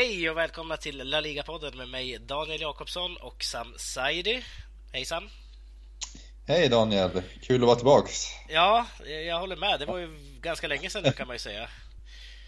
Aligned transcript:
Hej 0.00 0.30
och 0.30 0.36
välkomna 0.36 0.76
till 0.76 0.96
La 1.08 1.20
Liga-podden 1.20 1.76
med 1.76 1.88
mig 1.88 2.18
Daniel 2.18 2.60
Jakobsson 2.60 3.16
och 3.16 3.44
Sam 3.44 3.74
Saidi. 3.76 4.44
Hej 4.92 5.04
Sam! 5.04 5.28
Hej 6.46 6.68
Daniel! 6.68 7.22
Kul 7.42 7.62
att 7.62 7.66
vara 7.66 7.76
tillbaks! 7.76 8.26
Ja, 8.48 8.86
jag 9.26 9.40
håller 9.40 9.56
med. 9.56 9.80
Det 9.80 9.86
var 9.86 9.98
ju 9.98 10.16
ganska 10.40 10.68
länge 10.68 10.90
sedan 10.90 11.02
nu 11.02 11.12
kan 11.12 11.26
man 11.26 11.34
ju 11.34 11.38
säga. 11.38 11.68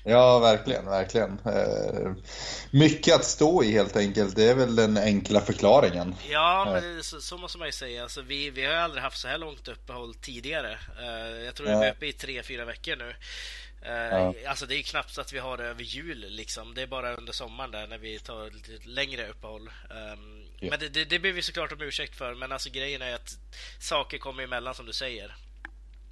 Ja, 0.04 0.38
verkligen, 0.38 0.84
verkligen. 0.86 1.38
Eh, 1.46 2.12
mycket 2.70 3.14
att 3.14 3.24
stå 3.24 3.64
i 3.64 3.72
helt 3.72 3.96
enkelt. 3.96 4.36
Det 4.36 4.48
är 4.48 4.54
väl 4.54 4.76
den 4.76 4.96
enkla 4.96 5.40
förklaringen. 5.40 6.14
Ja, 6.30 6.68
men 6.72 7.02
så, 7.02 7.20
så 7.20 7.38
måste 7.38 7.58
man 7.58 7.68
ju 7.68 7.72
säga. 7.72 8.02
Alltså, 8.02 8.22
vi, 8.22 8.50
vi 8.50 8.64
har 8.64 8.74
aldrig 8.74 9.02
haft 9.02 9.18
så 9.18 9.28
här 9.28 9.38
långt 9.38 9.68
uppehåll 9.68 10.14
tidigare. 10.14 10.78
Eh, 11.00 11.44
jag 11.44 11.54
tror 11.54 11.68
ja. 11.68 11.80
vi 11.80 11.86
är 11.86 11.92
uppe 11.92 12.06
i 12.06 12.12
tre, 12.12 12.42
fyra 12.42 12.64
veckor 12.64 12.96
nu. 12.96 13.14
Ja. 13.84 14.34
Alltså 14.46 14.66
det 14.66 14.76
är 14.76 14.82
knappt 14.82 15.14
så 15.14 15.20
att 15.20 15.32
vi 15.32 15.38
har 15.38 15.56
det 15.56 15.64
över 15.64 15.82
jul 15.82 16.26
liksom. 16.28 16.74
Det 16.74 16.82
är 16.82 16.86
bara 16.86 17.14
under 17.14 17.32
sommaren 17.32 17.70
där 17.70 17.86
när 17.86 17.98
vi 17.98 18.18
tar 18.18 18.50
lite 18.50 18.88
längre 18.88 19.28
uppehåll. 19.28 19.70
Um, 19.90 20.44
ja. 20.60 20.70
Men 20.70 20.80
det, 20.80 20.88
det, 20.88 21.04
det 21.04 21.18
ber 21.18 21.32
vi 21.32 21.42
såklart 21.42 21.72
om 21.72 21.80
ursäkt 21.80 22.16
för. 22.16 22.34
Men 22.34 22.52
alltså 22.52 22.70
grejen 22.70 23.02
är 23.02 23.14
att 23.14 23.38
saker 23.80 24.18
kommer 24.18 24.42
emellan 24.42 24.74
som 24.74 24.86
du 24.86 24.92
säger. 24.92 25.36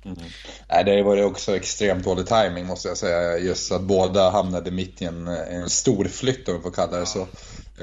Mm. 0.05 0.19
Nej, 0.69 0.85
det 0.85 1.03
var 1.03 1.17
ju 1.17 1.25
också 1.25 1.57
extremt 1.57 2.05
dålig 2.05 2.27
timing 2.27 2.67
måste 2.67 2.89
jag 2.89 2.97
säga. 2.97 3.39
Just 3.39 3.73
att 3.73 3.83
båda 3.83 4.31
hamnade 4.31 4.71
mitt 4.71 5.03
i 5.03 5.05
en, 5.05 5.29
en 5.29 5.71
stor 5.71 6.05
flytt 6.05 6.49
om 6.49 6.57
vi 6.57 6.63
får 6.63 6.71
kalla 6.71 7.01
det 7.01 7.07
så. 7.07 7.29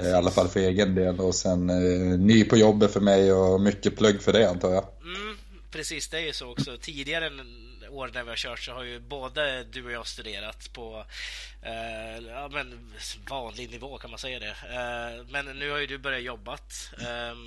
I 0.04 0.12
alla 0.12 0.32
fall 0.32 0.48
för 0.48 0.60
egen 0.60 0.96
del. 0.96 1.20
Och 1.20 1.36
sen 1.36 1.70
eh, 1.70 2.20
ny 2.20 2.44
på 2.44 2.58
jobbet 2.58 2.94
för 2.94 3.00
mig 3.00 3.34
och 3.34 3.62
mycket 3.62 3.98
plugg 3.98 4.22
för 4.22 4.34
det 4.34 4.50
antar 4.50 4.74
jag. 4.74 4.86
Mm, 5.04 5.38
precis, 5.72 6.10
det 6.10 6.18
är 6.18 6.26
ju 6.26 6.34
så 6.34 6.52
också. 6.52 6.78
Tidigare 6.82 7.30
år 7.90 8.12
när 8.14 8.24
vi 8.24 8.30
har 8.30 8.38
kört 8.38 8.60
så 8.60 8.72
har 8.72 8.84
ju 8.84 9.00
både 9.00 9.64
du 9.64 9.86
och 9.86 9.92
jag 9.92 10.08
studerat 10.08 10.74
på 10.74 11.06
eh, 11.62 12.26
ja, 12.28 12.50
men 12.52 12.94
vanlig 13.30 13.72
nivå 13.72 13.98
kan 13.98 14.10
man 14.10 14.20
säga 14.20 14.40
det. 14.40 14.50
Eh, 14.50 15.26
men 15.30 15.46
nu 15.60 15.72
har 15.72 15.78
ju 15.78 15.88
du 15.88 15.98
börjat 15.98 16.24
jobbat 16.24 16.92
eh, 17.00 17.38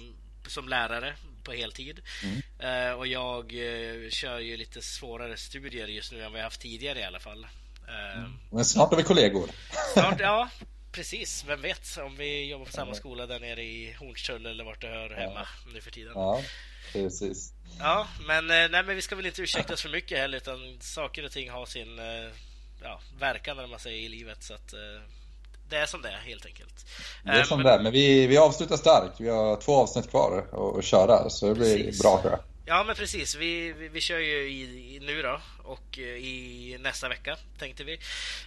som 0.46 0.68
lärare 0.68 1.14
på 1.44 1.52
heltid. 1.52 2.00
Mm. 2.22 2.42
Eh, 2.58 2.92
och 2.92 3.06
jag 3.06 3.44
eh, 3.44 4.10
kör 4.10 4.38
ju 4.38 4.56
lite 4.56 4.82
svårare 4.82 5.36
studier 5.36 5.86
just 5.86 6.12
nu 6.12 6.22
än 6.22 6.32
vad 6.32 6.38
jag 6.38 6.44
haft 6.44 6.60
tidigare 6.60 7.00
i 7.00 7.04
alla 7.04 7.20
fall. 7.20 7.46
Eh, 7.88 8.18
mm. 8.18 8.32
Men 8.50 8.64
snart 8.64 8.92
är 8.92 8.96
vi 8.96 9.02
kollegor. 9.02 9.50
Snart, 9.92 10.20
ja. 10.20 10.48
Precis, 10.92 11.44
vem 11.48 11.62
vet 11.62 11.98
om 11.98 12.16
vi 12.16 12.50
jobbar 12.50 12.66
på 12.66 12.72
samma 12.72 12.94
skola 12.94 13.26
där 13.26 13.40
nere 13.40 13.62
i 13.62 13.92
Hornstull 13.92 14.46
eller 14.46 14.64
vart 14.64 14.80
det 14.80 14.88
hör 14.88 15.10
hemma 15.10 15.46
ja. 15.64 15.70
nu 15.74 15.80
för 15.80 15.90
tiden. 15.90 16.12
Ja, 16.14 16.42
precis. 16.92 17.52
Ja, 17.78 18.06
men, 18.26 18.46
nej, 18.46 18.68
men 18.70 18.96
vi 18.96 19.02
ska 19.02 19.16
väl 19.16 19.26
inte 19.26 19.42
ursäkta 19.42 19.74
oss 19.74 19.82
för 19.82 19.88
mycket 19.88 20.18
heller 20.18 20.36
utan 20.36 20.76
saker 20.80 21.24
och 21.24 21.32
ting 21.32 21.50
har 21.50 21.66
sin 21.66 22.00
ja, 22.82 23.00
verkan 23.18 23.56
när 23.56 23.66
man 23.66 23.78
säger 23.78 23.98
i 23.98 24.08
livet 24.08 24.42
så 24.42 24.54
att 24.54 24.74
det 25.70 25.76
är 25.76 25.86
som 25.86 26.02
det 26.02 26.08
är 26.08 26.12
helt 26.12 26.46
enkelt. 26.46 26.86
Det 27.24 27.30
är 27.30 27.44
som 27.44 27.58
men... 27.58 27.66
det 27.66 27.72
är, 27.72 27.80
men 27.80 27.92
vi, 27.92 28.26
vi 28.26 28.38
avslutar 28.38 28.76
starkt. 28.76 29.20
Vi 29.20 29.28
har 29.28 29.56
två 29.56 29.76
avsnitt 29.76 30.10
kvar 30.10 30.44
att 30.78 30.84
köra 30.84 31.30
så 31.30 31.48
det 31.48 31.54
blir 31.54 31.76
Precis. 31.76 32.02
bra 32.02 32.18
tror 32.20 32.32
jag. 32.32 32.40
Ja 32.70 32.84
men 32.84 32.96
precis, 32.96 33.34
vi, 33.34 33.72
vi, 33.72 33.88
vi 33.88 34.00
kör 34.00 34.18
ju 34.18 34.48
i, 34.48 34.62
i, 34.96 35.00
nu 35.00 35.22
då 35.22 35.40
och 35.62 35.98
eh, 35.98 36.04
i 36.04 36.76
nästa 36.80 37.08
vecka 37.08 37.36
tänkte 37.58 37.84
vi. 37.84 37.92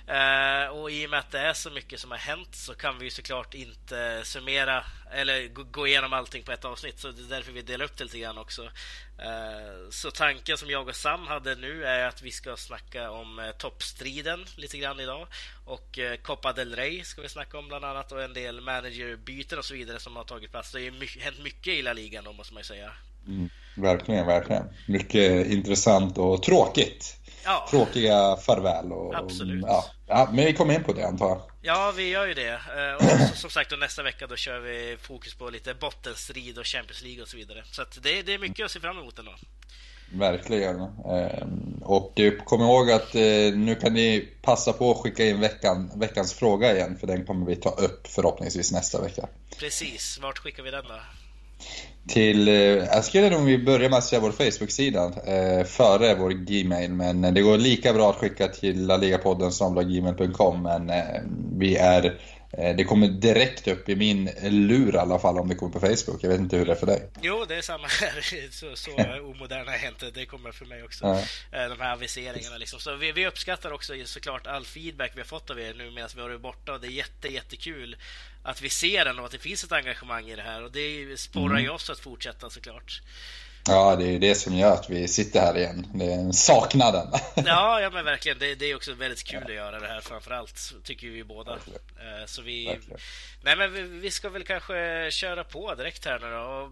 Eh, 0.08 0.68
och 0.68 0.92
i 0.92 1.06
och 1.06 1.10
med 1.10 1.20
att 1.20 1.32
det 1.32 1.40
är 1.40 1.54
så 1.54 1.72
mycket 1.72 2.00
som 2.00 2.12
har 2.12 2.18
hänt 2.18 2.56
så 2.56 2.76
kan 2.76 3.00
vi 3.00 3.06
ju 3.06 3.12
såklart 3.12 3.54
inte 3.54 4.22
summera 4.24 4.86
eller 5.12 5.48
gå, 5.48 5.64
gå 5.64 5.88
igenom 5.88 6.14
allting 6.14 6.44
på 6.44 6.52
ett 6.52 6.66
avsnitt 6.66 7.00
så 7.00 7.12
det 7.12 7.22
är 7.22 7.38
därför 7.38 7.52
vi 7.52 7.62
delar 7.62 7.86
upp 7.86 7.98
det 7.98 8.04
lite 8.04 8.20
grann 8.20 8.38
också. 8.38 8.64
Eh, 9.20 9.90
så 9.90 10.12
tanken 10.12 10.58
som 10.58 10.70
jag 10.70 10.88
och 10.88 10.96
Sam 10.96 11.28
hade 11.28 11.56
nu 11.56 11.86
är 11.86 12.08
att 12.08 12.22
vi 12.22 12.32
ska 12.32 12.58
snacka 12.58 13.12
om 13.12 13.40
eh, 13.40 13.52
toppstriden 13.52 14.46
lite 14.56 14.78
grann 14.78 15.00
idag 15.00 15.28
och 15.66 16.00
eh, 16.00 16.18
Copa 16.18 16.54
del 16.54 16.76
Rey 16.76 17.04
ska 17.04 17.22
vi 17.22 17.30
snacka 17.30 17.58
om 17.58 17.68
bland 17.68 17.86
annat 17.86 18.12
och 18.12 18.24
en 18.24 18.34
del 18.34 18.62
managerbyten 18.62 19.60
och 19.60 19.66
så 19.66 19.74
vidare 19.74 20.00
som 20.00 20.16
har 20.16 20.24
tagit 20.24 20.52
plats. 20.52 20.72
Det 20.72 20.78
har 20.78 20.84
ju 20.84 20.92
my 20.92 21.08
hänt 21.20 21.40
mycket 21.40 21.74
i 21.74 21.82
La 21.82 21.94
Ligan 21.94 22.24
då 22.24 22.34
måste 22.34 22.54
man 22.54 22.62
ju 22.62 22.68
säga. 22.68 22.94
Mm. 23.28 23.50
Verkligen, 23.78 24.26
verkligen. 24.26 24.64
Mycket 24.88 25.48
intressant 25.48 26.18
och 26.18 26.44
tråkigt. 26.44 27.16
Ja. 27.46 27.68
Tråkiga 27.70 28.38
farväl. 28.38 28.92
Och, 28.92 29.16
Absolut. 29.16 29.64
Ja. 29.68 29.86
ja. 30.08 30.30
men 30.34 30.46
vi 30.46 30.54
kommer 30.54 30.74
in 30.74 30.84
på 30.84 30.94
det 30.94 31.08
antar 31.08 31.30
jag. 31.30 31.42
Ja, 31.62 31.94
vi 31.98 32.10
gör 32.10 32.28
ju 32.28 32.34
det. 32.34 32.52
Eh, 32.52 32.96
och 32.96 33.38
som 33.38 33.50
sagt, 33.50 33.70
då 33.70 33.76
nästa 33.76 34.04
vecka 34.04 34.28
då 34.28 34.36
kör 34.36 34.60
vi 34.60 34.98
fokus 35.02 35.34
på 35.34 35.50
lite 35.50 35.74
bottenstrid 35.74 36.58
och 36.58 36.66
Champions 36.66 37.04
League 37.04 37.22
och 37.22 37.28
så 37.28 37.38
vidare. 37.38 37.64
Så 37.72 37.84
det, 38.02 38.22
det 38.22 38.34
är 38.34 38.40
mycket 38.40 38.66
att 38.66 38.72
se 38.72 38.80
fram 38.80 38.98
emot 38.98 39.20
ändå. 39.20 39.32
Verkligen. 40.14 40.82
Ehm, 40.82 41.82
och 41.82 42.20
kom 42.46 42.62
ihåg 42.62 42.92
att 42.92 43.16
eh, 43.16 43.22
nu 43.56 43.78
kan 43.82 43.94
ni 43.94 44.30
passa 44.42 44.74
på 44.74 44.92
att 44.92 44.98
skicka 44.98 45.26
in 45.26 45.40
veckan, 45.40 45.92
veckans 45.96 46.34
fråga 46.34 46.76
igen, 46.76 46.98
för 47.00 47.08
den 47.08 47.26
kommer 47.26 47.46
vi 47.46 47.56
ta 47.56 47.70
upp 47.70 48.08
förhoppningsvis 48.08 48.72
nästa 48.72 49.02
vecka. 49.02 49.28
Precis. 49.60 50.20
Vart 50.22 50.38
skickar 50.38 50.64
vi 50.64 50.72
den 50.72 50.84
då? 50.84 51.00
Till, 52.08 52.48
eh, 52.48 52.56
jag 52.56 53.06
skulle 53.06 53.30
nog 53.30 53.66
börja 53.66 53.90
med 53.90 53.98
att 53.98 54.04
säga 54.04 54.22
vår 54.22 54.32
Facebook-sida 54.32 55.12
eh, 55.26 55.66
före 55.66 56.16
vår 56.16 56.30
Gmail. 56.30 56.92
Men 56.92 57.24
eh, 57.24 57.34
det 57.34 57.42
går 57.42 57.58
lika 57.58 57.94
bra 57.94 58.10
att 58.10 58.16
skicka 58.16 58.48
till 58.48 58.86
laligapodden 58.86 59.52
som 59.52 59.76
gmail.com. 59.76 60.64
Men 60.64 60.90
eh, 60.90 61.22
vi 61.58 61.76
är 61.76 62.20
det 62.58 62.84
kommer 62.84 63.08
direkt 63.08 63.68
upp 63.68 63.90
i 63.90 63.96
min 63.96 64.30
lur 64.42 64.96
i 64.96 64.98
alla 64.98 65.20
fall 65.20 65.40
om 65.40 65.48
det 65.48 65.56
kommer 65.56 65.74
på 65.74 65.80
Facebook. 65.80 66.24
Jag 66.24 66.30
vet 66.30 66.40
inte 66.40 66.58
hur 66.58 66.66
det 66.66 66.72
är 66.72 66.76
för 66.76 66.86
dig. 66.86 67.10
Jo, 67.22 67.46
det 67.48 67.56
är 67.56 67.62
samma 67.62 67.88
här. 67.88 68.22
Så, 68.52 68.76
så 68.76 68.92
omoderna 69.22 69.76
är 69.76 69.88
inte. 69.88 70.12
Det 70.12 70.26
kommer 70.26 70.52
för 70.52 70.66
mig 70.66 70.84
också. 70.84 71.06
Ja. 71.06 71.20
Eh, 71.60 71.70
de 71.70 71.80
här 71.80 71.94
aviseringarna 71.94 72.58
liksom. 72.58 72.80
Så 72.80 72.96
vi, 72.96 73.12
vi, 73.12 73.28
uppskattar 73.28 73.72
också 73.72 73.94
såklart 74.06 74.48
all 74.48 74.66
feedback 74.66 75.12
vi 75.16 75.20
har 75.20 75.26
fått 75.26 75.50
av 75.50 75.60
er 75.60 75.74
nu 75.74 75.92
medan 75.92 76.10
vi 76.16 76.22
har 76.22 76.30
varit 76.30 76.42
borta. 76.42 76.74
Och 76.74 76.82
det 76.82 76.88
är 76.88 76.92
jätte, 76.92 77.28
jättekul 77.28 77.98
att 78.44 78.62
vi 78.62 78.70
ser 78.70 79.06
den 79.06 79.20
och 79.20 79.26
att 79.26 79.32
det 79.32 79.38
finns 79.38 79.64
ett 79.64 79.72
engagemang 79.72 80.30
i 80.30 80.36
det 80.36 80.42
här. 80.42 80.64
Och 80.64 80.72
det 80.72 81.20
sporrar 81.20 81.56
mm. 81.56 81.64
ju 81.64 81.70
oss 81.70 81.90
att 81.90 82.00
fortsätta 82.00 82.50
såklart. 82.50 83.02
Ja, 83.68 83.96
det 83.96 84.06
är 84.06 84.12
ju 84.12 84.20
det 84.20 84.36
som 84.36 84.56
gör 84.56 84.74
att 84.74 84.90
vi 84.90 85.08
sitter 85.08 85.40
här 85.40 85.58
igen. 85.58 85.88
Det 85.94 86.06
är 86.06 86.32
saknaden. 86.32 87.08
Ja, 87.46 87.82
ja 87.82 87.90
men 87.90 88.06
verkligen. 88.06 88.40
Det, 88.40 88.56
det 88.56 88.72
är 88.72 88.76
också 88.76 88.94
väldigt 88.94 89.24
kul 89.24 89.44
att 89.44 89.54
göra 89.54 89.80
det 89.80 89.88
här 89.88 90.02
framförallt, 90.02 90.74
tycker 90.84 91.08
vi 91.08 91.24
båda. 91.24 91.52
Verkligen. 91.52 91.80
Eh, 92.20 92.26
så 92.26 92.42
vi, 92.42 92.66
verkligen. 92.66 93.00
Nej, 93.46 93.58
men 93.58 93.74
vi, 93.74 93.82
vi, 93.82 94.12
ska 94.12 94.30
väl 94.30 94.44
kanske 94.44 95.08
köra 95.12 95.44
på 95.44 95.76
direkt 95.76 96.06
här 96.06 96.20
nu 96.20 96.30
då 96.30 96.72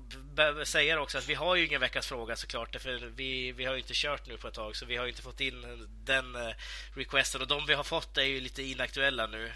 och 0.62 0.68
säga 0.68 1.02
också 1.02 1.18
att 1.18 1.30
vi 1.30 1.34
har 1.34 1.56
ju 1.56 1.66
ingen 1.66 1.82
veckans 1.82 2.08
fråga 2.08 2.36
såklart, 2.36 2.76
för 2.82 3.12
vi, 3.16 3.52
vi 3.52 3.66
har 3.66 3.74
ju 3.74 3.80
inte 3.80 3.94
kört 3.96 4.28
nu 4.28 4.38
på 4.38 4.48
ett 4.48 4.54
tag, 4.54 4.76
så 4.76 4.86
vi 4.86 4.98
har 4.98 5.08
inte 5.08 5.22
fått 5.22 5.42
in 5.42 5.88
den 6.06 6.36
eh, 6.36 6.54
requesten 6.94 7.42
och 7.42 7.48
de 7.48 7.66
vi 7.66 7.74
har 7.74 7.84
fått 7.84 8.18
är 8.18 8.24
ju 8.24 8.40
lite 8.40 8.64
inaktuella 8.64 9.28
nu 9.28 9.52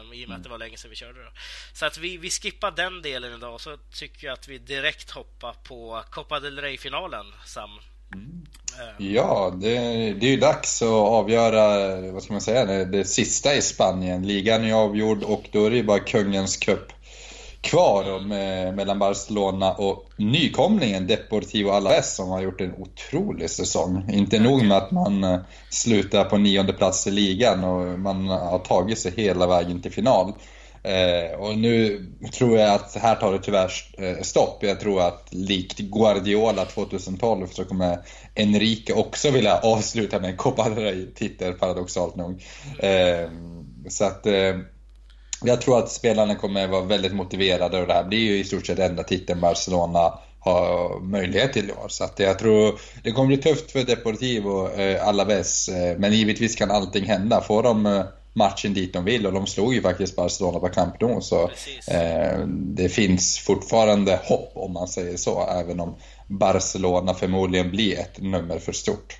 um, 0.00 0.12
i 0.12 0.24
och 0.24 0.28
med 0.28 0.36
att 0.36 0.42
det 0.42 0.48
var 0.48 0.58
länge 0.58 0.76
sedan 0.76 0.90
vi 0.90 0.96
körde. 0.96 1.24
Då. 1.24 1.30
Så 1.72 1.86
att 1.86 1.98
vi, 1.98 2.16
vi 2.16 2.30
skippar 2.30 2.70
den 2.70 3.02
delen 3.02 3.34
idag, 3.34 3.60
så 3.60 3.76
tycker 3.76 4.26
jag 4.26 4.34
att 4.34 4.48
vi 4.48 4.58
direkt 4.58 5.10
hoppar 5.10 5.52
på 5.52 6.04
Copa 6.10 6.40
del 6.40 6.60
Rey-finalen, 6.60 7.34
Sam. 7.44 7.70
Mm. 8.14 8.46
Ja, 8.98 9.52
det, 9.60 9.68
det 10.12 10.26
är 10.26 10.30
ju 10.30 10.36
dags 10.36 10.82
att 10.82 10.88
avgöra, 10.88 12.12
vad 12.12 12.22
ska 12.22 12.32
man 12.32 12.40
säga, 12.40 12.64
det, 12.64 12.84
det 12.84 13.04
sista 13.04 13.54
i 13.54 13.62
Spanien. 13.62 14.26
Ligan 14.26 14.64
är 14.64 14.72
avgjord 14.72 15.22
och 15.22 15.48
då 15.52 15.64
är 15.64 15.70
det 15.70 15.76
ju 15.76 15.84
bara 15.84 15.98
kungens 15.98 16.56
cup 16.56 16.92
kvar 17.62 18.20
med, 18.20 18.74
mellan 18.74 18.98
Barcelona 18.98 19.72
och 19.72 20.10
nykomlingen 20.16 21.06
Deportivo 21.06 21.70
Alaves 21.70 22.16
som 22.16 22.28
har 22.28 22.42
gjort 22.42 22.60
en 22.60 22.74
otrolig 22.74 23.50
säsong. 23.50 24.10
Inte 24.12 24.38
nog 24.38 24.64
med 24.64 24.76
att 24.76 24.90
man 24.90 25.24
eh, 25.24 25.40
slutar 25.70 26.24
på 26.24 26.38
nionde 26.38 26.72
plats 26.72 27.06
i 27.06 27.10
ligan 27.10 27.64
och 27.64 27.98
man 27.98 28.28
har 28.28 28.58
tagit 28.58 28.98
sig 28.98 29.12
hela 29.16 29.46
vägen 29.46 29.82
till 29.82 29.92
final. 29.92 30.32
Eh, 30.82 31.38
och 31.38 31.58
nu 31.58 32.06
tror 32.32 32.58
jag 32.58 32.74
att 32.74 32.94
här 32.94 33.14
tar 33.14 33.32
det 33.32 33.38
tyvärr 33.38 33.72
eh, 33.98 34.22
stopp. 34.22 34.58
Jag 34.60 34.80
tror 34.80 35.02
att 35.02 35.28
likt 35.30 35.78
Guardiola 35.78 36.64
2012 36.64 37.46
så 37.46 37.64
kommer 37.64 37.98
Enrique 38.34 38.94
också 38.94 39.30
vilja 39.30 39.58
avsluta 39.58 40.20
med 40.20 40.30
en 40.30 40.36
Copa 40.36 40.68
del 40.68 41.06
titel 41.14 41.52
paradoxalt 41.52 42.16
nog. 42.16 42.42
Eh, 42.78 43.30
så 43.88 44.04
att 44.04 44.26
eh, 44.26 44.58
jag 45.44 45.60
tror 45.60 45.78
att 45.78 45.90
spelarna 45.90 46.34
kommer 46.34 46.68
vara 46.68 46.84
väldigt 46.84 47.14
motiverade 47.14 47.80
och 47.80 47.86
det 47.86 47.94
här 47.94 48.04
blir 48.04 48.18
ju 48.18 48.38
i 48.38 48.44
stort 48.44 48.66
sett 48.66 48.78
enda 48.78 49.02
titeln 49.02 49.40
Barcelona 49.40 50.18
har 50.44 51.00
möjlighet 51.00 51.52
till 51.52 51.68
i 51.68 51.72
år. 51.72 51.88
Så 51.88 52.04
att 52.04 52.18
jag 52.18 52.38
tror 52.38 52.80
det 53.02 53.12
kommer 53.12 53.26
bli 53.26 53.36
tufft 53.36 53.72
för 53.72 53.84
Deportivo 53.84 54.68
eh, 54.68 55.08
Alaves. 55.08 55.68
Eh, 55.68 55.98
men 55.98 56.12
givetvis 56.12 56.56
kan 56.56 56.70
allting 56.70 57.04
hända. 57.04 57.40
Får 57.40 57.62
de 57.62 57.86
eh, 57.86 58.04
matchen 58.32 58.74
dit 58.74 58.92
de 58.92 59.04
vill 59.04 59.26
och 59.26 59.32
de 59.32 59.46
slog 59.46 59.74
ju 59.74 59.82
faktiskt 59.82 60.16
Barcelona 60.16 60.58
på 60.58 60.68
Camp 60.68 61.00
Nou 61.00 61.20
så 61.20 61.50
eh, 61.88 62.46
det 62.48 62.88
finns 62.88 63.38
fortfarande 63.38 64.20
hopp 64.24 64.52
om 64.54 64.72
man 64.72 64.88
säger 64.88 65.16
så 65.16 65.46
även 65.46 65.80
om 65.80 65.96
Barcelona 66.26 67.14
förmodligen 67.14 67.70
blir 67.70 67.98
ett 67.98 68.20
nummer 68.20 68.58
för 68.58 68.72
stort. 68.72 69.18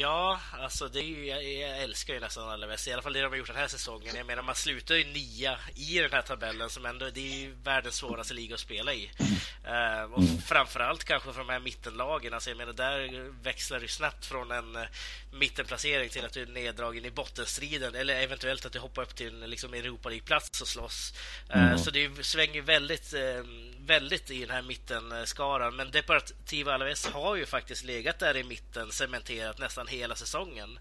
Ja, 0.00 0.40
alltså 0.52 0.88
det 0.88 0.98
är 0.98 1.04
ju, 1.04 1.26
jag, 1.26 1.44
jag 1.44 1.78
älskar 1.78 2.14
ju 2.14 2.20
nästan 2.20 2.48
Alaves, 2.48 2.88
i 2.88 2.92
alla 2.92 3.02
fall 3.02 3.12
det 3.12 3.22
de 3.22 3.28
har 3.28 3.36
gjort 3.36 3.46
den 3.46 3.56
här 3.56 3.68
säsongen. 3.68 4.16
Jag 4.16 4.26
menar, 4.26 4.42
man 4.42 4.54
slutar 4.54 4.94
ju 4.94 5.04
nia 5.04 5.58
i 5.74 5.98
den 5.98 6.12
här 6.12 6.22
tabellen 6.22 6.70
som 6.70 6.86
ändå, 6.86 7.10
det 7.10 7.20
är 7.20 7.38
ju 7.38 7.54
världens 7.64 7.94
svåraste 7.94 8.34
liga 8.34 8.54
att 8.54 8.60
spela 8.60 8.94
i. 8.94 9.10
Uh, 9.66 10.12
och 10.12 10.22
mm. 10.22 10.38
framförallt 10.46 11.04
kanske 11.04 11.32
för 11.32 11.38
de 11.38 11.48
här 11.48 11.60
mittenlagen, 11.60 12.34
alltså 12.34 12.50
jag 12.50 12.56
menar 12.56 12.72
där 12.72 13.32
växlar 13.42 13.80
det 13.80 13.88
snabbt 13.88 14.26
från 14.26 14.50
en 14.50 14.76
uh, 14.76 14.82
mittenplacering 15.32 16.08
till 16.08 16.24
att 16.24 16.32
du 16.32 16.42
är 16.42 16.46
neddragen 16.46 17.04
i 17.04 17.10
bottenstriden 17.10 17.94
eller 17.94 18.14
eventuellt 18.14 18.66
att 18.66 18.72
du 18.72 18.78
hoppar 18.78 19.02
upp 19.02 19.14
till 19.14 19.42
en 19.42 19.50
liksom, 19.50 19.74
Europa 19.74 20.08
League-plats 20.08 20.60
och 20.60 20.68
slåss. 20.68 21.14
Uh, 21.54 21.62
mm. 21.62 21.78
Så 21.78 21.90
det 21.90 22.24
svänger 22.24 22.62
väldigt 22.62 23.14
väldigt 23.88 24.30
i 24.30 24.40
den 24.40 24.50
här 24.50 24.62
mittenskaran. 24.62 25.76
Men 25.76 25.90
Deportivo 25.90 26.70
Alaves 26.70 27.06
har 27.06 27.36
ju 27.36 27.46
faktiskt 27.46 27.84
legat 27.84 28.18
där 28.18 28.36
i 28.36 28.44
mitten, 28.44 28.92
cementerat 28.92 29.58
nästan 29.58 29.86
hela 29.86 30.14
säsongen. 30.14 30.78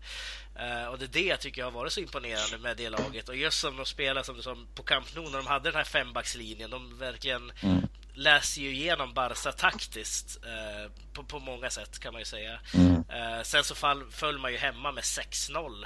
Uh, 0.60 0.86
och 0.86 1.00
det 1.00 1.06
är 1.06 1.10
det 1.10 1.26
jag 1.26 1.40
tycker 1.40 1.64
har 1.64 1.72
varit 1.72 1.94
så 1.94 2.00
imponerande 2.00 2.58
med 2.58 2.78
det 2.78 2.90
laget. 2.90 3.30
Och 3.30 3.36
just 3.36 3.60
som 3.60 3.78
de 3.78 3.86
spelar 3.86 4.24
som, 4.24 4.42
som 4.42 4.68
på 4.76 4.84
Camp 4.84 5.16
Nou 5.16 5.30
när 5.30 5.38
de 5.38 5.48
hade 5.48 5.70
den 5.70 5.78
här 5.78 5.84
fembackslinjen. 5.84 6.70
De 6.70 6.98
verkligen 6.98 7.52
mm 7.62 7.88
läser 8.18 8.62
ju 8.62 8.72
igenom 8.72 9.14
Barca 9.14 9.52
taktiskt 9.52 10.38
uh, 10.46 10.92
på, 11.14 11.24
på 11.24 11.40
många 11.40 11.70
sätt 11.70 12.00
kan 12.00 12.14
man 12.14 12.22
ju 12.22 12.26
säga. 12.26 12.60
Mm. 12.74 12.96
Uh, 12.96 13.44
sen 13.44 13.64
så 13.64 13.76
fall, 13.76 14.04
föll 14.12 14.38
man 14.38 14.52
ju 14.52 14.58
hemma 14.58 14.92
med 14.92 15.04
6-0, 15.04 15.86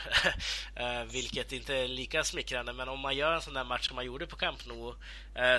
vilket 1.12 1.52
inte 1.52 1.76
är 1.76 1.88
lika 1.88 2.24
smickrande. 2.24 2.74
Men 2.74 2.90
om 2.90 3.00
man 3.00 3.16
gör 3.16 3.34
en 3.34 3.42
sån 3.42 3.54
där 3.54 3.64
match 3.64 3.88
som 3.88 3.96
man 3.96 4.06
gjorde 4.06 4.28
på 4.28 4.36
Camp 4.36 4.66
Nou, 4.66 4.94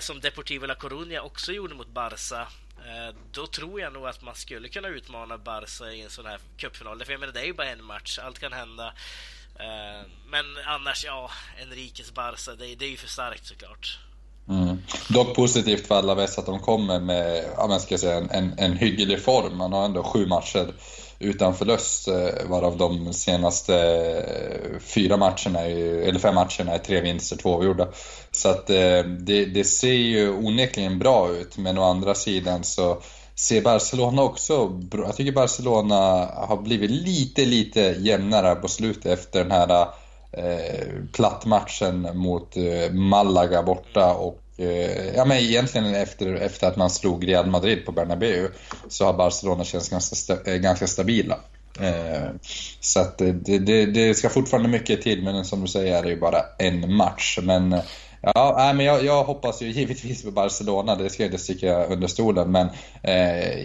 som 0.01 0.21
Deportivo 0.21 0.67
La 0.67 0.75
Coruña 0.75 1.19
också 1.19 1.53
gjorde 1.53 1.75
mot 1.75 1.89
Barca, 1.89 2.49
Eh, 2.87 3.15
då 3.33 3.47
tror 3.47 3.81
jag 3.81 3.93
nog 3.93 4.07
att 4.07 4.23
man 4.23 4.35
skulle 4.35 4.69
kunna 4.69 4.89
utmana 4.89 5.39
Barca 5.39 5.93
i 5.93 6.03
en 6.03 6.11
sån 6.11 6.27
här 6.27 6.39
cupfinal. 6.57 7.05
För 7.05 7.13
jag 7.13 7.21
menar, 7.21 7.33
det 7.33 7.41
är 7.41 7.45
ju 7.45 7.53
bara 7.53 7.69
en 7.69 7.85
match, 7.85 8.19
allt 8.19 8.39
kan 8.39 8.53
hända. 8.53 8.95
Eh, 9.59 10.07
men 10.27 10.45
annars, 10.67 11.05
ja, 11.05 11.31
Enriques 11.63 12.13
Barca, 12.13 12.55
det, 12.55 12.75
det 12.75 12.85
är 12.85 12.91
ju 12.91 12.97
för 12.97 13.09
starkt 13.09 13.47
såklart. 13.47 13.99
Mm. 14.49 14.79
Dock 15.09 15.37
positivt 15.37 15.87
för 15.87 15.95
alla 15.95 16.15
väst 16.15 16.39
att 16.39 16.47
de 16.47 16.59
kommer 16.59 17.01
med 17.01 17.45
ja, 17.57 17.79
ska 17.79 17.99
säga, 17.99 18.17
en, 18.31 18.53
en 18.59 18.77
hygglig 18.77 19.23
form. 19.23 19.59
Man 19.59 19.73
har 19.73 19.85
ändå 19.85 20.03
sju 20.03 20.27
matcher 20.27 20.75
utan 21.23 21.55
förlust, 21.55 22.09
eh, 22.09 22.49
varav 22.49 22.77
de 22.77 23.13
senaste 23.13 23.77
eh, 23.77 24.81
fyra 24.81 25.17
matcherna, 25.17 25.61
eller 25.61 26.19
fem 26.19 26.35
matcherna 26.35 26.75
är 26.75 26.79
tre 26.79 27.01
vinster, 27.01 27.37
två 27.37 27.55
avgjorda. 27.55 27.89
Så 28.31 28.49
att 28.49 28.71
eh, 28.71 29.03
det, 29.19 29.45
det 29.45 29.65
ser 29.65 29.93
ju 29.93 30.31
onekligen 30.31 30.99
bra 30.99 31.31
ut, 31.31 31.57
men 31.59 31.79
å 31.79 31.83
andra 31.83 32.15
sidan 32.15 32.65
så 32.65 33.03
ser 33.35 33.63
Barcelona 33.63 34.23
också 34.23 34.69
bra. 34.69 35.07
Jag 35.07 35.17
tycker 35.17 35.33
Barcelona 35.33 36.29
har 36.35 36.63
blivit 36.63 36.91
lite, 36.91 37.45
lite 37.45 37.81
jämnare 37.81 38.55
på 38.55 38.69
slutet 38.69 39.07
efter 39.07 39.45
den 39.45 39.53
här 39.53 39.87
eh, 40.33 40.87
plattmatchen 41.13 42.09
mot 42.15 42.57
eh, 42.57 42.93
Malaga 42.93 43.63
borta 43.63 44.15
och 44.15 44.43
eh, 44.57 45.15
ja, 45.17 45.25
men 45.25 45.37
egentligen 45.37 45.95
efter, 45.95 46.35
efter 46.35 46.67
att 46.67 46.77
man 46.77 46.91
slog 46.91 47.29
Real 47.29 47.47
Madrid 47.47 47.87
på 47.87 47.93
Bernabeu 47.93 48.49
så 48.89 49.05
har 49.05 49.13
Barcelona 49.13 49.65
känts 49.65 49.89
ganska, 49.89 50.17
sta, 50.17 50.37
eh, 50.45 50.57
ganska 50.57 50.87
stabila. 50.87 51.39
Eh, 51.81 52.31
så 52.81 53.01
att 53.01 53.19
det, 53.19 53.59
det, 53.59 53.87
det, 53.87 54.15
ska 54.15 54.29
fortfarande 54.29 54.69
mycket 54.69 55.03
till, 55.03 55.23
men 55.23 55.45
som 55.45 55.61
du 55.61 55.67
säger 55.67 55.99
är 55.99 56.03
det 56.03 56.09
ju 56.09 56.21
bara 56.21 56.43
en 56.59 56.95
match. 56.95 57.39
Men 57.43 57.77
Ja, 58.35 58.73
men 58.75 58.87
jag, 58.87 59.05
jag, 59.05 59.25
hoppas 59.25 59.63
ju 59.63 59.67
givetvis 59.71 60.23
på 60.23 60.31
Barcelona, 60.31 60.95
det 60.95 61.11
ska 61.11 61.23
jag 61.23 61.29
inte 61.29 61.43
sticka 61.43 61.85
under 61.85 62.09
stolen. 62.09 62.53
Men 62.53 62.69
eh, 63.03 63.59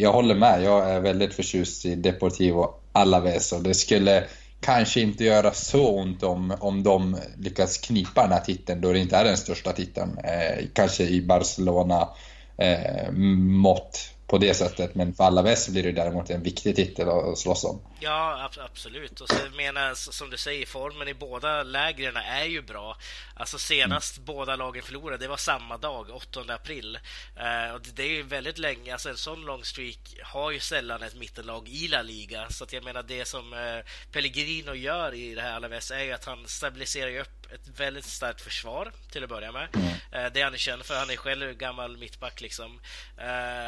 jag 0.00 0.12
håller 0.12 0.34
med, 0.34 0.62
jag 0.62 0.90
är 0.90 1.00
väldigt 1.00 1.34
förtjust 1.34 1.84
i 1.84 1.94
Deportivo 1.94 2.74
Alaves 2.92 3.52
och 3.52 3.62
det 3.62 3.74
skulle 3.74 4.24
kanske 4.64 5.00
inte 5.00 5.24
göra 5.24 5.52
så 5.52 5.90
ont 5.90 6.22
om, 6.22 6.54
om 6.60 6.82
de 6.82 7.16
lyckas 7.38 7.78
knipa 7.78 8.22
den 8.22 8.32
här 8.32 8.40
titeln 8.40 8.80
då 8.80 8.92
det 8.92 8.98
inte 8.98 9.16
är 9.16 9.24
den 9.24 9.36
största 9.36 9.72
titeln. 9.72 10.18
Eh, 10.18 10.64
kanske 10.72 11.04
i 11.04 11.22
Barcelona 11.22 12.08
eh, 12.56 13.12
mått 13.12 14.10
på 14.26 14.38
det 14.38 14.54
sättet. 14.54 14.94
Men 14.94 15.14
för 15.14 15.24
alla 15.24 15.42
väst 15.42 15.68
blir 15.68 15.82
det 15.82 15.92
däremot 15.92 16.30
en 16.30 16.42
viktig 16.42 16.76
titel 16.76 17.08
att 17.08 17.38
slåss 17.38 17.64
om. 17.64 17.78
Ja, 18.04 18.50
absolut. 18.58 19.20
Och 19.20 19.28
så 19.28 19.50
menar 19.56 19.94
som 19.94 20.30
du 20.30 20.36
säger, 20.36 20.66
formen 20.66 21.08
i 21.08 21.14
båda 21.14 21.62
lägren 21.62 22.16
är 22.16 22.44
ju 22.44 22.62
bra. 22.62 22.96
Alltså 23.34 23.58
senast 23.58 24.16
mm. 24.16 24.24
båda 24.24 24.56
lagen 24.56 24.82
förlorade, 24.82 25.24
det 25.24 25.28
var 25.28 25.36
samma 25.36 25.76
dag, 25.76 26.10
8 26.10 26.44
april. 26.48 26.98
Uh, 27.36 27.74
och 27.74 27.80
det 27.94 28.02
är 28.02 28.08
ju 28.08 28.22
väldigt 28.22 28.58
länge, 28.58 28.92
alltså 28.92 29.08
en 29.08 29.16
sån 29.16 29.44
lång 29.44 29.64
streak 29.64 29.98
har 30.22 30.50
ju 30.50 30.60
sällan 30.60 31.02
ett 31.02 31.14
mittenlag 31.14 31.68
i 31.68 31.88
La 31.88 32.02
Liga. 32.02 32.50
Så 32.50 32.64
att 32.64 32.72
jag 32.72 32.84
menar 32.84 33.02
det 33.02 33.24
som 33.24 33.52
uh, 33.52 33.84
Pellegrino 34.12 34.74
gör 34.74 35.14
i 35.14 35.34
det 35.34 35.42
här 35.42 35.52
Alaves 35.52 35.90
är 35.90 36.04
ju 36.04 36.12
att 36.12 36.24
han 36.24 36.48
stabiliserar 36.48 37.20
upp 37.20 37.52
ett 37.52 37.80
väldigt 37.80 38.04
starkt 38.04 38.40
försvar 38.40 38.92
till 39.12 39.22
att 39.24 39.28
börja 39.28 39.52
med. 39.52 39.68
Mm. 39.74 40.24
Uh, 40.24 40.32
det 40.32 40.42
han 40.42 40.54
är 40.54 40.58
känd 40.58 40.84
för. 40.84 40.98
Han 40.98 41.10
är 41.10 41.16
själv 41.16 41.52
gammal 41.52 41.96
mittback 41.96 42.40
liksom. 42.40 42.80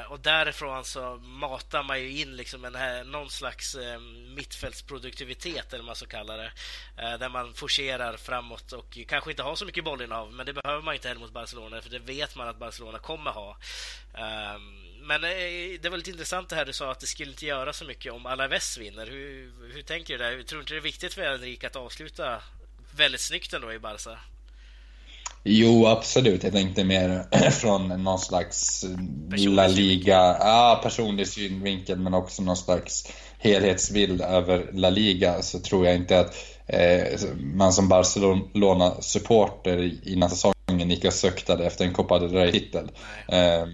och 0.09 0.21
därifrån 0.21 0.85
så 0.85 1.17
matar 1.17 1.83
man 1.83 2.01
ju 2.01 2.21
in 2.21 2.37
liksom 2.37 2.65
en 2.65 2.75
här, 2.75 3.05
någon 3.05 3.31
slags 3.31 3.77
mittfältsproduktivitet 4.35 5.73
eller 5.73 5.83
vad 5.83 5.87
man 5.87 5.97
ska 5.97 6.07
kalla 6.07 6.37
det. 6.37 6.51
där 6.97 7.29
man 7.29 7.55
forcerar 7.55 8.17
framåt 8.17 8.73
och 8.73 8.99
kanske 9.09 9.31
inte 9.31 9.43
har 9.43 9.57
så 9.57 9.65
mycket 9.65 9.85
bollinnehav, 9.85 10.33
men 10.33 10.47
det 10.47 10.53
behöver 10.53 10.83
man 10.83 10.95
inte 10.95 11.09
heller 11.09 11.21
mot 11.21 11.33
Barcelona, 11.33 11.81
för 11.81 11.91
det 11.91 11.99
vet 11.99 12.37
man 12.37 12.49
att 12.49 12.59
Barcelona 12.59 12.99
kommer 12.99 13.31
ha. 13.31 13.57
Um, 14.15 14.87
men 15.07 15.25
eh, 15.25 15.81
det 15.81 15.89
var 15.89 15.97
lite 15.97 16.11
intressant 16.11 16.49
det 16.49 16.57
här 16.57 16.65
du 16.65 16.73
sa 16.73 16.91
att 16.91 17.01
det 17.01 17.07
skulle 17.07 17.31
inte 17.31 17.47
göra 17.47 17.73
så 17.73 17.85
mycket 17.85 18.13
om 18.13 18.27
Alaves 18.27 18.79
vinner. 18.79 19.07
Hur, 19.07 19.53
hur 19.75 19.83
tänker 19.83 20.19
du 20.19 20.25
där? 20.25 20.43
Tror 20.43 20.61
inte 20.61 20.75
det 20.75 20.79
är 20.79 20.83
viktigt 20.83 21.15
för 21.15 21.23
Enrique 21.23 21.67
att 21.67 21.77
avsluta 21.77 22.43
väldigt 22.97 23.21
snyggt 23.21 23.53
ändå 23.53 23.73
i 23.73 23.79
Barca? 23.79 24.19
Jo, 25.45 25.87
absolut. 25.87 26.43
Jag 26.43 26.53
tänkte 26.53 26.85
mer 26.85 27.27
från 27.51 27.89
någon 27.89 28.19
slags 28.19 28.85
La 29.31 29.67
Liga, 29.67 30.37
ja, 30.41 30.81
personlig 30.83 31.29
synvinkel, 31.29 31.99
men 31.99 32.15
också 32.15 32.43
någon 32.43 32.57
slags 32.57 33.13
helhetsbild 33.39 34.21
över 34.21 34.71
La 34.73 34.91
Liga 34.91 35.43
så 35.43 35.59
tror 35.59 35.87
jag 35.87 35.97
inte 35.97 36.21
att 36.21 36.35
eh, 36.67 37.21
man 37.39 37.73
som 37.73 37.89
Barcelona-supporter 37.89 40.09
innan 40.09 40.31
säsongen 40.31 40.91
gick 40.91 41.05
och 41.05 41.13
söktade 41.13 41.67
efter 41.67 41.85
en 41.85 41.93
Copa 41.93 42.19
del 42.19 42.33
Rey-titel. 42.33 42.91
Eh, 43.29 43.65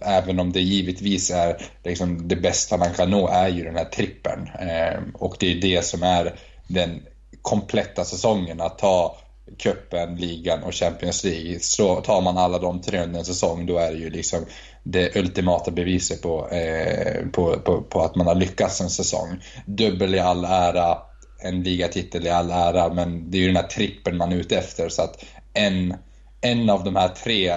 även 0.00 0.40
om 0.40 0.52
det 0.52 0.60
givetvis 0.60 1.30
är 1.30 1.56
liksom, 1.84 2.28
det 2.28 2.36
bästa 2.36 2.76
man 2.76 2.94
kan 2.94 3.10
nå 3.10 3.28
är 3.28 3.48
ju 3.48 3.64
den 3.64 3.76
här 3.76 3.84
trippen. 3.84 4.48
Eh, 4.60 5.00
och 5.14 5.36
det 5.40 5.52
är 5.52 5.60
det 5.60 5.84
som 5.84 6.02
är 6.02 6.34
den 6.68 7.02
kompletta 7.42 8.04
säsongen, 8.04 8.60
att 8.60 8.78
ta 8.78 9.16
cupen, 9.58 10.16
ligan 10.16 10.62
och 10.62 10.74
Champions 10.74 11.24
League. 11.24 11.60
Så 11.60 12.00
tar 12.00 12.20
man 12.20 12.38
alla 12.38 12.58
de 12.58 12.82
tre 12.82 13.02
under 13.02 13.18
en 13.18 13.24
säsong, 13.24 13.66
då 13.66 13.78
är 13.78 13.92
det 13.92 13.98
ju 13.98 14.10
liksom 14.10 14.44
det 14.84 15.16
ultimata 15.16 15.70
beviset 15.70 16.22
på, 16.22 16.48
eh, 16.48 17.26
på, 17.32 17.58
på, 17.58 17.82
på, 17.82 18.02
att 18.02 18.16
man 18.16 18.26
har 18.26 18.34
lyckats 18.34 18.80
en 18.80 18.90
säsong. 18.90 19.42
Dubbel 19.66 20.14
i 20.14 20.18
all 20.18 20.44
ära, 20.44 20.98
en 21.42 21.62
ligatitel 21.62 22.26
i 22.26 22.30
all 22.30 22.50
ära, 22.50 22.94
men 22.94 23.30
det 23.30 23.38
är 23.38 23.40
ju 23.40 23.46
den 23.46 23.56
här 23.56 23.68
trippen 23.68 24.16
man 24.16 24.32
är 24.32 24.36
ute 24.36 24.58
efter. 24.58 24.88
Så 24.88 25.02
att 25.02 25.24
en, 25.52 25.94
en 26.40 26.70
av 26.70 26.84
de 26.84 26.96
här 26.96 27.08
tre, 27.08 27.48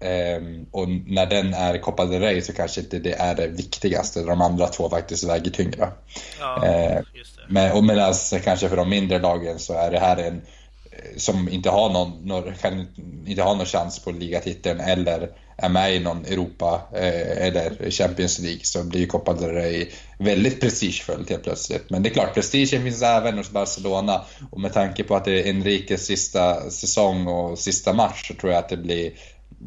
eh, 0.00 0.42
och 0.70 0.88
när 0.88 1.26
den 1.26 1.54
är 1.54 1.78
Copa 1.78 2.04
del 2.04 2.20
Rey 2.20 2.42
så 2.42 2.52
kanske 2.52 2.80
inte 2.80 2.98
det 2.98 3.14
är 3.14 3.34
det 3.34 3.46
viktigaste. 3.46 4.22
De 4.22 4.40
andra 4.40 4.66
två 4.66 4.90
faktiskt 4.90 5.24
väger 5.24 5.50
tyngre. 5.50 5.88
Ja, 6.40 6.66
eh, 6.66 7.00
men, 7.48 7.72
och 7.72 7.84
medan 7.84 8.14
kanske 8.44 8.68
för 8.68 8.76
de 8.76 8.90
mindre 8.90 9.18
lagen 9.18 9.58
så 9.58 9.74
är 9.74 9.90
det 9.90 9.98
här 9.98 10.16
en 10.16 10.42
eh, 10.90 11.16
som 11.16 11.48
inte 11.48 11.70
har 11.70 11.90
någon, 11.90 12.26
någon, 12.26 12.54
kan 12.54 12.86
inte 13.26 13.42
ha 13.42 13.54
någon 13.54 13.66
chans 13.66 13.98
på 13.98 14.10
ligatiteln 14.10 14.80
eller 14.80 15.30
är 15.62 15.68
med 15.68 15.94
i 15.94 16.00
någon 16.00 16.24
Europa 16.24 16.82
eh, 16.94 17.46
eller 17.46 17.90
Champions 17.90 18.38
League 18.38 18.60
så 18.62 18.84
blir 18.84 19.06
Copa 19.06 19.32
del 19.32 19.50
Rey 19.50 19.88
väldigt 20.18 20.60
prestigefullt 20.60 21.30
helt 21.30 21.42
plötsligt. 21.42 21.90
Men 21.90 22.02
det 22.02 22.08
är 22.08 22.14
klart, 22.14 22.34
prestigen 22.34 22.82
finns 22.82 23.02
även 23.02 23.38
hos 23.38 23.50
Barcelona 23.50 24.24
och 24.50 24.60
med 24.60 24.72
tanke 24.72 25.04
på 25.04 25.16
att 25.16 25.24
det 25.24 25.40
är 25.40 25.50
Enriques 25.50 26.06
sista 26.06 26.70
säsong 26.70 27.26
och 27.26 27.58
sista 27.58 27.92
match 27.92 28.28
så 28.28 28.34
tror 28.34 28.52
jag 28.52 28.58
att 28.58 28.68
det 28.68 28.76
blir 28.76 29.12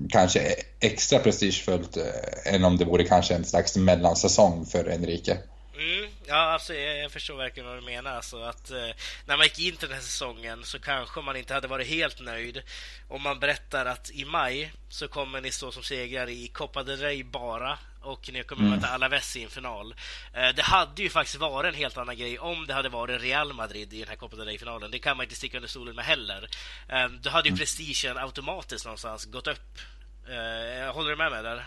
kanske 0.09 0.55
extra 0.79 1.19
prestigefullt 1.19 1.97
eh, 1.97 2.53
än 2.53 2.65
om 2.65 2.77
det 2.77 2.85
vore 2.85 3.03
kanske 3.03 3.35
en 3.35 3.45
slags 3.45 3.77
mellansäsong 3.77 4.65
för 4.65 4.89
Enrique. 4.89 5.37
Mm, 5.75 6.09
ja, 6.27 6.36
alltså, 6.36 6.74
jag, 6.74 6.98
jag, 6.98 7.12
förstår 7.12 7.38
verkligen 7.38 7.70
vad 7.70 7.77
du 7.77 7.86
menar. 7.86 8.12
Alltså, 8.12 8.44
att, 8.44 8.72
eh, 8.72 8.89
när 9.25 9.38
man 9.38 9.46
gick 9.46 9.60
in 9.60 9.75
till 9.75 9.88
den 9.88 9.98
här 9.98 10.03
säsongen 10.03 10.63
så 10.63 10.79
kanske 10.79 11.22
man 11.22 11.36
inte 11.36 11.53
hade 11.53 11.67
varit 11.67 11.88
helt 11.88 12.20
nöjd 12.20 12.62
om 13.08 13.22
man 13.22 13.39
berättar 13.39 13.86
att 13.86 14.12
i 14.13 14.25
maj 14.25 14.74
så 14.89 15.08
kommer 15.08 15.41
ni 15.41 15.51
stå 15.51 15.72
som 15.72 15.84
segrare 15.84 16.32
i 16.32 16.48
Copa 16.48 16.84
del 16.84 17.00
Rey 17.00 17.24
bara 17.24 17.77
och 18.01 18.29
ni 18.34 18.44
kommer 18.44 18.63
mm. 18.63 18.75
möta 18.75 18.88
Alaves 18.88 19.36
i 19.36 19.44
en 19.44 19.50
final. 19.50 19.96
Eh, 20.34 20.50
det 20.55 20.62
hade 20.62 21.01
ju 21.01 21.10
faktiskt 21.10 21.39
varit 21.39 21.74
en 21.74 21.79
helt 21.79 21.98
annan 21.98 22.17
grej 22.17 22.39
om 22.39 22.67
det 22.67 22.74
hade 22.74 22.89
varit 22.89 23.22
Real 23.22 23.53
Madrid 23.53 23.94
i 23.94 24.00
den 24.00 24.08
här 24.08 24.15
Copa 24.15 24.36
del 24.36 24.46
Rey-finalen. 24.46 24.91
Det 24.91 25.00
kan 25.00 25.17
man 25.17 25.24
inte 25.24 25.36
sticka 25.36 25.58
under 25.58 25.70
stolen 25.70 25.96
med 25.96 26.05
heller. 26.05 26.50
Eh, 26.89 27.08
då 27.08 27.29
hade 27.29 27.48
ju 27.48 27.51
mm. 27.51 27.60
prestigen 27.60 28.17
automatiskt 28.17 28.86
någonstans 28.86 29.25
gått 29.25 29.48
upp. 29.48 29.79
Eh, 30.27 30.94
håller 30.94 31.10
du 31.10 31.15
med 31.15 31.32
mig 31.32 31.44
där? 31.44 31.65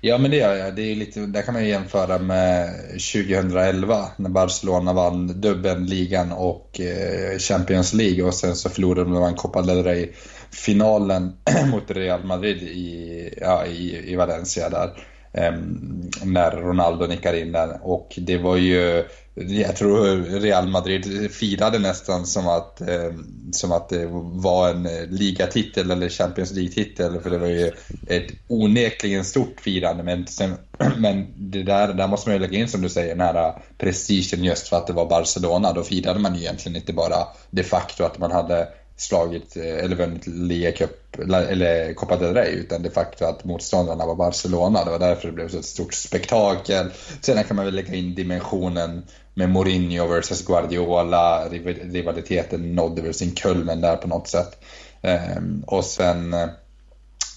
Ja, 0.00 0.18
men 0.18 0.30
det 0.30 0.36
gör 0.36 0.56
jag. 0.56 0.76
Det 0.76 0.82
är 0.82 0.96
lite, 0.96 1.20
där 1.20 1.42
kan 1.42 1.54
man 1.54 1.64
ju 1.64 1.70
jämföra 1.70 2.18
med 2.18 2.74
2011 3.12 4.08
när 4.16 4.30
Barcelona 4.30 4.92
vann 4.92 5.40
dubbeln, 5.40 5.86
ligan 5.86 6.32
och 6.32 6.80
eh, 6.80 7.38
Champions 7.38 7.92
League 7.92 8.24
och 8.24 8.34
sen 8.34 8.56
så 8.56 8.68
förlorade 8.68 9.10
de 9.10 9.22
en 9.22 9.34
Copa 9.34 9.62
del 9.62 9.84
Rey-finalen 9.84 11.32
mot 11.70 11.90
Real 11.90 12.24
Madrid 12.24 12.62
i, 12.62 13.34
ja, 13.40 13.66
i, 13.66 14.12
i 14.12 14.16
Valencia 14.16 14.68
där. 14.68 15.09
Ehm, 15.32 16.10
när 16.24 16.50
Ronaldo 16.50 17.06
nickar 17.06 17.34
in 17.34 17.52
den. 17.52 17.70
och 17.82 18.14
det 18.16 18.38
var 18.38 18.56
ju 18.56 19.04
jag 19.34 19.76
tror 19.76 20.16
Real 20.40 20.68
Madrid 20.68 21.30
firade 21.30 21.78
nästan 21.78 22.26
som 22.26 22.48
att, 22.48 22.80
ehm, 22.80 23.52
som 23.52 23.72
att 23.72 23.88
det 23.88 24.06
var 24.22 24.70
en 24.70 24.88
ligatitel 25.08 25.90
eller 25.90 26.08
Champions 26.08 26.52
League-titel. 26.52 27.20
För 27.20 27.30
det 27.30 27.38
var 27.38 27.46
ju 27.46 27.70
ett 28.06 28.26
onekligen 28.48 29.24
stort 29.24 29.60
firande. 29.60 30.02
Men, 30.02 30.26
sen, 30.26 30.56
men 30.96 31.26
det 31.36 31.62
där, 31.62 31.92
där 31.92 32.08
måste 32.08 32.28
man 32.28 32.36
ju 32.36 32.40
lägga 32.40 32.58
in 32.58 32.68
som 32.68 32.82
du 32.82 32.88
säger, 32.88 33.16
den 33.16 33.26
här 33.26 33.62
prestigen 33.78 34.44
just 34.44 34.68
för 34.68 34.76
att 34.76 34.86
det 34.86 34.92
var 34.92 35.08
Barcelona. 35.08 35.72
Då 35.72 35.82
firade 35.82 36.18
man 36.18 36.34
ju 36.34 36.40
egentligen 36.40 36.76
inte 36.76 36.92
bara 36.92 37.26
de 37.50 37.62
facto 37.62 38.04
att 38.04 38.18
man 38.18 38.32
hade 38.32 38.68
slagit 39.00 39.56
eh, 39.56 39.84
eller 39.84 39.96
vunnit 39.96 40.26
Liga 40.26 40.72
Cup 40.72 41.18
eller 41.18 41.94
Copa 41.94 42.16
del 42.16 42.34
Rey 42.34 42.52
utan 42.52 42.82
det 42.82 42.90
faktum 42.90 43.28
att 43.28 43.44
motståndarna 43.44 44.06
var 44.06 44.14
Barcelona. 44.14 44.84
Det 44.84 44.90
var 44.90 44.98
därför 44.98 45.28
det 45.28 45.34
blev 45.34 45.48
så 45.48 45.58
ett 45.58 45.64
stort 45.64 45.94
spektakel. 45.94 46.90
Sen 47.20 47.44
kan 47.44 47.56
man 47.56 47.64
väl 47.64 47.74
lägga 47.74 47.94
in 47.94 48.14
dimensionen 48.14 49.02
med 49.34 49.50
Mourinho 49.50 50.06
versus 50.06 50.46
Guardiola. 50.46 51.48
Rivaliteten 51.82 52.74
nådde 52.74 53.02
väl 53.02 53.14
sin 53.14 53.34
kulmen 53.34 53.80
där 53.80 53.96
på 53.96 54.08
något 54.08 54.28
sätt. 54.28 54.58
Ehm, 55.02 55.64
och 55.66 55.84
sen 55.84 56.34
eh, 56.34 56.48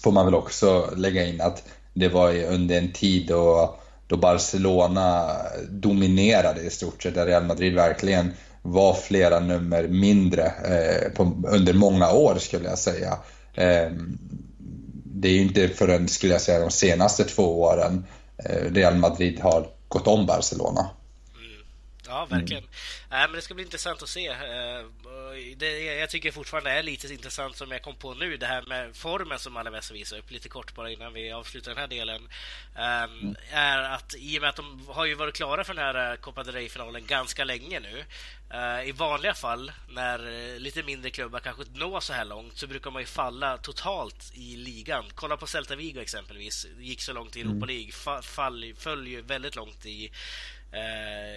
får 0.02 0.12
man 0.12 0.24
väl 0.24 0.34
också 0.34 0.90
lägga 0.96 1.24
in 1.24 1.40
att 1.40 1.62
det 1.94 2.08
var 2.08 2.44
under 2.44 2.78
en 2.78 2.92
tid 2.92 3.26
då, 3.28 3.74
då 4.06 4.16
Barcelona 4.16 5.30
dominerade 5.68 6.60
i 6.60 6.70
stort 6.70 7.02
sett, 7.02 7.14
där 7.14 7.26
Real 7.26 7.44
Madrid 7.44 7.74
verkligen 7.74 8.32
var 8.66 8.94
flera 8.94 9.40
nummer 9.40 9.88
mindre 9.88 10.44
eh, 10.44 11.12
på, 11.12 11.42
under 11.48 11.72
många 11.72 12.12
år 12.12 12.36
skulle 12.38 12.68
jag 12.68 12.78
säga. 12.78 13.18
Eh, 13.54 13.92
det 15.04 15.28
är 15.28 15.32
ju 15.32 15.42
inte 15.42 15.68
förrän, 15.68 16.08
skulle 16.08 16.32
jag 16.32 16.42
säga, 16.42 16.60
de 16.60 16.70
senaste 16.70 17.24
två 17.24 17.62
åren 17.62 18.06
eh, 18.38 18.72
Real 18.72 18.94
Madrid 18.94 19.40
har 19.40 19.66
gått 19.88 20.06
om 20.06 20.26
Barcelona. 20.26 20.90
Ja, 22.06 22.26
verkligen. 22.26 22.64
Mm. 22.64 23.22
Äh, 23.22 23.28
men 23.28 23.32
det 23.32 23.42
ska 23.42 23.54
bli 23.54 23.64
intressant 23.64 24.02
att 24.02 24.08
se. 24.08 24.30
Uh, 24.30 24.36
det, 25.56 25.84
jag 25.84 26.10
tycker 26.10 26.32
fortfarande 26.32 26.70
är 26.70 26.82
lite 26.82 27.12
intressant 27.12 27.56
som 27.56 27.70
jag 27.70 27.82
kom 27.82 27.94
på 27.94 28.14
nu, 28.14 28.36
det 28.36 28.46
här 28.46 28.62
med 28.62 28.96
formen 28.96 29.38
som 29.38 29.56
Alaves 29.56 29.90
visar 29.90 30.18
upp, 30.18 30.30
lite 30.30 30.48
kort 30.48 30.74
bara 30.74 30.90
innan 30.90 31.12
vi 31.12 31.32
avslutar 31.32 31.70
den 31.70 31.80
här 31.80 31.88
delen, 31.88 32.22
um, 32.74 33.20
mm. 33.20 33.36
är 33.50 33.78
att 33.78 34.14
i 34.18 34.38
och 34.38 34.40
med 34.40 34.50
att 34.50 34.56
de 34.56 34.86
har 34.88 35.04
ju 35.04 35.14
varit 35.14 35.34
klara 35.34 35.64
för 35.64 35.74
den 35.74 35.84
här 35.84 36.10
eh, 36.12 36.16
Copa 36.16 36.42
del 36.42 36.54
Rey-finalen 36.54 37.06
ganska 37.06 37.44
länge 37.44 37.80
nu. 37.80 38.04
Uh, 38.54 38.88
I 38.88 38.92
vanliga 38.92 39.34
fall, 39.34 39.72
när 39.88 40.58
lite 40.58 40.82
mindre 40.82 41.10
klubbar 41.10 41.40
kanske 41.40 41.62
når 41.74 42.00
så 42.00 42.12
här 42.12 42.24
långt, 42.24 42.58
så 42.58 42.66
brukar 42.66 42.90
man 42.90 43.02
ju 43.02 43.06
falla 43.06 43.56
totalt 43.56 44.32
i 44.34 44.56
ligan. 44.56 45.04
Kolla 45.14 45.36
på 45.36 45.46
Celta 45.46 45.76
Vigo 45.76 46.00
exempelvis, 46.00 46.66
gick 46.78 47.02
så 47.02 47.12
långt 47.12 47.36
i 47.36 47.40
Europa 47.40 47.56
mm. 47.56 47.68
League, 47.68 47.92
fall, 48.22 48.74
föll 48.78 49.06
ju 49.06 49.22
väldigt 49.22 49.56
långt 49.56 49.86
i 49.86 50.10
Eh, 50.53 50.53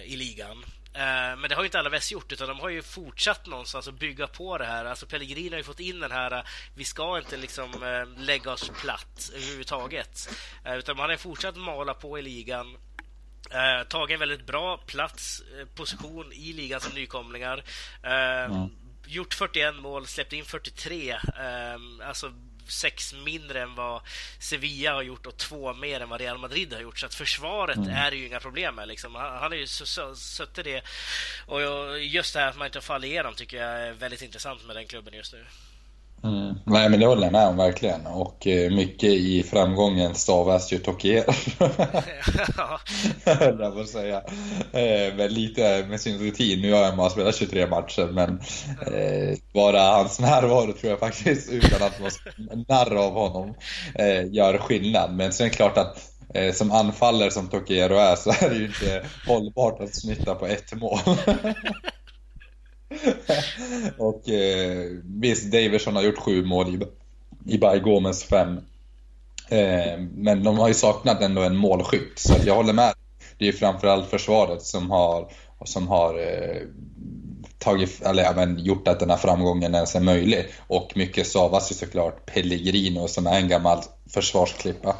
i 0.04 0.16
ligan. 0.16 0.64
Eh, 0.98 1.36
men 1.36 1.48
det 1.48 1.54
har 1.54 1.62
ju 1.62 1.66
inte 1.66 1.78
alla 1.78 1.90
väst 1.90 2.12
gjort, 2.12 2.32
utan 2.32 2.48
de 2.48 2.60
har 2.60 2.68
ju 2.68 2.82
fortsatt 2.82 3.46
någonstans 3.46 3.88
att 3.88 3.94
bygga 3.94 4.26
på 4.26 4.58
det 4.58 4.64
här. 4.64 4.84
Alltså 4.84 5.06
Pellegrini 5.06 5.50
har 5.50 5.56
ju 5.56 5.62
fått 5.62 5.80
in 5.80 6.00
den 6.00 6.10
här, 6.10 6.44
vi 6.74 6.84
ska 6.84 7.18
inte 7.18 7.36
liksom 7.36 7.82
eh, 7.82 8.22
lägga 8.22 8.52
oss 8.52 8.70
platt 8.80 9.30
överhuvudtaget. 9.34 10.28
Utan 10.64 10.96
man 10.96 11.10
har 11.10 11.16
fortsatt 11.16 11.56
mala 11.56 11.94
på 11.94 12.18
i 12.18 12.22
ligan. 12.22 12.76
Eh, 13.50 13.88
tagit 13.88 14.14
en 14.14 14.20
väldigt 14.20 14.46
bra 14.46 14.76
plats, 14.76 15.42
position 15.74 16.32
i 16.32 16.52
ligan 16.52 16.80
som 16.80 16.94
nykomlingar. 16.94 17.64
Eh, 18.02 18.44
mm. 18.44 18.68
Gjort 19.06 19.34
41 19.34 19.74
mål, 19.74 20.06
släppt 20.06 20.32
in 20.32 20.44
43. 20.44 21.10
Eh, 21.10 22.08
alltså 22.08 22.32
sex 22.70 23.14
mindre 23.14 23.62
än 23.62 23.74
vad 23.74 24.02
Sevilla 24.38 24.94
har 24.94 25.02
gjort 25.02 25.26
och 25.26 25.36
två 25.36 25.74
mer 25.74 26.00
än 26.00 26.08
vad 26.08 26.20
Real 26.20 26.38
Madrid 26.38 26.72
har 26.72 26.80
gjort. 26.80 26.98
Så 26.98 27.06
att 27.06 27.14
försvaret 27.14 27.76
mm. 27.76 27.90
är 27.90 28.12
ju 28.12 28.26
inga 28.26 28.40
problem 28.40 28.74
med. 28.74 28.88
Liksom. 28.88 29.14
Han, 29.14 29.38
han 29.38 29.52
är 29.52 29.56
ju 29.56 29.66
suttit 29.66 30.64
det. 30.64 30.82
Och 31.46 31.60
just 32.00 32.34
det 32.34 32.40
här 32.40 32.48
att 32.48 32.56
man 32.56 32.66
inte 32.66 32.80
faller 32.80 33.08
igenom 33.08 33.34
tycker 33.34 33.56
jag 33.56 33.80
är 33.80 33.92
väldigt 33.92 34.22
intressant 34.22 34.66
med 34.66 34.76
den 34.76 34.86
klubben 34.86 35.14
just 35.14 35.32
nu. 35.32 35.46
Mm. 36.24 36.54
Nej 36.66 36.88
men 36.88 37.00
det 37.00 37.06
håller 37.06 37.22
jag 37.22 37.32
med 37.32 37.46
om 37.46 37.56
verkligen 37.56 38.06
och 38.06 38.46
eh, 38.46 38.70
mycket 38.72 39.10
i 39.10 39.42
framgången 39.42 40.14
stavas 40.14 40.72
ju 40.72 40.78
Tokier. 40.78 41.24
Höll 43.38 43.60
jag 43.60 43.74
på 43.74 43.80
att 43.80 43.88
säga. 43.88 44.16
Eh, 44.72 45.14
men 45.16 45.34
lite 45.34 45.86
med 45.88 46.00
sin 46.00 46.18
rutin, 46.18 46.60
nu 46.60 46.72
har 46.72 46.84
han 46.84 46.96
bara 46.96 47.10
spelat 47.10 47.36
23 47.36 47.66
matcher 47.66 48.06
men 48.12 48.40
eh, 48.94 49.38
bara 49.54 49.80
hans 49.80 50.20
närvaro 50.20 50.72
tror 50.72 50.90
jag 50.90 50.98
faktiskt 50.98 51.52
utan 51.52 51.82
att 51.82 52.00
vara 52.00 52.10
narr 52.68 52.94
av 52.94 53.12
honom 53.12 53.54
eh, 53.94 54.32
gör 54.32 54.58
skillnad. 54.58 55.14
Men 55.14 55.32
sen 55.32 55.46
är 55.46 55.50
det 55.50 55.56
klart 55.56 55.78
att 55.78 56.10
eh, 56.34 56.52
som 56.52 56.72
anfallare 56.72 57.30
som 57.30 57.48
Tokiero 57.48 57.94
är 57.94 58.16
så 58.16 58.30
är 58.30 58.50
det 58.50 58.56
ju 58.56 58.66
inte 58.66 59.06
hållbart 59.26 59.80
att 59.80 59.94
snitta 59.94 60.34
på 60.34 60.46
ett 60.46 60.72
mål. 60.72 60.98
och 63.98 64.28
eh, 64.28 64.86
visst, 65.04 65.52
Daverson 65.52 65.96
har 65.96 66.02
gjort 66.02 66.18
sju 66.18 66.44
mål 66.44 66.74
i, 66.74 66.86
i 67.54 67.58
Bay 67.58 67.80
Gomes 67.80 68.24
fem. 68.24 68.60
Eh, 69.48 69.98
men 70.14 70.42
de 70.42 70.58
har 70.58 70.68
ju 70.68 70.74
saknat 70.74 71.22
ändå 71.22 71.42
en 71.42 71.56
målskytt, 71.56 72.18
så 72.18 72.34
jag 72.46 72.54
håller 72.54 72.72
med. 72.72 72.94
Det 73.38 73.44
är 73.44 73.52
ju 73.52 73.58
framförallt 73.58 74.10
försvaret 74.10 74.62
som 74.62 74.90
har, 74.90 75.32
som 75.64 75.88
har 75.88 76.18
eh, 76.18 76.62
tagit, 77.58 78.02
eller, 78.02 78.22
ja, 78.22 78.32
men, 78.36 78.58
gjort 78.58 78.88
att 78.88 79.00
den 79.00 79.10
här 79.10 79.16
framgången 79.16 79.74
ens 79.74 79.94
är 79.94 80.00
möjlig. 80.00 80.46
Och 80.66 80.92
mycket 80.94 81.26
savas 81.26 81.70
ju 81.70 81.74
såklart 81.74 82.26
Pellegrino 82.26 83.08
som 83.08 83.26
är 83.26 83.36
en 83.36 83.48
gammal 83.48 83.78
försvarsklippa. 84.10 84.96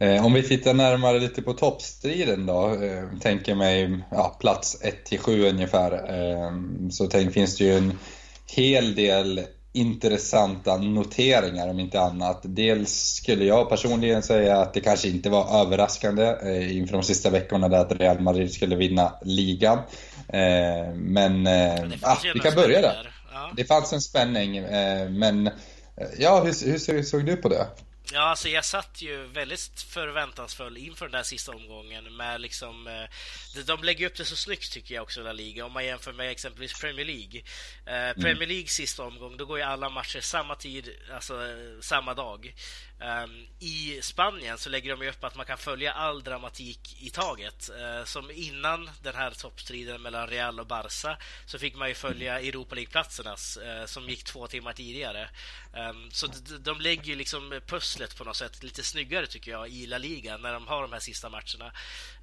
Om 0.00 0.32
vi 0.32 0.42
tittar 0.42 0.74
närmare 0.74 1.20
lite 1.20 1.42
på 1.42 1.52
toppstriden 1.52 2.46
då, 2.46 2.66
eh, 2.82 3.18
tänker 3.20 3.54
mig 3.54 3.98
ja, 4.10 4.36
plats 4.40 4.82
1-7 4.82 5.48
ungefär, 5.48 5.92
eh, 5.92 6.52
så 6.90 7.06
tänk, 7.06 7.32
finns 7.32 7.56
det 7.56 7.64
ju 7.64 7.76
en 7.76 7.98
hel 8.46 8.94
del 8.94 9.40
intressanta 9.72 10.76
noteringar 10.76 11.68
om 11.68 11.80
inte 11.80 12.00
annat. 12.00 12.40
Dels 12.42 12.90
skulle 12.92 13.44
jag 13.44 13.68
personligen 13.68 14.22
säga 14.22 14.58
att 14.58 14.74
det 14.74 14.80
kanske 14.80 15.08
inte 15.08 15.30
var 15.30 15.60
överraskande 15.60 16.34
inför 16.72 16.92
de 16.92 17.02
sista 17.02 17.30
veckorna 17.30 17.68
där 17.68 17.78
att 17.78 17.92
Real 17.92 18.20
Madrid 18.20 18.52
skulle 18.52 18.76
vinna 18.76 19.12
ligan. 19.22 19.78
Men 20.94 21.46
ja, 22.02 22.18
vi 22.34 22.40
kan 22.40 22.54
börja 22.54 22.80
där. 22.80 23.10
Ja. 23.32 23.52
Det 23.56 23.64
fanns 23.64 23.92
en 23.92 24.00
spänning, 24.00 24.62
men 25.18 25.50
ja, 26.18 26.40
hur, 26.44 26.92
hur 26.92 27.02
såg 27.02 27.26
du 27.26 27.36
på 27.36 27.48
det? 27.48 27.66
Ja, 28.12 28.20
alltså 28.20 28.48
jag 28.48 28.64
satt 28.64 29.02
ju 29.02 29.26
väldigt 29.26 29.82
förväntansfull 29.88 30.76
inför 30.76 31.04
den 31.04 31.12
där 31.12 31.22
sista 31.22 31.52
omgången 31.52 32.16
med 32.16 32.40
liksom... 32.40 32.86
Eh, 32.86 33.62
de 33.66 33.84
lägger 33.84 34.06
upp 34.06 34.16
det 34.16 34.24
så 34.24 34.36
snyggt 34.36 34.72
tycker 34.72 34.94
jag 34.94 35.02
också, 35.02 35.22
La 35.22 35.32
Liga, 35.32 35.64
om 35.64 35.72
man 35.72 35.84
jämför 35.84 36.12
med 36.12 36.30
exempelvis 36.30 36.80
Premier 36.80 37.06
League. 37.06 37.42
Eh, 37.86 37.94
mm. 37.94 38.14
Premier 38.14 38.48
League 38.48 38.66
sista 38.66 39.02
omgång, 39.02 39.36
då 39.36 39.46
går 39.46 39.58
ju 39.58 39.64
alla 39.64 39.88
matcher 39.88 40.20
samma 40.20 40.54
tid, 40.54 40.90
alltså 41.12 41.38
samma 41.80 42.14
dag. 42.14 42.54
Um, 43.00 43.46
I 43.58 44.02
Spanien 44.02 44.58
så 44.58 44.70
lägger 44.70 44.96
de 44.96 45.08
upp 45.08 45.24
att 45.24 45.36
man 45.36 45.46
kan 45.46 45.58
följa 45.58 45.92
all 45.92 46.22
dramatik 46.22 46.96
i 47.02 47.10
taget. 47.10 47.70
Uh, 47.70 48.04
som 48.04 48.30
innan 48.30 48.90
den 49.02 49.14
här 49.14 49.30
toppstriden 49.30 50.02
mellan 50.02 50.26
Real 50.26 50.60
och 50.60 50.66
Barca 50.66 51.18
så 51.46 51.58
fick 51.58 51.76
man 51.76 51.88
ju 51.88 51.94
följa 51.94 52.40
Europa 52.40 52.74
League-platsernas 52.74 53.56
uh, 53.56 53.86
som 53.86 54.08
gick 54.08 54.24
två 54.24 54.46
timmar 54.46 54.72
tidigare. 54.72 55.28
Um, 55.72 56.10
så 56.10 56.26
de 56.58 56.80
lägger 56.80 57.04
ju 57.04 57.14
liksom 57.14 57.60
pusslet 57.66 58.16
på 58.16 58.24
något 58.24 58.36
sätt 58.36 58.62
lite 58.62 58.82
snyggare 58.82 59.26
tycker 59.26 59.50
jag 59.50 59.68
i 59.68 59.86
La 59.86 59.98
Liga 59.98 60.36
när 60.36 60.52
de 60.52 60.66
har 60.66 60.82
de 60.82 60.92
här 60.92 61.00
sista 61.00 61.28
matcherna. 61.28 61.72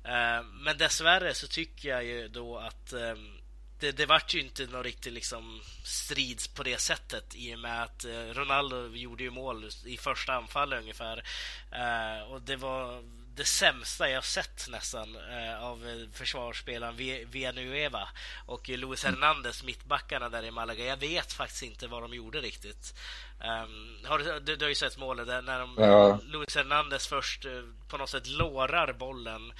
Uh, 0.05 0.45
men 0.45 0.77
dessvärre 0.77 1.33
så 1.33 1.47
tycker 1.47 1.89
jag 1.89 2.03
ju 2.03 2.27
då 2.27 2.57
att 2.57 2.93
um, 2.93 3.40
det, 3.81 3.91
det 3.91 4.05
vart 4.05 4.33
ju 4.33 4.39
inte 4.39 4.65
någon 4.65 4.83
riktig 4.83 5.11
liksom 5.11 5.61
strids 5.83 6.47
på 6.47 6.63
det 6.63 6.77
sättet 6.77 7.35
i 7.35 7.55
och 7.55 7.59
med 7.59 7.83
att 7.83 8.05
eh, 8.05 8.33
Ronaldo 8.33 8.95
gjorde 8.95 9.23
ju 9.23 9.29
mål 9.29 9.69
i 9.85 9.97
första 9.97 10.33
anfallet 10.33 10.79
ungefär. 10.81 11.23
Eh, 11.71 12.31
och 12.31 12.41
det 12.41 12.55
var 12.55 13.03
det 13.41 13.45
sämsta 13.45 14.09
jag 14.09 14.25
sett 14.25 14.67
nästan 14.69 15.15
uh, 15.15 15.63
av 15.63 16.07
försvarsspelaren 16.13 16.95
Villanueva 17.31 18.09
och 18.45 18.69
Luis 18.69 19.03
Hernandez, 19.03 19.63
mittbackarna 19.63 20.29
där 20.29 20.43
i 20.43 20.51
Malaga. 20.51 20.85
Jag 20.85 20.97
vet 20.97 21.33
faktiskt 21.33 21.63
inte 21.63 21.87
vad 21.87 22.01
de 22.01 22.13
gjorde 22.13 22.41
riktigt. 22.41 22.95
Um, 23.39 23.97
har 24.05 24.19
du, 24.19 24.39
du, 24.39 24.55
du 24.55 24.65
har 24.65 24.69
ju 24.69 24.75
sett 24.75 24.97
målet 24.97 25.27
där 25.27 25.41
när 25.41 25.59
de, 25.59 25.75
ja. 25.77 26.19
Luis 26.25 26.55
Hernandez 26.55 27.07
först 27.07 27.45
uh, 27.45 27.63
på 27.87 27.97
något 27.97 28.09
sätt 28.09 28.27
lårar 28.27 28.93
bollen 28.93 29.53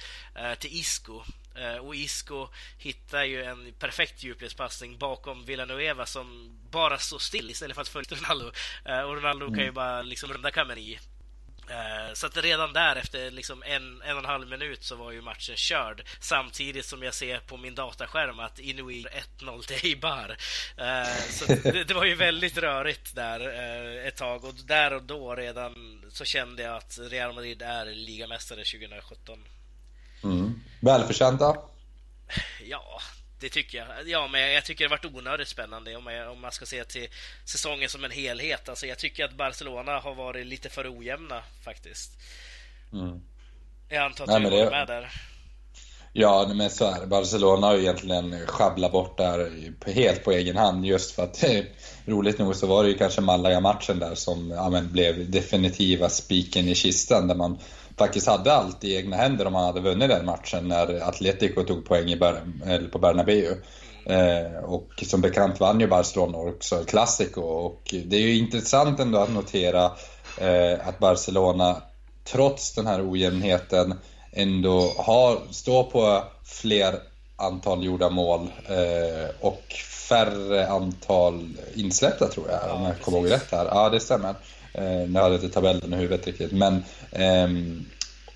till 0.58 0.70
Isco 0.72 1.22
och 1.82 1.94
Isco 1.94 2.48
hittar 2.78 3.24
ju 3.24 3.44
en 3.44 3.72
perfekt 3.78 4.22
djupledspassning 4.22 4.98
bakom 4.98 5.44
Villanueva 5.44 6.06
som 6.06 6.58
bara 6.70 6.98
står 6.98 7.18
still 7.18 7.50
istället 7.50 7.74
för 7.74 7.82
att 7.82 7.88
följa 7.88 8.16
Ronaldo. 8.16 8.46
och 8.84 9.16
Ronaldo 9.16 9.46
mm. 9.46 9.54
kan 9.54 9.64
ju 9.64 9.68
mm. 9.68 9.74
bara 9.74 10.02
liksom 10.02 10.32
runda 10.32 10.50
Kameni. 10.50 10.98
Eh, 11.72 12.14
så 12.14 12.26
att 12.26 12.36
redan 12.36 12.72
där 12.72 12.96
efter 12.96 13.30
liksom 13.30 13.62
en, 13.66 14.02
en 14.02 14.12
och 14.12 14.22
en 14.22 14.30
halv 14.30 14.48
minut 14.48 14.84
så 14.84 14.96
var 14.96 15.10
ju 15.10 15.22
matchen 15.22 15.56
körd. 15.56 16.02
Samtidigt 16.20 16.86
som 16.86 17.02
jag 17.02 17.14
ser 17.14 17.38
på 17.38 17.56
min 17.56 17.74
dataskärm 17.74 18.38
att 18.38 18.58
Inuit 18.58 19.06
1-0 19.40 19.66
till 19.66 19.90
Eibar. 19.90 20.36
Eh, 20.76 21.30
så 21.30 21.44
det, 21.46 21.84
det, 21.84 21.94
var 21.94 22.04
ju 22.04 22.14
väldigt 22.14 22.58
rörigt 22.58 23.14
där 23.14 23.40
eh, 23.40 24.06
ett 24.06 24.16
tag 24.16 24.44
och 24.44 24.54
där 24.66 24.92
och 24.92 25.02
då 25.02 25.34
redan 25.34 26.02
så 26.10 26.24
kände 26.24 26.62
jag 26.62 26.76
att 26.76 26.98
Real 27.02 27.34
Madrid 27.34 27.62
är 27.62 27.86
ligamästare 27.86 28.64
2017. 28.64 29.38
Mm. 30.24 30.60
Välförtjänta? 30.80 31.56
Ja, 32.64 33.00
det 33.42 33.48
tycker 33.48 33.78
jag. 33.78 34.08
Ja, 34.08 34.28
men 34.28 34.52
jag 34.52 34.64
tycker 34.64 34.84
det 34.84 34.90
varit 34.90 35.04
onödigt 35.04 35.48
spännande 35.48 35.96
om, 35.96 36.06
jag, 36.06 36.32
om 36.32 36.40
man 36.40 36.52
ska 36.52 36.66
se 36.66 36.84
till 36.84 37.08
säsongen 37.44 37.88
som 37.88 38.04
en 38.04 38.10
helhet. 38.10 38.68
Alltså, 38.68 38.86
jag 38.86 38.98
tycker 38.98 39.24
att 39.24 39.36
Barcelona 39.36 39.98
har 39.98 40.14
varit 40.14 40.46
lite 40.46 40.68
för 40.68 40.98
ojämna 40.98 41.42
faktiskt. 41.64 42.10
Mm. 42.92 43.20
Jag 43.88 44.04
antar 44.04 44.24
att 44.24 44.30
Nej, 44.30 44.40
du 44.40 44.46
håller 44.46 44.64
det... 44.64 44.70
med 44.70 44.86
där. 44.86 45.12
Ja, 46.12 46.50
men 46.54 46.70
så 46.70 46.84
är 46.84 47.00
det. 47.00 47.06
Barcelona 47.06 47.66
har 47.66 47.74
ju 47.74 47.80
egentligen 47.80 48.46
sjabblat 48.46 48.92
bort 48.92 49.18
där 49.18 49.72
helt 49.86 50.24
på 50.24 50.32
egen 50.32 50.56
hand 50.56 50.86
just 50.86 51.14
för 51.14 51.22
att 51.22 51.44
roligt 52.06 52.38
nog 52.38 52.56
så 52.56 52.66
var 52.66 52.84
det 52.84 52.90
ju 52.90 52.98
kanske 52.98 53.20
Malaga-matchen 53.20 53.98
där 53.98 54.14
som 54.14 54.50
ja, 54.50 54.80
blev 54.80 55.30
definitiva 55.30 56.08
spiken 56.08 56.68
i 56.68 56.74
kistan 56.74 57.28
där 57.28 57.34
man 57.34 57.58
faktiskt 58.02 58.26
hade 58.26 58.52
allt 58.52 58.84
i 58.84 58.96
egna 58.96 59.16
händer 59.16 59.46
om 59.46 59.54
han 59.54 59.64
hade 59.64 59.80
vunnit 59.80 60.08
den 60.08 60.26
matchen 60.26 60.68
när 60.68 61.08
Atletico 61.08 61.62
tog 61.62 61.84
poäng 61.84 62.08
i 62.08 62.16
Ber 62.16 62.88
på 62.92 62.98
Bernabéu. 62.98 63.56
Eh, 64.06 64.64
och 64.64 65.04
som 65.06 65.20
bekant 65.20 65.60
vann 65.60 65.80
ju 65.80 65.86
Barcelona 65.86 66.38
också 66.38 66.84
Clasico 66.84 67.40
och 67.40 67.94
det 68.04 68.16
är 68.16 68.20
ju 68.20 68.38
intressant 68.38 69.00
ändå 69.00 69.18
att 69.18 69.32
notera 69.32 69.84
eh, 70.38 70.88
att 70.88 70.98
Barcelona 70.98 71.82
trots 72.24 72.74
den 72.74 72.86
här 72.86 73.10
ojämnheten 73.10 73.94
ändå 74.32 74.92
har, 74.96 75.38
står 75.50 75.84
på 75.84 76.24
fler 76.44 76.94
antal 77.36 77.84
gjorda 77.84 78.10
mål 78.10 78.50
eh, 78.68 79.30
och 79.40 79.74
färre 80.08 80.68
antal 80.68 81.48
insläppta 81.74 82.28
tror 82.28 82.50
jag, 82.50 82.60
ja, 82.68 82.72
om 82.72 82.82
jag 82.82 83.00
kommer 83.00 83.18
ihåg 83.18 83.30
rätt 83.30 83.50
här. 83.50 83.64
Ja, 83.64 83.88
det 83.88 84.00
stämmer. 84.00 84.34
Eh, 84.74 85.08
nu 85.08 85.20
hade 85.20 85.34
jag 85.34 85.44
inte 85.44 85.54
tabellen 85.54 85.94
i 85.94 85.96
huvudet 85.96 86.26
riktigt. 86.26 86.52
Men, 86.52 86.84
ehm, 87.12 87.84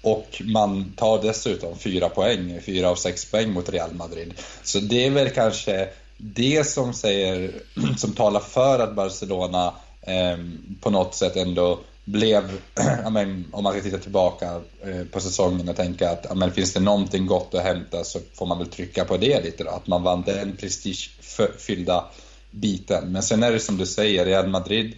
och 0.03 0.43
man 0.45 0.93
tar 0.97 1.23
dessutom 1.23 1.79
fyra 1.79 2.09
poäng, 2.09 2.61
fyra 2.63 2.91
av 2.91 2.97
sex 2.97 3.31
poäng 3.31 3.53
mot 3.53 3.69
Real 3.69 3.95
Madrid. 3.95 4.35
Så 4.63 4.81
det 4.81 5.07
är 5.07 5.11
väl 5.11 5.31
kanske 5.31 5.89
det 6.17 6.67
som, 6.67 6.95
säger, 6.95 7.51
som 7.97 8.13
talar 8.13 8.41
för 8.41 8.79
att 8.79 8.95
Barcelona 8.95 9.75
eh, 10.03 10.39
på 10.81 10.91
något 10.91 11.15
sätt 11.15 11.37
ändå 11.37 11.81
blev, 12.05 12.51
men, 13.11 13.45
om 13.53 13.65
man 13.65 13.73
ska 13.73 13.83
titta 13.83 13.99
tillbaka 13.99 14.61
eh, 14.85 15.05
på 15.13 15.21
säsongen 15.21 15.69
och 15.69 15.77
tänka 15.77 16.11
att 16.11 16.37
men, 16.37 16.53
finns 16.53 16.73
det 16.73 16.81
någonting 16.81 17.27
gott 17.27 17.55
att 17.55 17.63
hämta 17.63 18.05
så 18.05 18.19
får 18.35 18.47
man 18.47 18.59
väl 18.59 18.69
trycka 18.69 19.05
på 19.05 19.17
det 19.17 19.45
lite 19.45 19.65
då. 19.65 19.71
Att 19.71 19.87
man 19.87 20.03
vann 20.03 20.23
den 20.27 20.57
prestigefyllda 20.57 22.05
biten. 22.51 23.13
Men 23.13 23.23
sen 23.23 23.43
är 23.43 23.53
det 23.53 23.61
som 23.61 23.77
du 23.77 23.87
säger, 23.87 24.25
Real 24.25 24.49
Madrid 24.49 24.97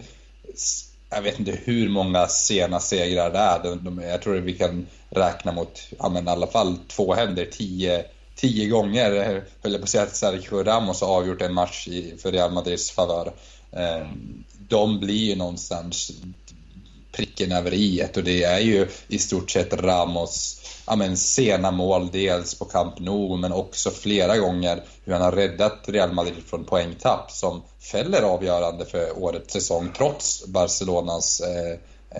jag 1.09 1.21
vet 1.21 1.39
inte 1.39 1.59
hur 1.63 1.89
många 1.89 2.27
sena 2.27 2.79
segrar 2.79 3.31
det 3.31 3.39
är. 3.39 3.63
De, 3.63 3.83
de, 3.83 4.01
jag 4.01 4.21
tror 4.21 4.37
att 4.37 4.43
vi 4.43 4.53
kan 4.53 4.87
räkna 5.09 5.51
mot, 5.51 5.79
ja 5.99 6.09
men 6.09 6.27
i 6.27 6.31
alla 6.31 6.47
fall 6.47 6.77
två 6.87 7.13
händer, 7.13 7.45
tio, 7.45 8.05
tio 8.35 8.67
gånger 8.67 9.11
höll 9.61 9.71
jag 9.71 9.81
på 9.81 9.83
att 9.83 9.89
säga 9.89 10.03
att 10.03 10.15
Sergio 10.15 10.63
Ramos 10.63 11.01
har 11.01 11.07
avgjort 11.07 11.41
en 11.41 11.53
match 11.53 11.87
i, 11.87 12.17
för 12.17 12.31
Real 12.31 12.51
Madrids 12.51 12.91
favör. 12.91 13.33
Eh, 13.71 14.07
de 14.67 14.99
blir 14.99 15.29
ju 15.29 15.35
någonstans 15.35 16.11
pricken 17.11 17.51
över 17.51 17.73
i 17.73 18.03
och 18.15 18.23
det 18.23 18.43
är 18.43 18.59
ju 18.59 18.87
i 19.07 19.19
stort 19.19 19.51
sett 19.51 19.73
Ramos 19.73 20.61
ja, 20.87 20.95
men, 20.95 21.17
sena 21.17 21.71
mål, 21.71 22.09
dels 22.11 22.59
på 22.59 22.65
Camp 22.65 22.99
Nou 22.99 23.37
men 23.37 23.53
också 23.53 23.91
flera 23.91 24.37
gånger 24.37 24.83
hur 25.03 25.13
han 25.13 25.21
har 25.21 25.31
räddat 25.31 25.79
Real 25.85 26.13
Madrid 26.13 26.43
från 26.45 26.65
poängtapp 26.65 27.31
som 27.31 27.61
fäller 27.79 28.21
avgörande 28.21 28.85
för 28.85 29.23
årets 29.23 29.53
säsong 29.53 29.91
trots 29.97 30.47
Barcelonas 30.47 31.41
eh, 31.41 31.71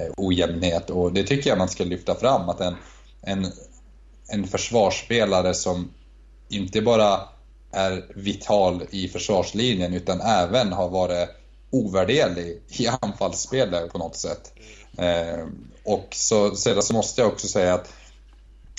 eh 0.02 0.12
ojämnhet. 0.18 0.90
Och 0.90 1.14
det 1.14 1.24
tycker 1.24 1.50
jag 1.50 1.58
man 1.58 1.70
ska 1.70 1.84
lyfta 1.84 2.16
fram 2.16 2.50
att 2.50 2.62
en, 2.62 2.76
en, 3.22 3.52
en 4.28 4.48
försvarsspelare 4.48 5.54
som 5.54 5.94
inte 6.50 6.82
bara 6.82 7.20
är 7.72 8.06
vital 8.16 8.84
i 8.90 9.08
försvarslinjen 9.08 9.94
utan 9.94 10.22
även 10.22 10.74
har 10.74 10.90
varit 10.90 11.30
ovärderlig 11.70 12.62
i 12.68 12.88
anfallsspelet 13.02 13.92
på 13.92 13.98
något 13.98 14.16
sätt. 14.16 14.54
Eh, 14.98 15.46
och 15.84 16.08
så, 16.12 16.56
sedan 16.56 16.84
så 16.84 16.94
måste 16.94 17.22
jag 17.22 17.32
också 17.32 17.48
säga 17.48 17.74
att 17.74 17.94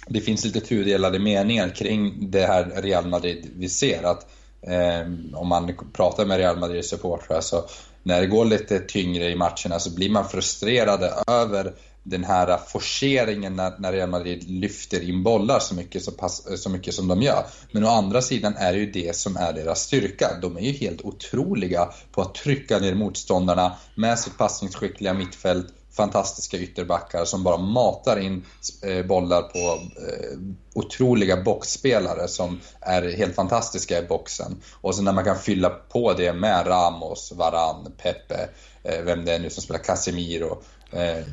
det 0.06 0.20
finns 0.20 0.44
lite 0.44 0.60
tudelade 0.60 1.18
meningar 1.18 1.68
kring 1.68 2.30
det 2.30 2.46
här 2.46 2.64
Real 2.82 3.06
Madrid 3.06 3.50
vi 3.56 3.68
ser. 3.68 4.02
Att, 4.02 4.26
eh, 4.62 5.00
om 5.34 5.48
man 5.48 5.72
pratar 5.92 6.26
med 6.26 6.38
Real 6.38 6.58
Madrid 6.58 6.84
supportrar 6.84 7.40
så 7.40 7.64
när 8.02 8.20
det 8.20 8.26
går 8.26 8.44
lite 8.44 8.78
tyngre 8.78 9.28
i 9.28 9.36
matcherna 9.36 9.78
så 9.78 9.90
blir 9.90 10.10
man 10.10 10.28
frustrerade 10.28 11.14
över 11.26 11.72
den 12.02 12.24
här 12.24 12.56
forceringen 12.56 13.56
när, 13.56 13.78
när 13.78 13.92
Real 13.92 14.08
Madrid 14.08 14.50
lyfter 14.50 15.08
in 15.08 15.22
bollar 15.22 15.58
så 15.58 15.74
mycket, 15.74 16.04
så, 16.04 16.12
pass, 16.12 16.46
eh, 16.46 16.56
så 16.56 16.70
mycket 16.70 16.94
som 16.94 17.08
de 17.08 17.22
gör. 17.22 17.46
Men 17.72 17.84
å 17.84 17.88
andra 17.88 18.22
sidan 18.22 18.56
är 18.56 18.72
det 18.72 18.78
ju 18.78 18.90
det 18.90 19.16
som 19.16 19.36
är 19.36 19.52
deras 19.52 19.80
styrka. 19.80 20.38
De 20.42 20.56
är 20.56 20.60
ju 20.60 20.72
helt 20.72 21.02
otroliga 21.02 21.88
på 22.12 22.22
att 22.22 22.34
trycka 22.34 22.78
ner 22.78 22.94
motståndarna 22.94 23.76
med 23.94 24.18
sitt 24.18 24.38
passningsskickliga 24.38 25.14
mittfält 25.14 25.66
fantastiska 25.92 26.58
ytterbackar 26.58 27.24
som 27.24 27.42
bara 27.42 27.56
matar 27.56 28.18
in 28.18 28.44
eh, 28.82 29.06
bollar 29.06 29.42
på 29.42 29.82
eh, 30.08 30.38
otroliga 30.74 31.42
boxspelare 31.42 32.28
som 32.28 32.60
är 32.80 33.16
helt 33.16 33.34
fantastiska 33.34 33.98
i 33.98 34.02
boxen. 34.02 34.62
Och 34.80 34.94
sen 34.94 35.04
när 35.04 35.12
man 35.12 35.24
kan 35.24 35.38
fylla 35.38 35.70
på 35.70 36.12
det 36.12 36.32
med 36.32 36.66
Ramos, 36.66 37.32
Varan, 37.32 37.92
Pepe, 38.02 38.48
eh, 38.82 39.02
vem 39.04 39.24
det 39.24 39.32
är 39.32 39.38
nu 39.38 39.50
som 39.50 39.62
spelar 39.62 39.80
Casemiro. 39.80 40.62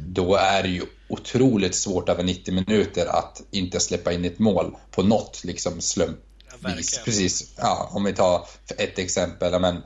Då 0.06 0.36
är 0.36 0.64
det 0.64 0.70
ju 0.70 0.82
otroligt 1.10 1.76
svårt 1.76 2.10
över 2.10 2.24
90 2.24 2.54
minuter 2.54 3.06
att 3.06 3.42
inte 3.52 3.80
släppa 3.80 4.12
in 4.12 4.26
ett 4.26 4.40
mål 4.40 4.76
på 4.92 5.04
något 5.04 5.44
liksom 5.44 5.82
slumpvis. 5.82 6.94
Ja, 6.96 7.02
Precis, 7.06 7.54
ja, 7.58 7.90
om 7.94 8.04
vi 8.04 8.14
tar 8.14 8.48
ett 8.78 9.00
exempel. 9.00 9.62
Men, 9.62 9.82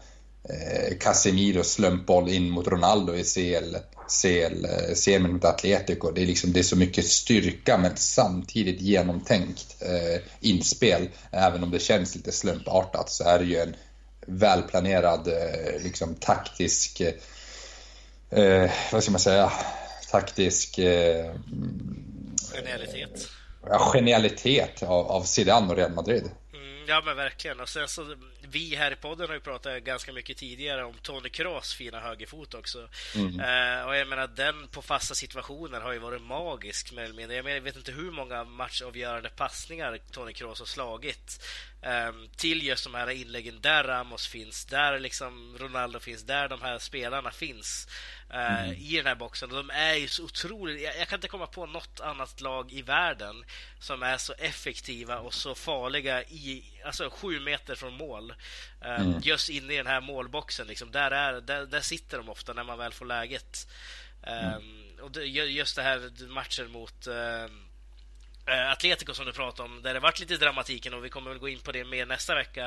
Casemiro 0.99 1.63
slumpboll 1.63 2.29
in 2.29 2.49
mot 2.49 2.67
Ronaldo 2.67 3.15
i 3.15 3.23
CL 3.23 3.75
CL, 4.11 4.65
semin 4.95 5.33
mot 5.33 5.45
Atletico. 5.45 6.11
Det 6.11 6.21
är, 6.21 6.25
liksom, 6.25 6.53
det 6.53 6.59
är 6.59 6.63
så 6.63 6.75
mycket 6.75 7.05
styrka 7.05 7.77
men 7.77 7.91
samtidigt 7.95 8.81
genomtänkt 8.81 9.75
eh, 9.79 10.21
inspel. 10.39 11.09
Även 11.31 11.63
om 11.63 11.71
det 11.71 11.79
känns 11.79 12.15
lite 12.15 12.31
slumpartat 12.31 13.09
så 13.09 13.23
är 13.23 13.39
det 13.39 13.45
ju 13.45 13.57
en 13.57 13.75
välplanerad 14.27 15.27
eh, 15.27 15.83
liksom, 15.83 16.15
taktisk, 16.15 17.01
eh, 18.31 18.71
vad 18.91 19.03
ska 19.03 19.11
man 19.11 19.19
säga, 19.19 19.51
taktisk... 20.11 20.77
Eh, 20.77 21.35
genialitet. 22.53 23.29
Ja, 23.69 23.91
genialitet 23.93 24.83
av, 24.83 25.11
av 25.11 25.23
Zidane 25.23 25.69
och 25.69 25.75
Real 25.75 25.91
Madrid. 25.91 26.23
Mm, 26.53 26.85
ja 26.87 27.01
men 27.05 27.15
verkligen. 27.15 27.59
Och 27.59 27.69
sen 27.69 27.87
så 27.87 28.01
vi 28.51 28.75
här 28.75 28.91
i 28.91 28.95
podden 28.95 29.27
har 29.27 29.33
ju 29.33 29.39
pratat 29.39 29.83
ganska 29.83 30.13
mycket 30.13 30.37
tidigare 30.37 30.83
om 30.83 30.93
Tony 31.01 31.29
Kroos 31.29 31.73
fina 31.73 31.99
högerfot 31.99 32.53
också. 32.53 32.89
Mm. 33.15 33.39
Uh, 33.39 33.87
och 33.87 33.95
jag 33.95 34.07
menar, 34.07 34.27
den 34.27 34.67
på 34.67 34.81
fasta 34.81 35.15
situationer 35.15 35.81
har 35.81 35.93
ju 35.93 35.99
varit 35.99 36.21
magisk 36.21 36.91
mer 36.91 37.03
eller 37.03 37.13
mindre. 37.13 37.35
Jag, 37.35 37.43
menar, 37.43 37.55
jag 37.55 37.63
vet 37.63 37.75
inte 37.75 37.91
hur 37.91 38.11
många 38.11 38.43
matchavgörande 38.43 39.29
passningar 39.29 39.99
Tony 40.11 40.33
Kroos 40.33 40.59
har 40.59 40.65
slagit. 40.65 41.45
Um, 41.83 42.29
till 42.35 42.63
just 42.63 42.83
de 42.83 42.93
här 42.93 43.09
inläggen 43.09 43.61
där 43.61 43.83
Ramos 43.83 44.27
finns, 44.27 44.65
där 44.65 44.99
liksom 44.99 45.57
Ronaldo 45.59 45.99
finns, 45.99 46.23
där 46.23 46.49
de 46.49 46.61
här 46.61 46.79
spelarna 46.79 47.31
finns 47.31 47.87
uh, 48.33 48.63
mm. 48.63 48.73
i 48.73 48.95
den 48.97 49.05
här 49.05 49.15
boxen. 49.15 49.51
Och 49.51 49.57
de 49.57 49.69
är 49.69 49.95
ju 49.95 50.07
så 50.07 50.23
otroligt... 50.23 50.81
Jag, 50.81 50.97
jag, 50.97 51.07
kan 51.07 51.17
inte 51.17 51.27
komma 51.27 51.47
på 51.47 51.65
något 51.65 51.99
annat 51.99 52.41
lag 52.41 52.71
i 52.71 52.81
världen 52.81 53.45
som 53.79 54.03
är 54.03 54.17
så 54.17 54.33
effektiva 54.33 55.19
och 55.19 55.33
så 55.33 55.55
farliga 55.55 56.23
i, 56.23 56.63
alltså 56.85 57.09
sju 57.09 57.39
meter 57.39 57.75
från 57.75 57.93
mål. 57.93 58.33
Uh, 58.85 59.01
mm. 59.01 59.19
Just 59.23 59.49
inne 59.49 59.73
i 59.73 59.77
den 59.77 59.87
här 59.87 60.01
målboxen, 60.01 60.67
liksom. 60.67 60.91
där, 60.91 61.11
är, 61.11 61.41
där, 61.41 61.65
där 61.65 61.81
sitter 61.81 62.17
de 62.17 62.29
ofta 62.29 62.53
när 62.53 62.63
man 62.63 62.77
väl 62.77 62.93
får 62.93 63.05
läget. 63.05 63.67
Mm. 64.23 64.99
Och 65.01 65.11
det, 65.11 65.25
just 65.25 65.75
det 65.75 65.81
här 65.81 66.27
matchen 66.27 66.71
mot 66.71 67.07
uh, 67.07 67.13
Eh, 67.13 67.49
Atletico 68.45 69.13
som 69.13 69.25
du 69.25 69.31
pratade 69.33 69.69
om, 69.69 69.81
där 69.81 69.93
det 69.93 69.99
varit 69.99 70.19
lite 70.19 70.37
dramatiken 70.37 70.93
och 70.93 71.05
vi 71.05 71.09
kommer 71.09 71.29
väl 71.29 71.39
gå 71.39 71.49
in 71.49 71.59
på 71.59 71.71
det 71.71 71.83
mer 71.83 72.05
nästa 72.05 72.35
vecka. 72.35 72.65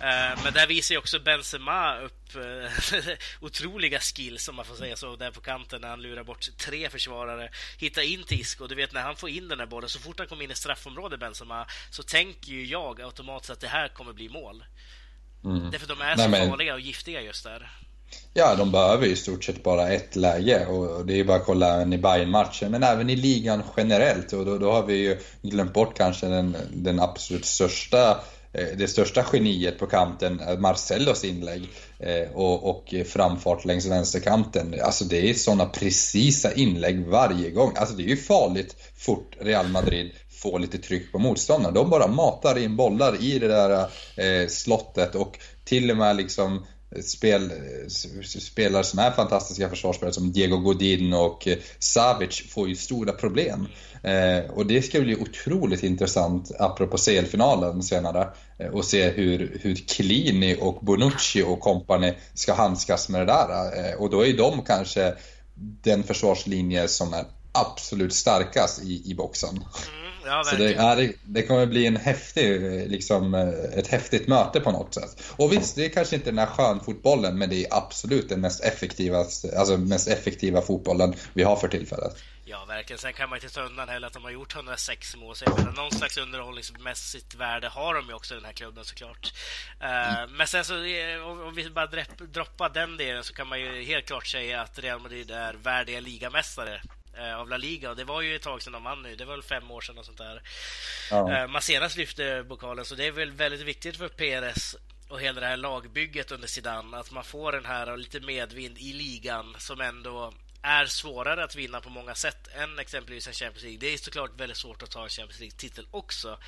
Eh, 0.00 0.42
men 0.44 0.52
där 0.52 0.66
visar 0.66 0.94
ju 0.94 0.98
också 0.98 1.20
Benzema 1.20 1.98
upp 1.98 2.34
eh, 2.34 3.12
otroliga 3.40 4.00
skills, 4.00 4.48
om 4.48 4.56
man 4.56 4.64
får 4.64 4.74
säga 4.74 4.96
så, 4.96 5.16
där 5.16 5.30
på 5.30 5.40
kanten 5.40 5.80
när 5.80 5.88
han 5.88 6.02
lurar 6.02 6.24
bort 6.24 6.56
tre 6.58 6.90
försvarare, 6.90 7.50
hittar 7.78 8.02
in 8.02 8.24
till 8.24 8.40
Isco. 8.40 8.66
Du 8.66 8.74
vet 8.74 8.92
när 8.92 9.02
han 9.02 9.16
får 9.16 9.28
in 9.28 9.48
den 9.48 9.58
där 9.58 9.66
bollen, 9.66 9.88
så 9.88 9.98
fort 9.98 10.18
han 10.18 10.28
kommer 10.28 10.44
in 10.44 10.50
i 10.50 10.54
straffområdet 10.54 11.20
Benzema, 11.20 11.66
så 11.90 12.02
tänker 12.02 12.52
ju 12.52 12.66
jag 12.66 13.00
automatiskt 13.00 13.50
att 13.50 13.60
det 13.60 13.68
här 13.68 13.88
kommer 13.88 14.12
bli 14.12 14.28
mål. 14.28 14.64
Mm. 15.44 15.70
Därför 15.70 15.86
de 15.86 16.00
är 16.00 16.16
så 16.16 16.28
Nej, 16.28 16.30
men... 16.30 16.48
farliga 16.50 16.74
och 16.74 16.80
giftiga 16.80 17.20
just 17.20 17.44
där. 17.44 17.70
Ja, 18.38 18.54
de 18.54 18.72
behöver 18.72 19.06
i 19.06 19.16
stort 19.16 19.44
sett 19.44 19.62
bara 19.62 19.88
ett 19.88 20.16
läge 20.16 20.66
och 20.66 21.06
det 21.06 21.20
är 21.20 21.24
bara 21.24 21.36
att 21.36 21.44
kolla 21.44 21.74
även 21.74 21.92
i 21.92 21.98
Bayern-matchen. 21.98 22.70
Men 22.70 22.82
även 22.82 23.10
i 23.10 23.16
ligan 23.16 23.62
generellt 23.76 24.32
och 24.32 24.44
då, 24.44 24.58
då 24.58 24.72
har 24.72 24.82
vi 24.82 24.94
ju 24.94 25.18
glömt 25.42 25.72
bort 25.72 25.96
kanske 25.96 26.26
den, 26.26 26.56
den 26.72 27.00
absolut 27.00 27.44
största 27.44 28.10
eh, 28.52 28.66
det 28.76 28.88
största 28.88 29.24
geniet 29.32 29.78
på 29.78 29.86
kanten, 29.86 30.40
eh, 30.40 30.58
Marcellos 30.58 31.24
inlägg 31.24 31.68
eh, 31.98 32.30
och, 32.34 32.70
och 32.70 32.94
framfart 33.06 33.64
längs 33.64 33.86
vänsterkanten. 33.86 34.74
Alltså 34.82 35.04
det 35.04 35.30
är 35.30 35.34
sådana 35.34 35.66
precisa 35.66 36.52
inlägg 36.52 37.06
varje 37.06 37.50
gång. 37.50 37.72
Alltså 37.76 37.96
det 37.96 38.02
är 38.02 38.08
ju 38.08 38.16
farligt 38.16 38.76
fort 38.96 39.36
Real 39.40 39.68
Madrid 39.68 40.10
får 40.42 40.58
lite 40.58 40.78
tryck 40.78 41.12
på 41.12 41.18
motståndarna. 41.18 41.74
De 41.74 41.90
bara 41.90 42.06
matar 42.06 42.58
in 42.58 42.76
bollar 42.76 43.22
i 43.22 43.38
det 43.38 43.48
där 43.48 43.88
slottet 44.48 45.14
och 45.14 45.38
till 45.64 45.90
och 45.90 45.96
med 45.96 46.16
liksom 46.16 46.66
spel, 47.02 47.52
spelare 48.38 48.84
som 48.84 48.98
är 48.98 49.10
fantastiska 49.10 49.68
försvarsspelare 49.68 50.14
som 50.14 50.32
Diego 50.32 50.56
Godin 50.56 51.12
och 51.12 51.48
eh, 51.48 51.58
Savic 51.78 52.42
får 52.50 52.68
ju 52.68 52.76
stora 52.76 53.12
problem. 53.12 53.66
Eh, 54.02 54.50
och 54.50 54.66
det 54.66 54.82
ska 54.82 55.00
bli 55.00 55.16
otroligt 55.16 55.82
intressant, 55.82 56.50
apropå 56.58 56.96
CL-finalen 56.96 57.82
senare, 57.82 58.28
eh, 58.58 58.68
och 58.68 58.84
se 58.84 59.10
hur, 59.10 59.58
hur 59.62 59.74
Klini 59.74 60.56
och 60.60 60.84
Bonucci 60.84 61.42
och 61.42 61.60
kompani 61.60 62.14
ska 62.34 62.54
handskas 62.54 63.08
med 63.08 63.20
det 63.20 63.26
där. 63.26 63.88
Eh, 63.90 63.94
och 63.94 64.10
då 64.10 64.26
är 64.26 64.36
de 64.36 64.62
kanske 64.62 65.14
den 65.82 66.02
försvarslinje 66.02 66.88
som 66.88 67.14
är 67.14 67.24
absolut 67.52 68.14
starkast 68.14 68.82
i, 68.82 69.10
i 69.10 69.14
boxen. 69.14 69.50
Mm. 69.50 70.05
Ja, 70.26 70.44
så 70.44 70.56
det, 70.56 70.72
ja, 70.72 70.94
det, 70.94 71.12
det, 71.24 71.42
kommer 71.42 71.66
bli 71.66 71.86
en 71.86 71.96
häftig, 71.96 72.60
liksom, 72.90 73.34
eh, 73.34 73.78
ett 73.78 73.86
häftigt 73.86 74.28
möte 74.28 74.60
på 74.60 74.70
något 74.70 74.94
sätt. 74.94 75.22
Och 75.36 75.52
visst, 75.52 75.76
det 75.76 75.84
är 75.84 75.88
kanske 75.88 76.16
inte 76.16 76.30
den 76.30 76.38
här 76.38 76.46
skönfotbollen, 76.46 77.38
men 77.38 77.50
det 77.50 77.64
är 77.64 77.66
absolut 77.70 78.28
den 78.28 78.40
mest 78.40 78.64
effektiva, 78.64 79.18
alltså 79.56 79.76
mest 79.76 80.08
effektiva 80.08 80.62
fotbollen 80.62 81.14
vi 81.32 81.42
har 81.42 81.56
för 81.56 81.68
tillfället. 81.68 82.16
Ja, 82.48 82.64
verkligen. 82.64 82.98
Sen 82.98 83.12
kan 83.12 83.30
man 83.30 83.36
inte 83.36 83.54
ta 83.54 83.60
undan 83.60 83.88
heller 83.88 84.06
att 84.06 84.12
de 84.12 84.24
har 84.24 84.30
gjort 84.30 84.54
106 84.54 85.16
mål. 85.16 85.36
Så 85.36 85.44
någon 85.76 85.90
slags 85.90 86.16
underhållningsmässigt 86.16 87.34
värde 87.34 87.68
har 87.68 87.94
de 87.94 88.08
ju 88.08 88.14
också 88.14 88.34
i 88.34 88.36
den 88.36 88.44
här 88.44 88.52
klubben 88.52 88.84
såklart. 88.84 89.32
Uh, 89.82 90.18
mm. 90.18 90.36
Men 90.36 90.46
sen 90.46 90.64
så, 90.64 90.84
eh, 90.84 91.46
om 91.46 91.54
vi 91.54 91.70
bara 91.70 91.86
droppar 92.18 92.68
den 92.68 92.96
delen 92.96 93.24
så 93.24 93.34
kan 93.34 93.46
man 93.46 93.60
ju 93.60 93.82
helt 93.84 94.06
klart 94.06 94.26
säga 94.26 94.60
att 94.60 94.78
Real 94.78 95.00
Madrid 95.00 95.30
är 95.30 95.54
värdiga 95.54 96.00
ligamästare 96.00 96.74
eh, 96.74 96.80
av 97.36 97.48
La 97.48 97.56
Liga. 97.56 97.90
Och 97.90 97.96
det 97.96 98.04
var 98.04 98.22
ju 98.22 98.36
ett 98.36 98.42
tag 98.42 98.62
sedan 98.62 98.72
de 98.72 98.84
vann 98.84 99.02
nu. 99.02 99.16
Det 99.16 99.24
var 99.24 99.34
väl 99.34 99.42
fem 99.42 99.70
år 99.70 99.80
sedan 99.80 99.98
och 99.98 100.04
sånt 100.04 100.18
där. 100.18 100.42
Ja. 101.10 101.32
Eh, 101.32 101.48
man 101.48 101.62
senast 101.62 101.96
lyfte 101.96 102.44
pokalen, 102.48 102.84
så 102.84 102.94
det 102.94 103.06
är 103.06 103.12
väl 103.12 103.30
väldigt 103.30 103.60
viktigt 103.60 103.96
för 103.96 104.08
Perez 104.08 104.76
och 105.08 105.20
hela 105.20 105.40
det 105.40 105.46
här 105.46 105.56
lagbygget 105.56 106.32
under 106.32 106.48
Zidane 106.48 106.96
att 106.96 107.10
man 107.10 107.24
får 107.24 107.52
den 107.52 107.64
här 107.64 107.96
lite 107.96 108.20
medvind 108.20 108.78
i 108.78 108.92
ligan 108.92 109.54
som 109.58 109.80
ändå 109.80 110.32
är 110.62 110.86
svårare 110.86 111.44
att 111.44 111.56
vinna 111.56 111.80
på 111.80 111.90
många 111.90 112.14
sätt 112.14 112.48
än 112.54 112.78
exempelvis 112.78 113.26
en 113.26 113.32
Champions 113.32 113.62
League. 113.62 113.78
Det 113.78 113.94
är 113.94 113.98
såklart 113.98 114.40
väldigt 114.40 114.56
svårt 114.56 114.82
att 114.82 114.90
ta 114.90 115.02
en 115.02 115.08
Champions 115.08 115.40
League-titel 115.40 115.86
också. 115.90 116.38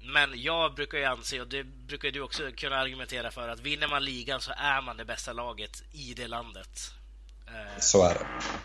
Men 0.00 0.42
jag 0.42 0.74
brukar 0.74 0.98
ju 0.98 1.04
anse, 1.04 1.40
och 1.40 1.48
det 1.48 1.64
brukar 1.64 2.10
du 2.10 2.20
också 2.20 2.50
kunna 2.56 2.76
argumentera 2.76 3.30
för, 3.30 3.48
att 3.48 3.60
vinner 3.60 3.88
man 3.88 4.04
ligan 4.04 4.40
så 4.40 4.52
är 4.56 4.82
man 4.82 4.96
det 4.96 5.04
bästa 5.04 5.32
laget 5.32 5.82
i 5.92 6.14
det 6.14 6.28
landet. 6.28 6.92
Eh, 7.54 7.80
så 7.80 8.02
är 8.02 8.16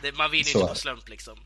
det. 0.02 0.12
man 0.12 0.32
vinner 0.32 0.50
ju 0.50 0.60
inte 0.60 0.68
på 0.68 0.76
slump 0.76 1.10
liksom. 1.10 1.38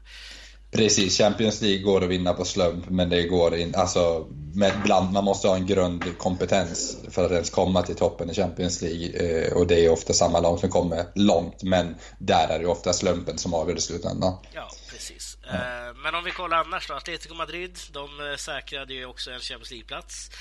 Precis, 0.71 1.17
Champions 1.17 1.61
League 1.61 1.81
går 1.81 2.03
att 2.03 2.09
vinna 2.09 2.33
på 2.33 2.45
slump 2.45 2.89
men 2.89 3.09
det 3.09 3.23
går 3.23 3.55
inte, 3.55 3.79
alltså 3.79 4.27
med 4.53 4.73
bland, 4.83 5.11
man 5.11 5.23
måste 5.23 5.47
ha 5.47 5.55
en 5.55 5.65
grundkompetens 5.65 6.97
för 7.11 7.25
att 7.25 7.31
ens 7.31 7.49
komma 7.49 7.81
till 7.81 7.95
toppen 7.95 8.29
i 8.29 8.33
Champions 8.33 8.81
League 8.81 9.07
eh, 9.07 9.53
och 9.53 9.67
det 9.67 9.85
är 9.85 9.89
ofta 9.89 10.13
samma 10.13 10.39
lag 10.39 10.59
som 10.59 10.69
kommer 10.69 11.05
långt 11.15 11.63
men 11.63 11.95
där 12.19 12.47
är 12.47 12.59
det 12.59 12.65
ofta 12.65 12.93
slumpen 12.93 13.37
som 13.37 13.53
avgör 13.53 13.77
i 13.77 13.81
slutändan. 13.81 14.37
Ja, 14.53 14.69
precis. 14.91 15.37
Ja. 15.41 15.53
Eh, 15.53 15.95
men 16.03 16.15
om 16.15 16.23
vi 16.23 16.31
kollar 16.31 16.57
annars 16.57 16.87
då, 16.87 16.93
Atletico 16.93 17.35
Madrid, 17.35 17.79
de 17.91 18.35
säkrade 18.37 18.93
ju 18.93 19.05
också 19.05 19.31
en 19.31 19.39
Champions 19.39 19.71
League-plats. 19.71 20.31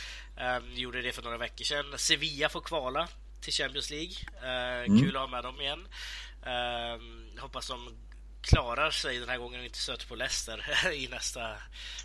Gjorde 0.74 1.02
det 1.02 1.12
för 1.12 1.22
några 1.22 1.38
veckor 1.38 1.64
sedan. 1.64 1.84
Sevilla 1.96 2.48
får 2.48 2.60
kvala 2.60 3.08
till 3.40 3.52
Champions 3.52 3.90
League. 3.90 4.14
Mm. 4.86 5.00
Kul 5.00 5.16
att 5.16 5.22
ha 5.22 5.28
med 5.28 5.44
dem 5.44 5.60
igen. 5.60 5.88
Ehm, 6.46 7.38
hoppas 7.42 7.66
de 7.66 7.74
klarar 8.46 8.90
sig 8.90 9.18
den 9.18 9.28
här 9.28 9.38
gången 9.38 9.60
och 9.60 9.66
inte 9.66 9.78
stöter 9.78 10.06
på 10.06 10.14
Leicester 10.14 10.64
i 10.92 11.08
nästa... 11.08 11.40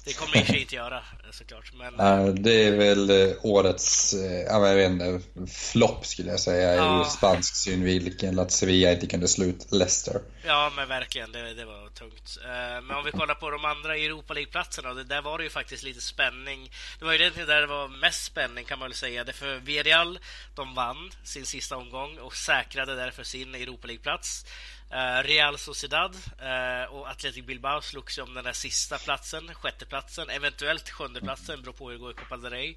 Det 0.05 0.13
kommer 0.13 0.45
de 0.47 0.57
inte 0.57 0.75
göra 0.75 1.03
såklart. 1.31 1.71
Men... 1.73 2.43
Det 2.43 2.63
är 2.63 2.77
väl 2.77 3.09
eh, 3.09 3.35
årets, 3.41 4.13
uh, 4.13 4.21
jag 4.21 4.75
vet 4.75 4.91
inte, 4.91 5.21
flopp 5.47 6.05
skulle 6.05 6.31
jag 6.31 6.39
säga 6.39 6.75
ja. 6.75 6.99
ur 6.99 7.03
spansk 7.03 7.55
synvinkel 7.55 8.39
att 8.39 8.51
Sevilla 8.51 8.91
inte 8.91 9.07
kunde 9.07 9.27
slå 9.27 9.45
ut 9.45 9.71
Leicester. 9.71 10.21
Ja, 10.45 10.71
men 10.75 10.87
verkligen. 10.87 11.31
Det, 11.31 11.53
det 11.53 11.65
var 11.65 11.89
tungt. 11.89 12.37
Uh, 12.41 12.81
men 12.83 12.97
om 12.97 13.05
vi 13.05 13.11
kollar 13.11 13.35
på 13.35 13.49
de 13.49 13.65
andra 13.65 13.97
Europa 13.97 14.33
League-platserna, 14.33 14.93
där 14.93 15.21
var 15.21 15.37
det 15.37 15.43
ju 15.43 15.49
faktiskt 15.49 15.83
lite 15.83 16.01
spänning. 16.01 16.71
Det 16.99 17.05
var 17.05 17.11
ju 17.11 17.19
egentligen 17.19 17.49
där 17.49 17.61
det 17.61 17.67
var 17.67 17.87
mest 17.87 18.23
spänning 18.23 18.65
kan 18.65 18.79
man 18.79 18.89
väl 18.89 18.97
säga. 18.97 19.23
Därför 19.23 19.55
Villarreal, 19.55 20.19
de 20.55 20.75
vann 20.75 21.11
sin 21.23 21.45
sista 21.45 21.77
omgång 21.77 22.17
och 22.19 22.35
säkrade 22.35 22.95
därför 22.95 23.23
sin 23.23 23.55
Europa 23.55 23.87
League-plats. 23.87 24.45
Uh, 24.93 25.23
Real 25.23 25.57
Sociedad 25.57 26.15
uh, 26.15 26.93
och 26.93 27.09
Athletic 27.09 27.45
Bilbao 27.45 27.81
slogs 27.81 28.17
om 28.17 28.33
den 28.33 28.43
där 28.43 28.53
sista 28.53 28.97
platsen, 28.97 29.55
sjätteplatsen, 29.55 30.29
eventuellt 30.29 30.89
sjundeplatsen, 30.89 31.61
beror 31.61 31.73
på 31.73 31.89
hur 31.89 31.93
det 31.93 31.99
går 31.99 32.11
i 32.11 32.13
Copa 32.13 32.37
del 32.37 32.51
Rey. 32.51 32.75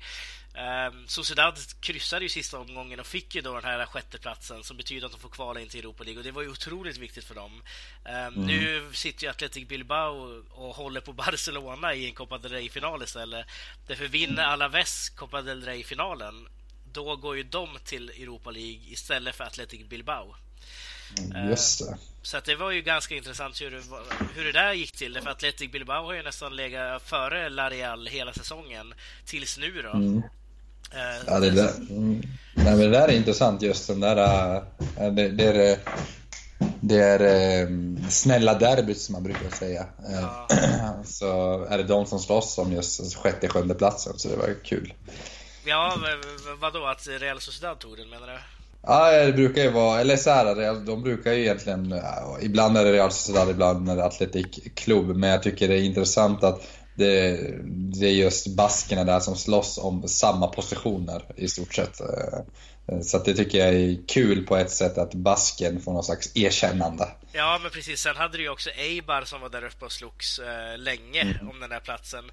Um, 0.89 1.09
Sociedad 1.09 1.59
kryssade 1.81 2.25
ju 2.25 2.29
sista 2.29 2.59
omgången 2.59 3.01
och 3.01 3.07
fick 3.07 3.35
ju 3.35 3.41
då 3.41 3.55
den 3.55 3.65
här 3.65 3.87
sjätteplatsen 3.87 4.65
som 4.65 4.77
betyder 4.77 5.07
att 5.07 5.13
de 5.13 5.21
får 5.21 5.29
kvala 5.29 5.61
in 5.61 5.69
till 5.69 5.81
Europa 5.81 6.05
League 6.05 6.19
och 6.19 6.25
det 6.25 6.31
var 6.31 6.43
ju 6.43 6.49
otroligt 6.49 6.97
viktigt 6.97 7.25
för 7.25 7.35
dem. 7.35 7.63
Um, 8.05 8.13
mm. 8.13 8.33
Nu 8.33 8.91
sitter 8.93 9.25
ju 9.25 9.31
Athletic 9.31 9.69
Bilbao 9.69 10.45
och 10.51 10.77
håller 10.77 11.01
på 11.01 11.13
Barcelona 11.13 11.95
i 11.95 12.07
en 12.07 12.15
Copa 12.15 12.39
del 12.39 12.53
Rey-final 12.53 13.03
istället. 13.03 13.47
Därför 13.87 14.09
vinner 14.09 14.43
Alaves 14.43 15.09
Copa 15.09 15.43
del 15.43 15.65
Rey-finalen, 15.65 16.49
då 16.93 17.17
går 17.17 17.37
ju 17.37 17.43
de 17.43 17.79
till 17.85 18.11
Europa 18.11 18.51
League 18.51 18.93
istället 18.93 19.37
för 19.37 19.45
Athletic 19.45 19.87
Bilbao. 19.89 20.37
Mm, 21.19 21.51
just 21.51 21.79
det. 21.79 21.97
Så 22.23 22.37
att 22.37 22.45
det 22.45 22.57
var 22.57 22.71
ju 22.71 22.83
ganska 22.83 23.15
intressant 23.15 23.61
hur 23.61 23.83
hur 24.35 24.45
det 24.45 24.53
där 24.53 24.73
gick 24.73 24.93
till. 24.93 25.21
För 25.23 25.31
Athletic 25.31 25.73
Bilbao 25.73 26.05
har 26.05 26.13
ju 26.15 26.23
nästan 26.23 26.57
legat 26.57 27.03
före 27.03 27.49
Lareal 27.49 28.07
hela 28.07 28.33
säsongen 28.33 28.95
tills 29.27 29.59
nu 29.59 29.83
då. 29.83 29.91
Mm. 29.91 30.17
Uh, 30.17 31.25
ja, 31.27 31.41
det 31.41 31.51
där, 31.51 31.71
mm. 31.91 32.23
Nej, 32.55 32.77
men 32.77 32.79
det 32.79 32.89
där 32.89 33.09
är 33.09 33.13
intressant 33.13 33.63
just 33.63 33.87
den 33.87 34.01
där... 34.01 34.17
Uh, 34.17 34.63
det, 35.13 35.29
det, 35.29 35.45
är, 35.45 35.79
det 36.81 36.99
är 36.99 37.69
snälla 38.11 38.55
derbyt 38.55 39.01
som 39.01 39.13
man 39.13 39.23
brukar 39.23 39.51
säga. 39.51 39.87
Ja. 40.09 40.49
så 41.05 41.65
är 41.65 41.79
det 41.79 41.85
de 41.85 42.07
som 42.07 42.19
slåss 42.19 42.59
om 42.59 42.73
just 42.73 43.17
sjätte, 43.17 43.49
sjunde 43.49 43.75
platsen 43.75 44.13
så 44.19 44.29
det 44.29 44.37
var 44.37 44.65
kul. 44.65 44.95
Ja, 45.65 45.97
vadå 46.61 46.87
att 46.87 47.07
Real 47.07 47.41
Sociedad 47.41 47.79
tog 47.79 47.97
den 47.97 48.11
menar 48.11 48.27
du? 48.27 48.39
Ja, 48.87 49.25
det 49.27 49.33
brukar 49.33 49.63
ju 49.63 49.71
vara, 49.71 50.01
eller 50.01 50.17
så 50.17 50.31
här, 50.31 50.85
de 50.87 51.03
brukar 51.03 51.33
ju 51.33 51.41
egentligen, 51.41 52.01
ibland 52.43 52.77
är 52.77 52.85
det 52.85 52.93
Real 52.93 53.11
Sociedad, 53.11 53.51
ibland 53.51 53.91
är 53.91 53.97
det 53.97 54.05
Atletic 54.05 54.47
Club, 54.75 55.17
men 55.17 55.31
jag 55.31 55.43
tycker 55.43 55.69
det 55.69 55.75
är 55.75 55.83
intressant 55.83 56.45
att 56.45 56.63
det, 56.97 57.41
det 58.01 58.07
är 58.07 58.13
just 58.13 58.57
baskerna 58.57 59.05
där 59.05 59.21
som 59.21 59.37
slåss 59.37 59.79
om 59.79 60.09
samma 60.09 60.47
positioner 60.47 61.23
i 61.37 61.49
stort 61.49 61.75
sett. 61.75 62.01
Eh, 62.87 63.01
så 63.01 63.19
det 63.19 63.35
tycker 63.35 63.59
jag 63.59 63.75
är 63.75 64.07
kul 64.09 64.47
på 64.47 64.57
ett 64.57 64.71
sätt 64.71 64.99
att 64.99 65.15
basken 65.15 65.81
får 65.81 65.93
någon 65.93 66.05
slags 66.05 66.37
erkännande. 66.37 67.09
Ja, 67.33 67.59
men 67.63 67.71
precis. 67.71 68.01
Sen 68.01 68.17
hade 68.17 68.37
du 68.37 68.43
ju 68.43 68.49
också 68.49 68.71
Eibar 68.71 69.23
som 69.25 69.41
var 69.41 69.49
där 69.49 69.65
uppe 69.65 69.85
och 69.85 69.93
slogs 69.93 70.39
eh, 70.39 70.79
länge 70.79 71.21
mm. 71.21 71.51
om 71.51 71.61
den 71.61 71.71
där 71.71 71.81
platsen. 71.81 72.25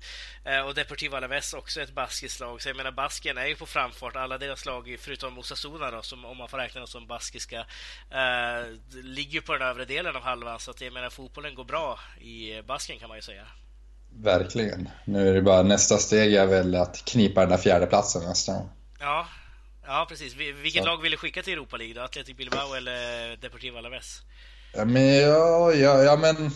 Eh, 0.46 0.60
och 0.60 0.76
Deportivo 0.76 1.16
Alaves 1.16 1.54
också 1.54 1.82
ett 1.82 1.96
baskiskt 1.96 2.40
lag. 2.40 2.62
Så 2.62 2.70
jag 2.70 2.78
menar, 2.78 2.92
basken 2.92 3.38
är 3.38 3.46
ju 3.46 3.56
på 3.56 3.66
framfart. 3.66 4.16
Alla 4.16 4.38
deras 4.38 4.66
lag, 4.66 4.98
förutom 5.00 5.38
Osasuna 5.38 5.92
då, 5.92 6.02
som, 6.02 6.26
om 6.26 6.38
man 6.38 6.50
får 6.50 6.58
räkna 6.58 6.80
dem 6.80 6.88
som 6.88 7.08
baskiska, 7.08 7.60
eh, 8.12 8.68
ligger 9.04 9.42
på 9.42 9.54
den 9.54 9.68
övre 9.68 9.86
delen 9.86 10.16
av 10.16 10.22
halvan. 10.22 10.60
Så 10.60 10.72
att 10.72 10.82
jag 10.82 10.94
menar, 10.94 11.10
fotbollen 11.10 11.56
går 11.56 11.66
bra 11.66 12.00
i 12.22 12.62
basken 12.62 13.00
kan 13.00 13.10
man 13.10 13.18
ju 13.18 13.22
säga. 13.22 13.48
Verkligen. 14.14 14.90
Nu 15.06 15.30
är 15.30 15.34
det 15.34 15.42
bara 15.42 15.64
nästa 15.64 15.98
steg 15.98 16.34
är 16.34 16.46
väl 16.46 16.76
att 16.76 17.06
knipa 17.06 17.42
den 17.42 17.50
där 17.50 17.58
fjärde 17.58 17.86
platsen 17.86 18.24
nästan. 18.24 18.70
Ja, 19.00 19.28
ja 19.92 20.06
precis. 20.10 20.36
Vilket 20.36 20.84
så. 20.84 20.90
lag 20.90 21.02
vill 21.02 21.12
du 21.12 21.18
skicka 21.18 21.42
till 21.42 21.54
Europa 21.54 21.78
League 21.78 21.94
då? 21.94 22.02
Athletic 22.02 22.38
Bilbao 22.38 22.74
eller 22.74 23.38
Deportivo 23.38 23.78
Alaves? 23.78 24.22
Ja, 24.74 24.86
men 24.86 25.16
ja, 25.16 25.74
ja, 25.74 26.04
ja 26.04 26.16
men 26.16 26.52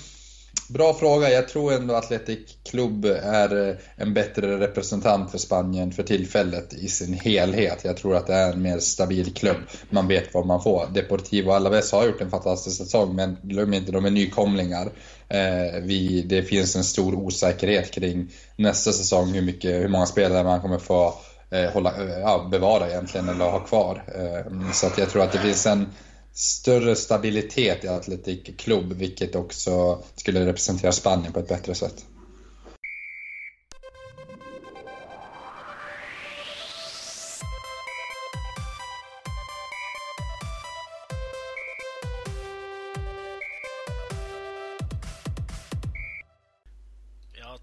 bra 0.69 0.93
fråga. 0.93 1.29
Jag 1.29 1.47
tror 1.47 1.73
ändå 1.73 1.95
Atletic 1.95 2.39
Club 2.63 3.05
är 3.23 3.69
eh, 3.69 3.75
en 3.95 4.13
bättre 4.13 4.59
representant 4.59 5.31
för 5.31 5.37
Spanien 5.37 5.91
för 5.91 6.03
tillfället 6.03 6.73
i 6.73 6.87
sin 6.87 7.13
helhet. 7.13 7.79
Jag 7.83 7.97
tror 7.97 8.15
att 8.15 8.27
det 8.27 8.33
är 8.33 8.53
en 8.53 8.61
mer 8.61 8.79
stabil 8.79 9.33
klubb. 9.33 9.57
Man 9.89 10.07
vet 10.07 10.33
vad 10.33 10.45
man 10.45 10.63
får. 10.63 10.87
Deportivo 10.93 11.51
Alaves 11.51 11.91
har 11.91 12.05
gjort 12.05 12.21
en 12.21 12.31
fantastisk 12.31 12.77
säsong, 12.77 13.15
men 13.15 13.37
glöm 13.41 13.73
inte, 13.73 13.91
de 13.91 14.05
är 14.05 14.11
nykomlingar. 14.11 14.91
Eh, 15.29 15.81
vi, 15.81 16.21
det 16.21 16.43
finns 16.43 16.75
en 16.75 16.83
stor 16.83 17.15
osäkerhet 17.15 17.91
kring 17.91 18.31
nästa 18.55 18.91
säsong, 18.91 19.33
hur, 19.33 19.41
mycket, 19.41 19.71
hur 19.71 19.87
många 19.87 20.05
spelare 20.05 20.43
man 20.43 20.61
kommer 20.61 20.77
få 20.77 21.07
eh, 21.07 21.13
Eh, 21.55 21.71
hålla, 21.71 21.89
eh, 22.03 22.19
ja, 22.19 22.47
bevara 22.51 22.89
egentligen 22.89 23.29
eller 23.29 23.45
ha 23.45 23.59
kvar. 23.59 24.03
Eh, 24.15 24.71
så 24.71 24.87
att 24.87 24.97
jag 24.97 25.09
tror 25.09 25.23
att 25.23 25.31
det 25.31 25.39
finns 25.39 25.65
en 25.65 25.87
större 26.33 26.95
stabilitet 26.95 27.83
i 27.83 27.87
Atletic 27.87 28.39
Club, 28.57 28.93
vilket 28.93 29.35
också 29.35 30.03
skulle 30.15 30.45
representera 30.45 30.91
Spanien 30.91 31.33
på 31.33 31.39
ett 31.39 31.47
bättre 31.47 31.75
sätt. 31.75 32.05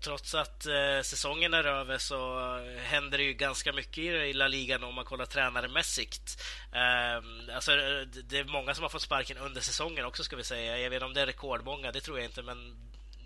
Trots 0.03 0.35
att 0.35 0.67
eh, 0.67 1.03
säsongen 1.03 1.55
är 1.55 1.65
över 1.65 1.99
så 1.99 2.39
händer 2.85 3.19
det 3.19 3.25
ju 3.25 3.33
ganska 3.33 3.73
mycket 3.73 4.05
i 4.05 4.33
La 4.33 4.49
Liga 4.49 4.87
om 4.87 4.95
man 4.95 5.05
kollar 5.05 5.27
tränarmässigt. 5.27 6.43
Ehm, 6.73 7.51
alltså, 7.55 7.73
eh, 7.73 8.01
alltså, 8.01 8.21
det 8.23 8.39
är 8.39 8.45
många 8.45 8.75
som 8.75 8.83
har 8.83 8.89
fått 8.89 9.03
sparken 9.03 9.37
under 9.37 9.61
säsongen 9.61 10.05
också 10.05 10.25
ska 10.25 10.37
vi 10.37 10.45
säga. 10.45 10.79
Jag 10.79 10.91
vet 10.91 10.97
inte 10.97 11.07
om 11.07 11.15
det 11.15 11.21
är 11.21 11.27
rekordmånga, 11.27 11.93
det 11.93 12.01
tror 12.01 12.19
jag 12.19 12.27
inte, 12.27 12.43
men 12.43 12.77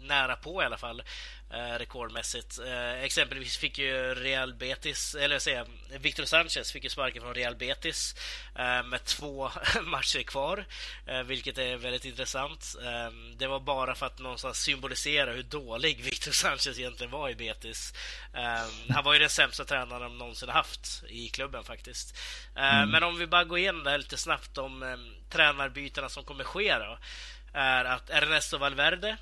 nära 0.01 0.37
på 0.37 0.63
i 0.63 0.65
alla 0.65 0.79
fall 0.79 1.03
eh, 1.51 1.79
rekordmässigt. 1.79 2.59
Eh, 2.59 3.05
exempelvis 3.05 3.57
fick 3.57 3.79
ju 3.79 4.15
Real 4.15 4.55
Betis, 4.55 5.15
eller 5.15 5.39
säga 5.39 5.67
Victor 6.01 6.25
Sanchez 6.25 6.73
fick 6.73 6.85
ju 6.85 6.91
sparken 6.91 7.23
från 7.23 7.35
Real 7.35 7.57
Betis 7.57 8.15
eh, 8.55 8.83
med 8.83 9.05
två 9.05 9.51
matcher 9.83 10.23
kvar, 10.23 10.65
eh, 11.07 11.23
vilket 11.23 11.59
är 11.59 11.77
väldigt 11.77 12.05
intressant. 12.05 12.77
Eh, 12.83 13.37
det 13.37 13.47
var 13.47 13.61
bara 13.61 13.95
för 13.95 14.07
att 14.07 14.19
någonstans 14.19 14.59
symbolisera 14.59 15.33
hur 15.33 15.43
dålig 15.43 16.01
Victor 16.05 16.33
Sanchez 16.33 16.79
egentligen 16.79 17.11
var 17.11 17.31
i 17.31 17.35
Betis. 17.35 17.95
Eh, 18.35 18.95
han 18.95 19.05
var 19.05 19.13
ju 19.13 19.19
den 19.19 19.31
sämsta 19.31 19.65
tränaren 19.65 20.03
de 20.03 20.19
någonsin 20.19 20.49
haft 20.49 21.03
i 21.09 21.29
klubben 21.29 21.65
faktiskt. 21.65 22.19
Mm. 22.55 22.91
Men 22.91 23.03
om 23.03 23.19
vi 23.19 23.27
bara 23.27 23.45
går 23.45 23.59
igenom 23.59 23.85
det 23.85 23.91
här 23.91 23.99
lite 23.99 24.17
snabbt 24.17 24.59
om 24.59 24.99
tränarbytena 25.31 26.09
som 26.09 26.25
kommer 26.25 26.45
ske 26.45 26.79
då 26.79 26.99
är 27.53 27.85
att 27.85 28.11
Ernesto 28.11 28.59
Valverde 28.59 29.17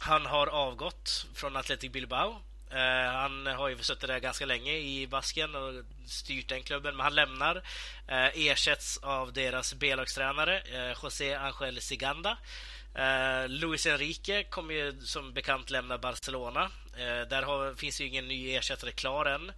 han 0.00 0.26
har 0.26 0.46
avgått 0.46 1.26
från 1.34 1.56
Athletic 1.56 1.92
Bilbao. 1.92 2.42
Uh, 2.72 3.12
han 3.12 3.46
har 3.46 3.68
ju 3.68 3.78
suttit 3.78 4.08
där 4.08 4.18
ganska 4.18 4.46
länge 4.46 4.72
i 4.72 5.06
Basken 5.06 5.54
och 5.54 5.84
styrt 6.06 6.48
den 6.48 6.62
klubben, 6.62 6.96
men 6.96 7.04
han 7.04 7.14
lämnar. 7.14 7.56
Uh, 7.56 8.30
ersätts 8.34 8.98
av 9.02 9.32
deras 9.32 9.74
B-lagstränare 9.74 10.62
uh, 10.72 10.96
José 11.02 11.34
Angel 11.34 11.80
Siganda. 11.80 12.38
Luis 13.48 13.86
Enrique 13.86 14.44
kommer 14.44 14.74
ju 14.74 15.00
som 15.00 15.32
bekant 15.32 15.70
lämna 15.70 15.98
Barcelona. 15.98 16.70
där 17.28 17.42
har, 17.42 17.74
finns 17.74 18.00
ju 18.00 18.06
ingen 18.06 18.28
ny 18.28 18.54
ersättare 18.54 18.92
klar 18.92 19.24
än. 19.26 19.52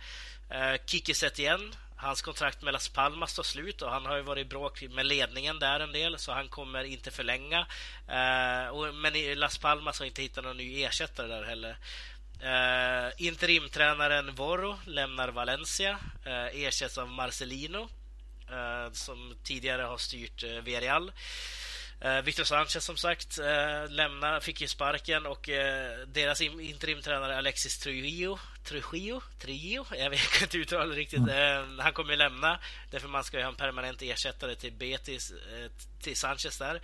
Kiki 0.87 1.15
Setien 1.15 1.75
Hans 2.01 2.23
kontrakt 2.23 2.63
med 2.63 2.73
Las 2.73 2.89
Palmas 2.89 3.35
tar 3.35 3.43
slut 3.43 3.83
och 3.83 3.91
han 3.91 4.07
har 4.07 4.17
ju 4.17 4.23
varit 4.23 4.47
i 4.47 4.49
bråk 4.49 4.83
med 4.83 5.07
ledningen 5.07 5.59
där 5.59 5.81
en 5.81 5.93
del 5.93 6.19
så 6.19 6.33
han 6.33 6.49
kommer 6.49 6.85
inte 6.85 7.11
förlänga. 7.11 7.67
Eh, 8.09 8.69
och, 8.69 8.95
men 8.95 9.39
Las 9.39 9.59
Palmas 9.59 9.99
har 9.99 10.07
inte 10.07 10.23
hittat 10.23 10.45
någon 10.45 10.57
ny 10.57 10.83
ersättare 10.85 11.27
där 11.27 11.43
heller. 11.43 11.79
Eh, 12.41 13.13
interimtränaren 13.17 14.35
Voro 14.35 14.79
lämnar 14.85 15.29
Valencia, 15.29 15.99
eh, 16.25 16.63
ersätts 16.63 16.99
av 16.99 17.09
Marcelino 17.09 17.89
eh, 18.51 18.93
som 18.93 19.37
tidigare 19.45 19.83
har 19.83 19.99
styrt 19.99 20.45
eh, 20.45 20.51
Villarreal. 20.51 21.13
Eh, 22.01 22.23
Victor 22.23 22.45
Sanchez 22.45 22.85
som 22.85 22.97
sagt 22.97 23.39
eh, 23.39 23.91
lämnar, 23.91 24.41
fick 24.41 24.61
ju 24.61 24.69
sparken 24.69 25.27
och 25.27 25.49
eh, 25.49 25.99
deras 26.07 26.41
interimtränare 26.41 27.39
Alexis 27.39 27.79
Trujillo, 27.79 28.39
Trujillo, 28.69 29.23
Trujillo, 29.39 29.87
jag 29.99 30.11
vet 30.11 30.43
inte 30.43 30.59
uttala 30.59 30.95
riktigt, 30.95 31.29
mm. 31.29 31.79
han 31.79 31.93
kommer 31.93 32.11
ju 32.11 32.17
lämna 32.17 32.59
därför 32.91 33.09
man 33.09 33.25
ska 33.25 33.37
ju 33.37 33.43
ha 33.43 33.51
en 33.51 33.57
permanent 33.57 34.03
ersättare 34.03 34.55
till 34.55 34.73
Betis, 34.73 35.33
till 36.03 36.17
Sanchez 36.17 36.59
där. 36.59 36.81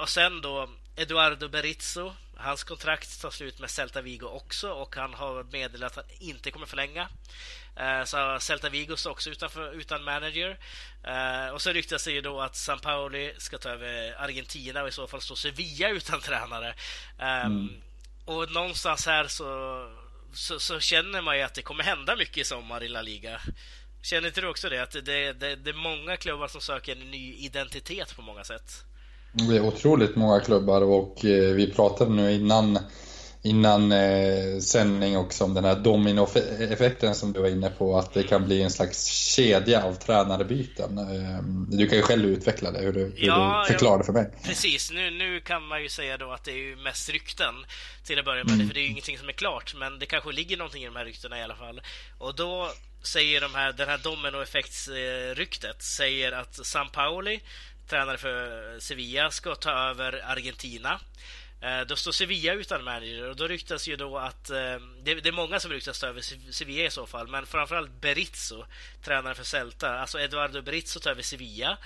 och 0.00 0.08
sen 0.08 0.40
då 0.40 0.68
Eduardo 0.96 1.48
Berizzo, 1.48 2.12
hans 2.36 2.64
kontrakt 2.64 3.22
tar 3.22 3.30
slut 3.30 3.58
med 3.58 3.70
Celta 3.70 4.02
Vigo 4.02 4.26
också 4.26 4.70
och 4.70 4.96
han 4.96 5.14
har 5.14 5.44
meddelat 5.44 5.98
att 5.98 6.06
han 6.10 6.16
inte 6.20 6.50
kommer 6.50 6.66
förlänga. 6.66 7.08
Eh, 7.76 8.04
så 8.04 8.38
Celta 8.40 8.68
Vigo 8.68 8.96
står 8.96 9.10
också 9.10 9.30
utanför, 9.30 9.72
utan 9.72 10.04
manager. 10.04 10.58
Eh, 11.04 11.48
och 11.54 11.62
så 11.62 11.70
ryktas 11.70 12.04
det 12.04 12.12
ju 12.12 12.20
då 12.20 12.40
att 12.40 12.56
San 12.56 12.78
Pauli 12.78 13.34
ska 13.38 13.58
ta 13.58 13.68
över 13.68 14.22
Argentina 14.22 14.82
och 14.82 14.88
i 14.88 14.92
så 14.92 15.06
fall 15.06 15.20
står 15.20 15.34
Sevilla 15.34 15.88
utan 15.88 16.20
tränare. 16.20 16.74
Ehm, 17.18 17.46
mm. 17.46 17.82
Och 18.24 18.52
någonstans 18.52 19.06
här 19.06 19.26
så, 19.26 19.46
så, 20.32 20.58
så, 20.58 20.80
känner 20.80 21.22
man 21.22 21.36
ju 21.36 21.42
att 21.42 21.54
det 21.54 21.62
kommer 21.62 21.84
hända 21.84 22.16
mycket 22.16 22.38
i 22.38 22.44
sommar 22.44 22.82
i 22.82 22.88
La 22.88 23.02
Liga. 23.02 23.40
Känner 24.02 24.28
inte 24.28 24.40
du 24.40 24.48
också 24.48 24.68
det? 24.68 24.82
Att 24.82 24.90
det, 24.90 25.32
det, 25.32 25.56
det 25.56 25.70
är 25.70 25.74
många 25.82 26.16
klubbar 26.16 26.48
som 26.48 26.60
söker 26.60 26.92
en 26.92 27.10
ny 27.10 27.34
identitet 27.34 28.16
på 28.16 28.22
många 28.22 28.44
sätt. 28.44 28.84
Det 29.32 29.56
är 29.56 29.60
otroligt 29.60 30.16
många 30.16 30.40
klubbar 30.40 30.82
och 30.82 31.24
eh, 31.24 31.54
vi 31.54 31.72
pratade 31.72 32.10
nu 32.10 32.32
innan 32.32 32.78
innan 33.42 33.92
eh, 33.92 34.58
sändning 34.60 35.16
också 35.16 35.44
om 35.44 35.54
den 35.54 35.64
här 35.64 35.76
dominoeffekten 35.76 37.14
som 37.14 37.32
du 37.32 37.40
var 37.40 37.48
inne 37.48 37.70
på, 37.70 37.98
att 37.98 38.14
det 38.14 38.22
kan 38.22 38.46
bli 38.46 38.62
en 38.62 38.70
slags 38.70 39.06
kedja 39.06 39.84
av 39.84 39.94
tränarbyten. 39.94 40.98
Eh, 40.98 41.42
du 41.68 41.86
kan 41.88 41.98
ju 41.98 42.02
själv 42.02 42.24
utveckla 42.24 42.70
det, 42.70 42.78
hur 42.78 42.92
du, 42.92 43.00
hur 43.00 43.26
ja, 43.26 43.64
du 43.66 43.72
förklarar 43.72 43.98
det 43.98 44.04
för 44.04 44.12
mig. 44.12 44.30
Precis, 44.42 44.90
nu, 44.90 45.10
nu 45.10 45.40
kan 45.40 45.62
man 45.62 45.82
ju 45.82 45.88
säga 45.88 46.16
då 46.16 46.32
att 46.32 46.44
det 46.44 46.50
är 46.50 46.56
ju 46.56 46.76
mest 46.76 47.08
rykten 47.08 47.54
till 48.04 48.18
att 48.18 48.24
börja 48.24 48.44
med, 48.44 48.54
mm. 48.54 48.66
för 48.66 48.74
det 48.74 48.80
är 48.80 48.82
ju 48.82 48.90
ingenting 48.90 49.18
som 49.18 49.28
är 49.28 49.32
klart, 49.32 49.74
men 49.76 49.98
det 49.98 50.06
kanske 50.06 50.32
ligger 50.32 50.56
någonting 50.56 50.82
i 50.82 50.86
de 50.86 50.96
här 50.96 51.04
ryktena 51.04 51.38
i 51.38 51.42
alla 51.42 51.56
fall. 51.56 51.80
Och 52.18 52.34
då 52.34 52.70
säger 53.02 53.40
de 53.40 53.54
här, 53.54 53.72
den 53.72 53.88
här 53.88 53.98
dominoeffektsryktet 53.98 55.82
säger 55.82 56.32
att 56.32 56.66
San 56.66 56.88
Pauli, 56.88 57.40
tränare 57.88 58.18
för 58.18 58.80
Sevilla, 58.80 59.30
ska 59.30 59.54
ta 59.54 59.70
över 59.70 60.22
Argentina. 60.26 61.00
Eh, 61.60 61.80
då 61.80 61.96
står 61.96 62.12
Sevilla 62.12 62.52
utan 62.52 62.84
manager 62.84 63.28
och 63.28 63.36
då 63.36 63.48
ryktas 63.48 63.88
ju 63.88 63.96
då 63.96 64.18
att 64.18 64.50
eh, 64.50 64.56
det, 65.02 65.26
är 65.26 65.32
många 65.32 65.60
som 65.60 65.70
ryktas 65.70 66.04
över 66.04 66.20
Sevilla 66.52 66.84
i 66.84 66.90
så 66.90 67.06
fall, 67.06 67.28
men 67.28 67.46
framförallt 67.46 68.00
Berizzo, 68.00 68.64
tränare 69.02 69.34
för 69.34 69.44
Celta, 69.44 69.98
alltså 69.98 70.20
Eduardo 70.20 70.62
Berizzo 70.62 71.00
tar 71.00 71.10
över 71.10 71.22
Sevilla. 71.22 71.78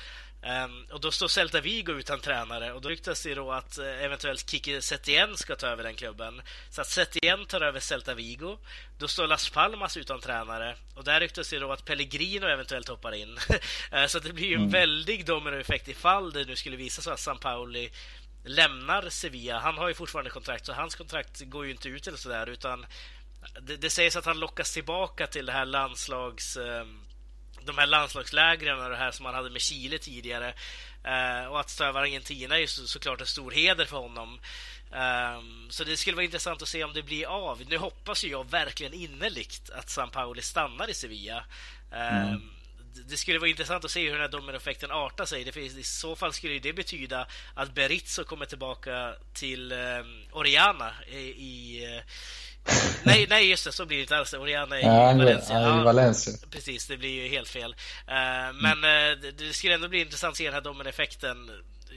Um, 0.64 0.86
och 0.92 1.00
då 1.00 1.10
står 1.10 1.28
Celta 1.28 1.60
Vigo 1.60 1.92
utan 1.92 2.20
tränare 2.20 2.72
och 2.72 2.80
då 2.80 2.88
ryktas 2.88 3.22
det 3.22 3.34
då 3.34 3.52
att 3.52 3.78
uh, 3.78 4.04
eventuellt 4.04 4.50
Kike 4.50 4.82
Setien 4.82 5.36
ska 5.36 5.56
ta 5.56 5.66
över 5.66 5.82
den 5.82 5.94
klubben. 5.94 6.42
Så 6.70 6.80
att 6.80 6.86
Setien 6.86 7.46
tar 7.46 7.60
över 7.60 7.80
Celta 7.80 8.14
Vigo. 8.14 8.58
Då 8.98 9.08
står 9.08 9.26
Las 9.26 9.50
Palmas 9.50 9.96
utan 9.96 10.20
tränare 10.20 10.76
och 10.94 11.04
där 11.04 11.20
ryktas 11.20 11.50
det 11.50 11.58
då 11.58 11.72
att 11.72 11.84
Pellegrino 11.84 12.46
eventuellt 12.46 12.88
hoppar 12.88 13.14
in. 13.14 13.38
så 14.08 14.18
det 14.18 14.32
blir 14.32 14.46
ju 14.46 14.54
en 14.54 14.60
mm. 14.60 14.70
väldig 14.70 15.26
dominoeffekt 15.26 15.88
ifall 15.88 16.32
det 16.32 16.44
nu 16.44 16.56
skulle 16.56 16.76
visa 16.76 17.02
sig 17.02 17.12
att 17.12 17.20
San 17.20 17.38
Pauli 17.38 17.90
lämnar 18.44 19.08
Sevilla. 19.08 19.58
Han 19.58 19.78
har 19.78 19.88
ju 19.88 19.94
fortfarande 19.94 20.30
kontrakt, 20.30 20.66
så 20.66 20.72
hans 20.72 20.94
kontrakt 20.94 21.40
går 21.40 21.64
ju 21.64 21.70
inte 21.70 21.88
ut 21.88 22.06
eller 22.06 22.18
sådär, 22.18 22.46
utan 22.46 22.86
det, 23.60 23.76
det 23.76 23.90
sägs 23.90 24.16
att 24.16 24.26
han 24.26 24.40
lockas 24.40 24.72
tillbaka 24.72 25.26
till 25.26 25.46
det 25.46 25.52
här 25.52 25.64
landslags... 25.64 26.56
Eh, 26.56 26.86
de 27.64 27.78
här 27.78 27.86
landslagslägren 27.86 28.82
och 28.82 28.90
det 28.90 28.96
här 28.96 29.10
som 29.10 29.26
han 29.26 29.34
hade 29.34 29.50
med 29.50 29.60
Chile 29.60 29.98
tidigare. 29.98 30.54
Eh, 31.04 31.46
och 31.46 31.60
att 31.60 31.70
stöva 31.70 32.00
Argentina 32.00 32.54
är 32.54 32.60
ju 32.60 32.66
så, 32.66 32.86
såklart 32.86 33.20
en 33.20 33.26
stor 33.26 33.50
heder 33.50 33.84
för 33.84 33.96
honom. 33.96 34.40
Ehm, 34.92 35.70
så 35.70 35.84
det 35.84 35.96
skulle 35.96 36.16
vara 36.16 36.24
intressant 36.24 36.62
att 36.62 36.68
se 36.68 36.84
om 36.84 36.92
det 36.92 37.02
blir 37.02 37.26
av. 37.26 37.62
Nu 37.68 37.76
hoppas 37.76 38.24
ju 38.24 38.28
jag 38.28 38.50
verkligen 38.50 38.92
innerligt 38.92 39.70
att 39.70 39.90
San 39.90 40.10
Pauli 40.10 40.42
stannar 40.42 40.90
i 40.90 40.94
Sevilla. 40.94 41.44
Ehm, 41.92 42.28
mm 42.28 42.50
det 42.94 43.16
skulle 43.16 43.38
vara 43.38 43.50
intressant 43.50 43.84
att 43.84 43.90
se 43.90 44.04
hur 44.04 44.12
den 44.12 44.20
här 44.20 44.28
dominoeffekten 44.28 44.90
artar 44.90 45.24
sig. 45.24 45.44
Det, 45.44 45.56
I 45.56 45.82
så 45.82 46.16
fall 46.16 46.32
skulle 46.32 46.58
det 46.58 46.72
betyda 46.72 47.26
att 47.54 47.74
Berizzo 47.74 48.24
kommer 48.24 48.46
tillbaka 48.46 49.14
till 49.34 49.72
eh, 49.72 49.78
Oriana 50.32 50.92
i... 51.08 51.18
i 51.18 51.84
eh, 51.84 52.02
nej, 53.02 53.26
nej, 53.28 53.50
just 53.50 53.64
det, 53.64 53.72
så 53.72 53.86
blir 53.86 53.96
det 53.96 54.02
inte 54.02 54.16
alls. 54.16 54.34
Oriana 54.34 54.80
i 54.80 54.82
ja, 54.82 55.12
Valencia. 55.12 55.60
Ja, 55.60 55.80
i 55.80 55.84
Valencia. 55.84 56.32
precis, 56.50 56.86
det 56.86 56.96
blir 56.96 57.22
ju 57.22 57.28
helt 57.28 57.48
fel. 57.48 57.70
Uh, 58.08 58.52
men 58.54 58.76
uh, 58.76 59.20
det, 59.20 59.30
det 59.38 59.52
skulle 59.52 59.74
ändå 59.74 59.88
bli 59.88 60.00
intressant 60.00 60.30
att 60.30 60.36
se 60.36 60.44
den 60.44 60.54
här 60.54 60.60
dominoeffekten 60.60 61.50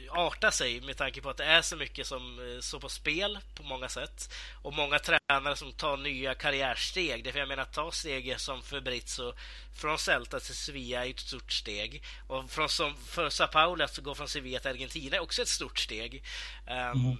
arta 0.09 0.51
sig 0.51 0.81
med 0.81 0.97
tanke 0.97 1.21
på 1.21 1.29
att 1.29 1.37
det 1.37 1.45
är 1.45 1.61
så 1.61 1.75
mycket 1.75 2.07
som 2.07 2.39
eh, 2.39 2.61
står 2.61 2.79
på 2.79 2.89
spel 2.89 3.39
på 3.55 3.63
många 3.63 3.89
sätt. 3.89 4.33
Och 4.61 4.73
många 4.73 4.99
tränare 4.99 5.55
som 5.55 5.71
tar 5.71 5.97
nya 5.97 6.35
karriärsteg. 6.35 7.23
Därför 7.23 7.39
jag 7.39 7.47
menar, 7.47 7.63
att 7.63 7.73
ta 7.73 7.91
steget 7.91 8.41
som 8.41 8.61
för 8.61 8.81
Brizzo 8.81 9.33
från 9.75 9.97
Celta 9.97 10.39
till 10.39 10.55
Sevilla 10.55 11.05
är 11.05 11.09
ett 11.09 11.19
stort 11.19 11.51
steg. 11.51 12.03
Och 12.27 12.51
från, 12.51 12.69
som 12.69 12.95
för 12.97 13.29
Sao 13.29 13.47
Paulo 13.47 13.83
att 13.83 13.97
gå 13.97 14.15
från 14.15 14.27
Sevilla 14.27 14.59
till 14.59 14.71
Argentina 14.71 15.15
är 15.15 15.21
också 15.21 15.41
ett 15.41 15.47
stort 15.47 15.79
steg. 15.79 16.23
Um, 16.67 16.75
mm. 16.75 17.17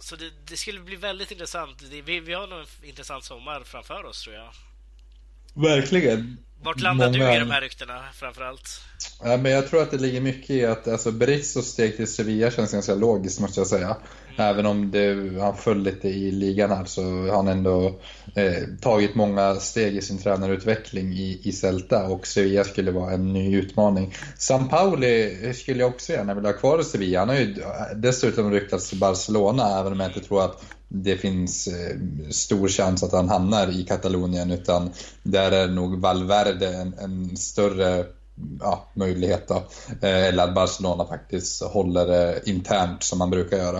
så 0.00 0.16
det, 0.16 0.30
det, 0.46 0.56
skulle 0.56 0.80
bli 0.80 0.96
väldigt 0.96 1.30
intressant. 1.30 1.82
Vi, 1.82 2.20
vi 2.20 2.32
har 2.32 2.46
nog 2.46 2.60
en 2.60 2.88
intressant 2.88 3.24
sommar 3.24 3.62
framför 3.64 4.04
oss 4.04 4.22
tror 4.22 4.36
jag. 4.36 4.52
Verkligen. 5.54 6.38
Vart 6.62 6.80
landar 6.80 7.06
Många... 7.06 7.30
du 7.30 7.36
i 7.36 7.38
de 7.38 7.50
här 7.50 7.60
ryktena 7.60 8.00
framförallt? 8.14 8.80
Ja, 9.22 9.36
men 9.36 9.52
jag 9.52 9.68
tror 9.68 9.82
att 9.82 9.90
det 9.90 9.96
ligger 9.96 10.20
mycket 10.20 10.50
i 10.50 10.64
att 10.64 10.88
alltså, 10.88 11.12
Berizos 11.12 11.66
steg 11.66 11.96
till 11.96 12.06
Sevilla 12.06 12.50
känns 12.50 12.72
ganska 12.72 12.94
logiskt 12.94 13.40
måste 13.40 13.60
jag 13.60 13.66
säga. 13.66 13.86
Mm. 13.86 14.50
Även 14.50 14.66
om 14.66 14.90
det, 14.90 15.40
han 15.40 15.56
föll 15.56 15.82
lite 15.82 16.08
i 16.08 16.30
ligan 16.30 16.70
här 16.70 16.84
så 16.84 17.02
har 17.02 17.36
han 17.36 17.48
ändå 17.48 18.00
eh, 18.34 18.62
tagit 18.80 19.14
många 19.14 19.54
steg 19.54 19.96
i 19.96 20.02
sin 20.02 20.18
tränarutveckling 20.18 21.12
i, 21.12 21.40
i 21.42 21.52
Celta 21.52 22.06
och 22.06 22.26
Sevilla 22.26 22.64
skulle 22.64 22.90
vara 22.90 23.12
en 23.12 23.32
ny 23.32 23.56
utmaning. 23.56 24.14
San 24.38 24.68
Pauli 24.68 25.54
skulle 25.54 25.80
jag 25.80 25.90
också 25.90 26.12
gärna 26.12 26.34
vilja 26.34 26.50
ha 26.50 26.58
kvar 26.58 26.80
i 26.80 26.84
Sevilla. 26.84 27.18
Han 27.18 27.28
har 27.28 27.36
ju 27.36 27.56
dessutom 27.96 28.52
ryktats 28.52 28.88
till 28.88 28.98
Barcelona 28.98 29.80
även 29.80 29.92
om 29.92 30.00
jag 30.00 30.08
inte 30.08 30.20
tror 30.20 30.44
att 30.44 30.62
det 30.92 31.16
finns 31.16 31.66
eh, 31.66 31.96
stor 32.30 32.68
chans 32.68 33.02
att 33.02 33.12
han 33.12 33.28
hamnar 33.28 33.80
i 33.80 33.84
Katalonien 33.84 34.50
utan 34.50 34.90
där 35.22 35.52
är 35.52 35.68
nog 35.68 36.00
Valverde 36.00 36.68
en, 36.68 36.94
en 36.98 37.36
större 37.36 38.06
ja, 38.60 38.88
möjlighet. 38.94 39.48
Då. 39.48 39.54
Eh, 40.02 40.24
eller 40.24 40.44
att 40.44 40.54
Barcelona 40.54 41.06
faktiskt 41.06 41.62
håller 41.62 42.06
det 42.06 42.40
internt 42.44 43.02
som 43.02 43.18
man 43.18 43.30
brukar 43.30 43.56
göra. 43.56 43.78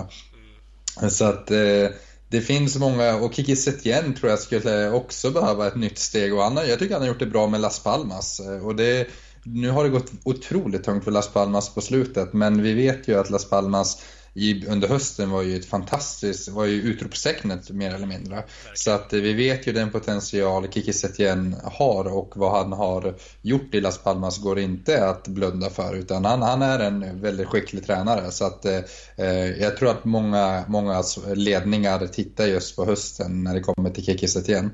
Mm. 0.98 1.10
Så 1.10 1.24
att 1.24 1.50
eh, 1.50 1.88
det 2.28 2.40
finns 2.40 2.76
många, 2.78 3.16
och 3.16 3.34
Kiki 3.34 3.56
Setien 3.56 4.14
tror 4.14 4.30
jag 4.30 4.38
skulle 4.38 4.90
också 4.90 5.30
behöva 5.30 5.66
ett 5.66 5.76
nytt 5.76 5.98
steg 5.98 6.34
och 6.34 6.42
han, 6.42 6.56
jag 6.56 6.78
tycker 6.78 6.94
han 6.94 7.02
har 7.02 7.08
gjort 7.08 7.18
det 7.18 7.26
bra 7.26 7.46
med 7.46 7.60
Las 7.60 7.82
Palmas. 7.82 8.40
Och 8.62 8.76
det, 8.76 9.08
nu 9.42 9.70
har 9.70 9.84
det 9.84 9.90
gått 9.90 10.12
otroligt 10.24 10.84
tungt 10.84 11.04
för 11.04 11.10
Las 11.10 11.28
Palmas 11.28 11.74
på 11.74 11.80
slutet 11.80 12.32
men 12.32 12.62
vi 12.62 12.74
vet 12.74 13.08
ju 13.08 13.20
att 13.20 13.30
Las 13.30 13.50
Palmas 13.50 14.02
i, 14.34 14.66
under 14.66 14.88
hösten 14.88 15.30
var 15.30 15.42
ju 15.42 15.56
ett 15.56 15.64
fantastiskt, 15.64 16.48
var 16.48 16.64
ju 16.64 16.82
utropstecknet 16.82 17.70
mer 17.70 17.94
eller 17.94 18.06
mindre. 18.06 18.34
Verkligen. 18.34 18.76
Så 18.76 18.90
att 18.90 19.12
eh, 19.12 19.20
vi 19.20 19.32
vet 19.32 19.66
ju 19.66 19.72
den 19.72 19.90
potential 19.90 20.68
Kiki 20.72 20.92
Setien 20.92 21.56
har 21.64 22.04
och 22.04 22.36
vad 22.36 22.52
han 22.52 22.72
har 22.72 23.14
gjort 23.42 23.74
i 23.74 23.80
Las 23.80 23.98
Palmas 23.98 24.38
går 24.38 24.58
inte 24.58 25.08
att 25.08 25.28
blunda 25.28 25.70
för 25.70 25.94
utan 25.96 26.24
han, 26.24 26.42
han 26.42 26.62
är 26.62 26.78
en 26.78 27.20
väldigt 27.20 27.46
skicklig 27.46 27.86
tränare 27.86 28.30
så 28.30 28.44
att 28.44 28.64
eh, 28.64 28.80
eh 29.16 29.50
jag 29.60 29.76
tror 29.76 29.90
att 29.90 30.04
många, 30.04 30.64
många 30.68 31.02
ledningar 31.34 32.06
tittar 32.06 32.46
just 32.46 32.76
på 32.76 32.84
hösten 32.84 33.44
när 33.44 33.54
det 33.54 33.60
kommer 33.60 33.90
till 33.90 34.04
Kiki 34.04 34.28
Setien. 34.28 34.70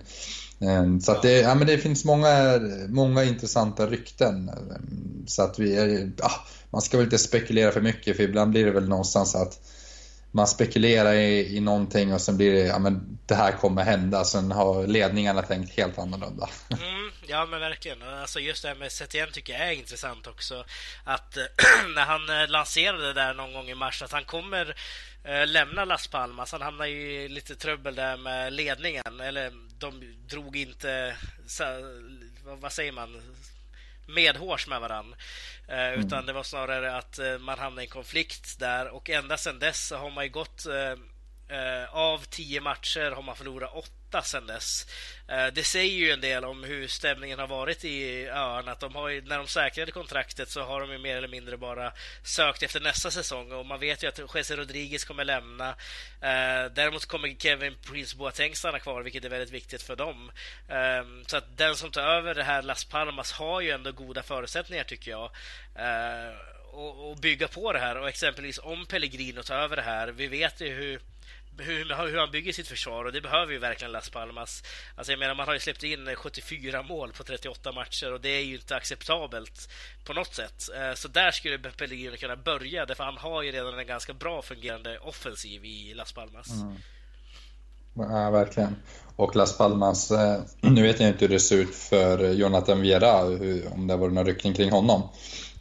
Ehm, 0.61 1.01
så 1.01 1.12
att 1.12 1.23
det, 1.23 1.40
ja, 1.40 1.55
men 1.55 1.66
det 1.66 1.79
finns 1.79 2.05
många, 2.05 2.61
många 2.88 3.25
intressanta 3.25 3.87
rykten. 3.87 4.49
Ehm, 4.49 5.25
så 5.27 5.42
att 5.42 5.59
vi, 5.59 6.11
ja, 6.19 6.31
man 6.71 6.83
ska 6.83 6.97
väl 6.97 7.05
inte 7.07 7.19
spekulera 7.19 7.73
för 7.73 7.81
mycket 7.81 8.16
för 8.16 8.23
ibland 8.23 8.51
blir 8.51 8.64
det 8.64 8.71
väl 8.71 8.88
någonstans 8.88 9.35
att 9.35 9.61
man 10.37 10.47
spekulerar 10.47 11.12
i, 11.12 11.57
i 11.57 11.61
någonting 11.61 12.14
och 12.14 12.21
sen 12.21 12.37
blir 12.37 12.53
det, 12.53 12.59
ja 12.59 12.79
men 12.79 13.19
det 13.27 13.35
här 13.35 13.53
kommer 13.53 13.85
hända. 13.85 14.25
Sen 14.25 14.53
har 14.53 14.87
ledningarna 14.87 15.42
tänkt 15.42 15.77
helt 15.77 15.99
annorlunda. 15.99 16.49
Mm, 16.71 17.11
ja 17.27 17.47
men 17.47 17.61
verkligen. 17.61 18.03
Alltså 18.03 18.40
just 18.40 18.62
det 18.62 18.69
här 18.69 18.75
med 18.77 18.92
Setien 18.92 19.29
tycker 19.33 19.53
jag 19.53 19.69
är 19.69 19.73
intressant 19.73 20.27
också. 20.27 20.64
Att 21.05 21.37
när 21.95 22.05
han 22.05 22.42
eh, 22.42 22.49
lanserade 22.49 23.07
det 23.07 23.12
där 23.12 23.35
någon 23.35 23.53
gång 23.53 23.69
i 23.69 23.75
mars 23.75 24.03
att 24.03 24.12
han 24.12 24.25
kommer 24.25 24.77
eh, 25.27 25.47
lämna 25.47 25.85
Las 25.85 26.07
Palmas. 26.07 26.53
Han 26.53 26.62
hamnar 26.62 26.87
i 26.87 27.29
lite 27.29 27.57
trubbel 27.57 27.95
där 27.95 28.17
med 28.17 28.53
ledningen. 28.53 29.21
Eller 29.21 29.53
de 29.79 30.15
drog 30.27 30.57
inte, 30.57 31.17
vad 32.45 32.73
säger 32.73 32.93
man, 32.93 33.23
medhårs 34.07 34.67
med 34.67 34.81
varandra. 34.81 35.17
Eh, 35.69 35.79
mm. 35.79 36.01
Utan 36.01 36.27
det 36.27 36.33
var 36.33 36.43
snarare 36.43 36.97
att 36.97 37.19
eh, 37.19 37.39
man 37.39 37.59
hamnade 37.59 37.83
i 37.83 37.87
en 37.87 37.91
konflikt 37.91 38.59
där 38.59 38.89
och 38.89 39.11
ända 39.11 39.37
sedan 39.37 39.59
dess 39.59 39.91
har 39.93 40.11
man 40.11 40.25
ju 40.25 40.31
gått 40.31 40.67
eh, 41.49 41.95
av 41.95 42.25
tio 42.25 42.61
matcher 42.61 43.11
har 43.11 43.23
man 43.23 43.37
förlorat 43.37 43.71
åtta 43.75 44.23
sedan 44.23 44.47
dess. 44.47 44.87
Eh, 45.29 45.47
det 45.47 45.65
säger 45.65 45.93
ju 45.93 46.11
en 46.11 46.21
del 46.21 46.45
om 46.45 46.65
hur 46.65 46.89
stämningen 46.89 47.39
har 47.39 47.47
varit 47.47 47.85
i 47.85 48.27
öarna. 48.27 48.73
Att 48.73 48.81
de 48.81 48.95
har 48.95 49.09
ju, 49.09 49.23
när 49.23 49.39
de 49.39 49.47
säkrade 49.47 49.93
kontraktet 49.93 50.51
så 50.51 50.63
har 50.63 50.81
de 50.81 50.93
ju 50.93 50.99
mer 50.99 51.17
eller 51.17 51.29
mindre 51.29 51.57
bara 51.57 51.93
sökt 52.23 52.63
efter 52.63 52.81
nästa 52.81 53.11
säsong 53.11 53.53
och 53.53 53.67
man 53.67 53.81
vet 53.81 54.03
ju 54.03 54.09
att 54.09 54.19
José 54.19 54.57
Rodriguez 54.57 55.05
kommer 55.05 55.25
lämna. 55.25 55.69
Eh, 56.21 56.65
däremot 56.75 57.07
kommer 57.07 57.35
Kevin 57.39 57.77
Prince 57.83 58.17
Boateng 58.17 58.55
stanna 58.55 58.79
kvar, 58.79 59.03
vilket 59.03 59.25
är 59.25 59.29
väldigt 59.29 59.51
viktigt 59.51 59.83
för 59.83 59.97
dem. 59.97 60.33
Ehm, 60.69 61.25
så 61.27 61.37
att 61.37 61.57
den 61.57 61.77
som 61.77 61.91
tar 61.91 62.03
över 62.03 62.35
det 62.35 62.45
här 62.45 62.63
Las 62.63 62.85
Palmas 62.85 63.33
har 63.33 63.61
ju 63.61 63.71
ändå 63.71 63.93
goda 63.93 64.23
förutsättningar 64.23 64.85
tycker 64.85 65.11
jag 65.11 65.31
eh, 65.75 66.35
och, 66.77 67.17
bygga 67.17 67.49
på 67.49 67.73
det 67.73 67.79
här. 67.79 67.97
Och 67.97 68.09
exempelvis 68.09 68.59
om 68.59 68.87
Pellegrino 68.87 69.43
tar 69.43 69.57
över 69.57 69.77
det 69.77 69.83
här. 69.83 70.09
Vi 70.09 70.27
vet 70.27 70.61
ju 70.61 70.69
hur 70.69 71.01
hur, 71.59 72.11
hur 72.11 72.19
han 72.19 72.31
bygger 72.31 72.53
sitt 72.53 72.69
försvar 72.69 73.05
och 73.05 73.12
det 73.12 73.21
behöver 73.21 73.53
ju 73.53 73.59
verkligen 73.59 73.92
Las 73.92 74.11
Palmas. 74.11 74.62
Alltså 74.95 75.12
jag 75.12 75.19
menar, 75.19 75.35
man 75.35 75.47
har 75.47 75.55
ju 75.55 75.61
släppt 75.61 75.83
in 75.83 76.16
74 76.16 76.83
mål 76.83 77.12
på 77.12 77.25
38 77.25 77.73
matcher 77.73 78.12
och 78.12 78.21
det 78.21 78.29
är 78.29 78.45
ju 78.45 78.55
inte 78.55 78.77
acceptabelt 78.77 79.69
på 80.05 80.12
något 80.12 80.35
sätt. 80.35 80.69
Eh, 80.77 80.95
så 80.95 81.09
där 81.09 81.31
skulle 81.31 81.59
Pellegrino 81.59 82.16
kunna 82.16 82.37
börja, 82.37 82.87
därför 82.87 83.05
han 83.05 83.16
har 83.16 83.42
ju 83.42 83.53
redan 83.53 83.79
en 83.79 83.87
ganska 83.87 84.12
bra 84.12 84.42
fungerande 84.42 84.99
offensiv 84.99 85.64
i 85.64 85.95
Las 85.95 86.12
Palmas. 86.12 86.51
Mm. 86.51 86.77
Ja, 87.95 88.31
verkligen. 88.31 88.77
Och 89.16 89.37
Las 89.37 89.59
Palmas, 89.59 90.11
eh, 90.11 90.40
nu 90.61 90.83
vet 90.83 91.01
jag 91.01 91.09
inte 91.09 91.25
hur 91.25 91.33
det 91.33 91.40
ser 91.40 91.57
ut 91.57 91.75
för 91.75 92.33
Jonathan 92.33 92.81
Viera, 92.81 93.23
om 93.71 93.87
det 93.87 93.97
var 93.97 94.09
någon 94.09 94.27
ryckning 94.27 94.55
kring 94.55 94.71
honom. 94.71 95.03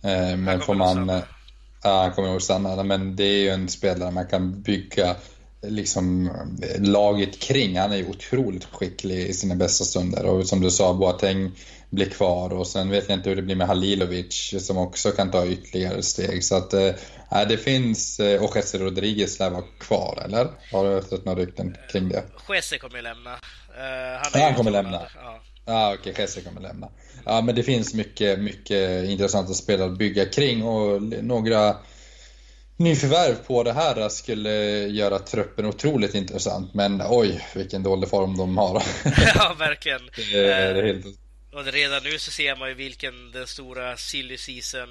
Eh, 0.03 0.37
men 0.37 0.61
får 0.61 0.75
man... 0.75 1.21
Ja, 1.83 2.01
han 2.01 2.11
kommer 2.11 2.29
nog 2.29 2.41
stanna. 2.41 2.83
Men 2.83 3.15
det 3.15 3.23
är 3.23 3.37
ju 3.37 3.49
en 3.49 3.69
spelare 3.69 4.11
man 4.11 4.27
kan 4.27 4.61
bygga 4.61 5.15
liksom 5.69 6.31
laget 6.77 7.39
kring. 7.39 7.77
Han 7.77 7.91
är 7.91 7.97
ju 7.97 8.09
otroligt 8.09 8.65
skicklig 8.65 9.17
i 9.17 9.33
sina 9.33 9.55
bästa 9.55 9.83
stunder 9.83 10.25
och 10.25 10.47
som 10.47 10.61
du 10.61 10.71
sa, 10.71 10.93
Boateng 10.93 11.51
blir 11.89 12.09
kvar 12.09 12.53
och 12.53 12.67
sen 12.67 12.89
vet 12.89 13.09
jag 13.09 13.17
inte 13.17 13.29
hur 13.29 13.35
det 13.35 13.41
blir 13.41 13.55
med 13.55 13.67
Halilovic 13.67 14.53
som 14.59 14.77
också 14.77 15.11
kan 15.11 15.31
ta 15.31 15.45
ytterligare 15.45 16.03
steg. 16.03 16.43
Så 16.43 16.55
att 16.55 16.73
äh, 16.73 16.91
det 17.49 17.57
finns, 17.57 18.19
äh, 18.19 18.43
och 18.43 18.55
Jesse 18.55 18.77
Rodriguez 18.77 19.39
lär 19.39 19.49
vara 19.49 19.63
kvar, 19.79 20.21
eller? 20.25 20.47
Har 20.71 20.95
du 20.95 21.01
sett 21.01 21.25
några 21.25 21.39
rykten 21.39 21.77
kring 21.91 22.09
det? 22.09 22.23
Jesse 22.53 22.77
kommer 22.77 23.01
lämna. 23.01 23.29
Uh, 23.29 23.37
han, 24.21 24.41
ja, 24.41 24.45
han 24.45 24.55
kommer 24.55 24.71
lämna. 24.71 25.01
Ja. 25.15 25.41
Ah, 25.67 25.93
Okej, 25.93 26.11
okay, 26.11 26.23
Jesse 26.23 26.41
kommer 26.41 26.61
lämna. 26.61 26.89
Ja, 27.25 27.41
men 27.41 27.55
det 27.55 27.63
finns 27.63 27.93
mycket, 27.93 28.39
mycket 28.39 29.09
intressanta 29.09 29.53
spelare 29.53 29.91
att 29.91 29.97
bygga 29.97 30.25
kring 30.25 30.63
och 30.63 31.01
några 31.01 31.75
nyförvärv 32.77 33.35
på 33.35 33.63
det 33.63 33.73
här 33.73 34.09
skulle 34.09 34.51
göra 34.87 35.19
truppen 35.19 35.65
otroligt 35.65 36.15
intressant. 36.15 36.73
Men 36.73 37.01
oj, 37.09 37.47
vilken 37.55 37.83
dålig 37.83 38.09
form 38.09 38.37
de 38.37 38.57
har. 38.57 38.83
ja, 39.35 39.55
verkligen. 39.59 40.09
det 40.31 40.51
är 40.51 40.83
helt... 40.83 41.05
Och 41.53 41.65
redan 41.65 42.03
nu 42.03 42.19
så 42.19 42.31
ser 42.31 42.55
man 42.55 42.69
ju 42.69 42.75
vilken 42.75 43.31
den 43.31 43.47
stora 43.47 43.97
silly 43.97 44.37
season 44.37 44.89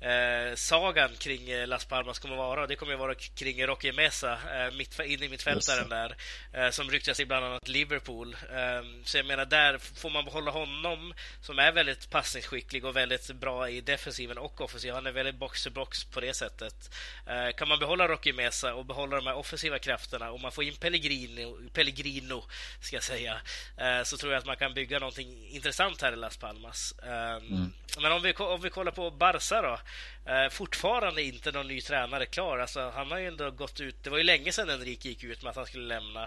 eh, 0.00 0.54
sagan 0.54 1.10
kring 1.18 1.50
eh, 1.50 1.66
Las 1.66 1.84
Palmas 1.84 2.18
kommer 2.18 2.36
vara. 2.36 2.66
Det 2.66 2.76
kommer 2.76 2.96
vara 2.96 3.14
kring 3.14 3.66
Rocky 3.66 3.92
Mesa, 3.92 4.32
eh, 4.32 4.74
mitt, 4.74 5.00
in 5.00 5.22
i 5.22 5.28
mittfältaren 5.28 5.88
där, 5.88 6.16
eh, 6.52 6.70
som 6.70 6.90
ryktas 6.90 7.20
i 7.20 7.26
bland 7.26 7.44
annat 7.44 7.68
Liverpool. 7.68 8.36
Eh, 8.50 8.84
så 9.04 9.16
jag 9.16 9.26
menar, 9.26 9.44
där 9.44 9.78
får 9.78 10.10
man 10.10 10.24
behålla 10.24 10.50
honom 10.50 11.14
som 11.40 11.58
är 11.58 11.72
väldigt 11.72 12.10
passningsskicklig 12.10 12.84
och 12.84 12.96
väldigt 12.96 13.30
bra 13.30 13.68
i 13.68 13.80
defensiven 13.80 14.38
och 14.38 14.60
offensiven. 14.60 14.94
Han 14.94 15.06
är 15.06 15.12
väldigt 15.12 15.34
box-to-box 15.34 16.04
på 16.04 16.20
det 16.20 16.34
sättet. 16.34 16.94
Eh, 17.26 17.56
kan 17.56 17.68
man 17.68 17.78
behålla 17.78 18.08
Rocky 18.08 18.32
Mesa 18.32 18.74
och 18.74 18.84
behålla 18.84 19.16
de 19.16 19.26
här 19.26 19.36
offensiva 19.36 19.78
krafterna 19.78 20.30
och 20.30 20.40
man 20.40 20.52
får 20.52 20.64
in 20.64 20.76
Pellegrino, 20.76 21.70
Pellegrino 21.72 22.44
ska 22.80 22.96
jag 22.96 23.02
säga, 23.02 23.40
eh, 23.76 24.02
så 24.02 24.16
tror 24.16 24.32
jag 24.32 24.40
att 24.40 24.46
man 24.46 24.56
kan 24.56 24.74
bygga 24.74 24.98
någonting 24.98 25.48
intressant 25.48 26.02
här 26.02 26.12
i 26.12 26.16
Las 26.16 26.36
Palmas. 26.36 26.94
Mm. 27.02 27.72
Men 27.98 28.12
om 28.12 28.22
vi, 28.22 28.32
om 28.32 28.60
vi 28.60 28.70
kollar 28.70 28.92
på 28.92 29.10
Barca 29.10 29.62
då. 29.62 29.78
Eh, 30.26 30.50
fortfarande 30.50 31.22
inte 31.22 31.52
någon 31.52 31.68
ny 31.68 31.80
tränare 31.80 32.26
klar. 32.26 32.58
Alltså, 32.58 32.92
han 32.94 33.10
har 33.10 33.18
ju 33.18 33.28
ändå 33.28 33.50
gått 33.50 33.80
ut. 33.80 33.96
Det 34.02 34.10
var 34.10 34.18
ju 34.18 34.24
länge 34.24 34.52
sedan 34.52 34.70
Enrique 34.70 35.08
gick 35.08 35.24
ut 35.24 35.42
med 35.42 35.50
att 35.50 35.56
han 35.56 35.66
skulle 35.66 35.86
lämna. 35.86 36.22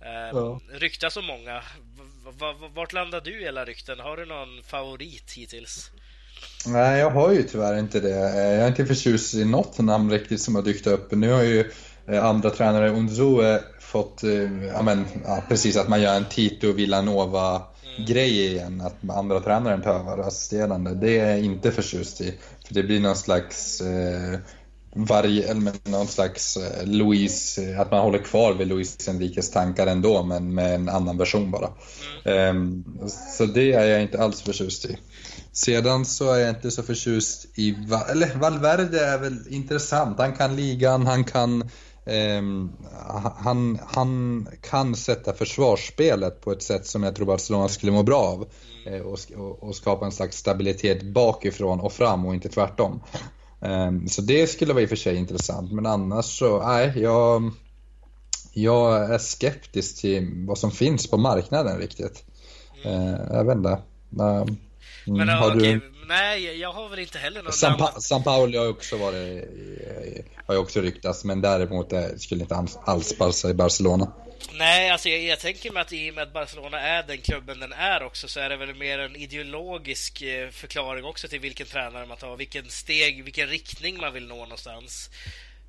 Eh, 0.00 0.30
ja. 0.32 0.60
Ryktas 0.70 1.16
om 1.16 1.24
många. 1.24 1.62
V 2.40 2.68
vart 2.74 2.92
landar 2.92 3.20
du 3.20 3.42
i 3.42 3.48
alla 3.48 3.64
rykten? 3.64 4.00
Har 4.00 4.16
du 4.16 4.26
någon 4.26 4.62
favorit 4.62 5.32
hittills? 5.36 5.90
Nej, 6.66 7.00
jag 7.00 7.10
har 7.10 7.32
ju 7.32 7.42
tyvärr 7.42 7.78
inte 7.78 8.00
det. 8.00 8.14
Eh, 8.14 8.54
jag 8.54 8.62
är 8.62 8.68
inte 8.68 8.86
förtjust 8.86 9.34
i 9.34 9.44
något 9.44 9.78
namn 9.78 10.10
riktigt 10.10 10.40
som 10.40 10.54
har 10.54 10.62
dykt 10.62 10.86
upp. 10.86 11.12
Nu 11.12 11.32
har 11.32 11.42
ju 11.42 11.72
eh, 12.08 12.24
andra 12.24 12.50
tränare, 12.50 13.60
fått, 13.80 14.22
eh, 14.22 14.66
ja, 14.66 14.82
men, 14.82 15.04
ja, 15.24 15.42
precis 15.48 15.76
att 15.76 15.88
man 15.88 16.02
gör 16.02 16.16
en 16.16 16.24
Tito 16.24 16.72
Villanova 16.72 17.62
grej 17.98 18.46
igen 18.46 18.80
att 18.80 19.16
andra 19.16 19.40
tränaren 19.40 19.82
tar 19.82 19.94
över 19.94 20.18
assisterande. 20.18 20.94
Det 20.94 21.18
är 21.18 21.30
jag 21.30 21.40
inte 21.40 21.72
förtjust 21.72 22.20
i. 22.20 22.34
Det 22.68 22.82
blir 22.82 23.00
någon 23.00 23.16
slags 23.16 23.80
eh, 23.80 24.38
varje, 24.96 25.50
eller 25.50 25.90
någon 25.90 26.06
slags 26.06 26.56
eh, 26.56 26.86
Louise, 26.86 27.62
eh, 27.62 27.80
att 27.80 27.90
man 27.90 28.00
håller 28.00 28.18
kvar 28.18 28.52
vid 28.54 28.68
Louise 28.68 29.10
Enriques 29.10 29.50
tankar 29.50 29.86
ändå 29.86 30.22
men 30.22 30.54
med 30.54 30.74
en 30.74 30.88
annan 30.88 31.18
version 31.18 31.50
bara. 31.50 31.70
Mm. 32.24 32.56
Um, 32.56 32.84
så 33.36 33.46
det 33.46 33.72
är 33.72 33.84
jag 33.84 34.02
inte 34.02 34.22
alls 34.22 34.42
förtjust 34.42 34.84
i. 34.84 34.98
Sedan 35.52 36.04
så 36.04 36.32
är 36.32 36.38
jag 36.38 36.50
inte 36.50 36.70
så 36.70 36.82
förtjust 36.82 37.58
i, 37.58 37.76
eller 38.10 38.38
Valverde 38.38 39.06
är 39.06 39.18
väl 39.18 39.38
intressant. 39.48 40.18
Han 40.18 40.32
kan 40.32 40.56
ligan, 40.56 41.06
han 41.06 41.24
kan 41.24 41.70
Ehm, 42.06 42.72
han, 43.36 43.78
han 43.86 44.48
kan 44.60 44.96
sätta 44.96 45.32
försvarsspelet 45.32 46.40
på 46.40 46.52
ett 46.52 46.62
sätt 46.62 46.86
som 46.86 47.02
jag 47.02 47.16
tror 47.16 47.26
Barcelona 47.26 47.68
skulle 47.68 47.92
må 47.92 48.02
bra 48.02 48.18
av. 48.18 48.46
Eh, 48.86 49.00
och, 49.00 49.18
och, 49.60 49.76
skapa 49.76 50.04
en 50.04 50.12
slags 50.12 50.36
stabilitet 50.36 51.02
bakifrån 51.02 51.80
och 51.80 51.92
fram 51.92 52.26
och 52.26 52.34
inte 52.34 52.48
tvärtom. 52.48 53.02
Ehm, 53.60 54.08
så 54.08 54.22
det 54.22 54.46
skulle 54.46 54.72
vara 54.72 54.82
i 54.82 54.84
och 54.84 54.88
för 54.88 54.96
sig 54.96 55.16
intressant, 55.16 55.72
men 55.72 55.86
annars 55.86 56.38
så, 56.38 56.58
nej, 56.58 56.92
jag, 56.96 57.50
jag 58.52 59.14
är 59.14 59.18
skeptisk 59.18 60.00
till 60.00 60.44
vad 60.46 60.58
som 60.58 60.70
finns 60.70 61.10
på 61.10 61.16
marknaden 61.16 61.78
riktigt. 61.78 62.24
Mm. 62.84 63.20
Jag 63.32 63.44
vet 63.44 63.56
inte. 63.56 63.78
Men, 65.06 65.28
har 65.28 65.56
okay. 65.56 65.72
du... 65.72 65.92
Nej, 66.06 66.60
jag 66.60 66.72
har 66.72 66.88
väl 66.88 66.98
inte 66.98 67.18
heller 67.18 67.42
någon 67.42 67.52
San, 67.52 67.78
pa 67.78 68.00
San 68.00 68.22
Paolo 68.22 68.58
har 68.58 68.68
också 68.68 68.96
varit, 68.96 69.44
har 70.46 70.54
ju 70.54 70.60
också 70.60 70.80
ryktats, 70.80 71.24
men 71.24 71.40
däremot 71.40 71.92
skulle 72.18 72.42
inte 72.42 72.66
alls 72.84 73.18
passa 73.18 73.50
i 73.50 73.54
Barcelona. 73.54 74.12
Nej, 74.52 74.90
alltså 74.90 75.08
jag, 75.08 75.22
jag, 75.22 75.40
tänker 75.40 75.70
mig 75.70 75.80
att 75.80 75.92
i 75.92 76.10
och 76.10 76.14
med 76.14 76.22
att 76.22 76.32
Barcelona 76.32 76.80
är 76.80 77.02
den 77.02 77.18
klubben 77.18 77.60
den 77.60 77.72
är 77.72 78.02
också 78.02 78.28
så 78.28 78.40
är 78.40 78.48
det 78.48 78.56
väl 78.56 78.74
mer 78.74 78.98
en 78.98 79.16
ideologisk 79.16 80.22
eh, 80.22 80.50
förklaring 80.50 81.04
också 81.04 81.28
till 81.28 81.40
vilken 81.40 81.66
tränare 81.66 82.06
man 82.06 82.16
tar, 82.16 82.36
vilken 82.36 82.70
steg, 82.70 83.24
vilken 83.24 83.48
riktning 83.48 84.00
man 84.00 84.12
vill 84.12 84.26
nå 84.26 84.36
någonstans. 84.36 85.10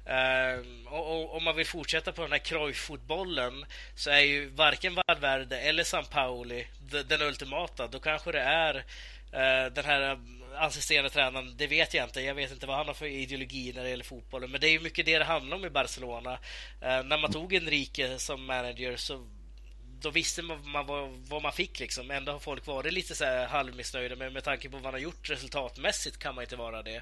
Uh, 0.10 0.94
och, 0.94 1.36
om 1.36 1.44
man 1.44 1.56
vill 1.56 1.66
fortsätta 1.66 2.12
på 2.12 2.22
den 2.22 2.32
här 2.32 2.40
Cruyff-fotbollen 2.40 3.66
så 3.96 4.10
är 4.10 4.20
ju 4.20 4.50
varken 4.50 4.96
Valverde 5.08 5.60
eller 5.60 5.84
San 5.84 6.06
Pauli 6.06 6.68
den 7.08 7.22
ultimata. 7.22 7.88
Då 7.88 8.00
kanske 8.00 8.32
det 8.32 8.42
är 8.42 8.86
Eh, 9.32 9.74
den 9.74 9.86
här 9.86 10.12
eh, 10.12 10.18
assisterande 10.56 11.10
tränaren, 11.10 11.54
det 11.58 11.68
vet 11.68 11.94
jag 11.94 12.06
inte. 12.06 12.22
Jag 12.22 12.36
vet 12.36 12.52
inte 12.52 12.68
vad 12.68 12.78
han 12.78 12.88
har 12.88 12.94
för 12.94 13.06
ideologi 13.06 13.74
när 13.76 13.84
det 13.84 13.90
gäller 13.90 14.04
fotbollen. 14.04 14.52
Men 14.52 14.62
det 14.62 14.68
är 14.68 14.72
ju 14.72 14.80
mycket 14.80 15.06
det 15.06 15.18
det 15.18 15.26
handlar 15.26 15.58
om 15.58 15.66
i 15.66 15.70
Barcelona. 15.70 16.34
Eh, 16.82 17.04
när 17.04 17.18
man 17.22 17.32
tog 17.32 17.54
Enrique 17.54 18.20
som 18.20 18.46
manager 18.46 18.96
så 18.96 19.28
då 20.02 20.10
visste 20.10 20.42
man 20.42 20.86
vad, 20.88 21.10
vad, 21.10 21.42
man 21.42 21.52
fick 21.52 21.80
liksom. 21.80 22.12
Ändå 22.12 22.32
har 22.32 22.40
folk 22.40 22.68
varit 22.68 22.94
lite 22.94 23.16
så 23.16 23.26
här 23.26 23.48
halvmissnöjda 23.48 24.16
men 24.16 24.34
med 24.34 24.44
tanke 24.44 24.70
på 24.70 24.78
vad 24.78 24.86
han 24.86 24.94
har 24.94 25.00
gjort 25.00 25.30
resultatmässigt 25.30 26.20
kan 26.20 26.36
man 26.36 26.44
inte 26.44 26.56
vara 26.56 26.84
det. 26.84 26.98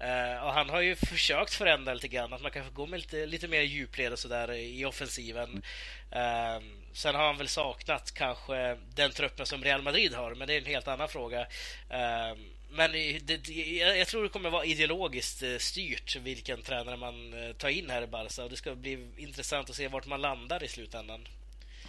Uh, 0.00 0.44
och 0.44 0.52
han 0.52 0.68
har 0.70 0.80
ju 0.80 0.96
försökt 0.96 1.54
förändra 1.54 1.94
lite 1.94 2.08
grann, 2.08 2.32
att 2.32 2.42
man 2.42 2.50
kanske 2.50 2.72
går 2.72 2.86
med 2.86 3.00
lite, 3.00 3.26
lite 3.26 3.48
mer 3.48 3.60
djupled 3.60 4.12
och 4.12 4.18
sådär 4.18 4.52
i 4.52 4.84
offensiven. 4.84 5.62
Uh, 6.12 6.64
sen 6.92 7.14
har 7.14 7.26
han 7.26 7.38
väl 7.38 7.48
saknat 7.48 8.14
kanske 8.14 8.78
den 8.94 9.10
truppen 9.10 9.46
som 9.46 9.64
Real 9.64 9.82
Madrid 9.82 10.14
har, 10.14 10.34
men 10.34 10.48
det 10.48 10.54
är 10.54 10.58
en 10.58 10.66
helt 10.66 10.88
annan 10.88 11.08
fråga. 11.08 11.40
Uh, 11.40 12.38
men 12.72 12.92
det, 13.22 13.48
jag 13.98 14.08
tror 14.08 14.22
det 14.22 14.28
kommer 14.28 14.50
vara 14.50 14.64
ideologiskt 14.64 15.42
styrt 15.58 16.16
vilken 16.16 16.62
tränare 16.62 16.96
man 16.96 17.34
tar 17.58 17.68
in 17.68 17.90
här 17.90 18.02
i 18.02 18.06
Barca 18.06 18.44
och 18.44 18.50
det 18.50 18.56
ska 18.56 18.74
bli 18.74 19.08
intressant 19.16 19.70
att 19.70 19.76
se 19.76 19.88
vart 19.88 20.06
man 20.06 20.20
landar 20.20 20.62
i 20.62 20.68
slutändan. 20.68 21.26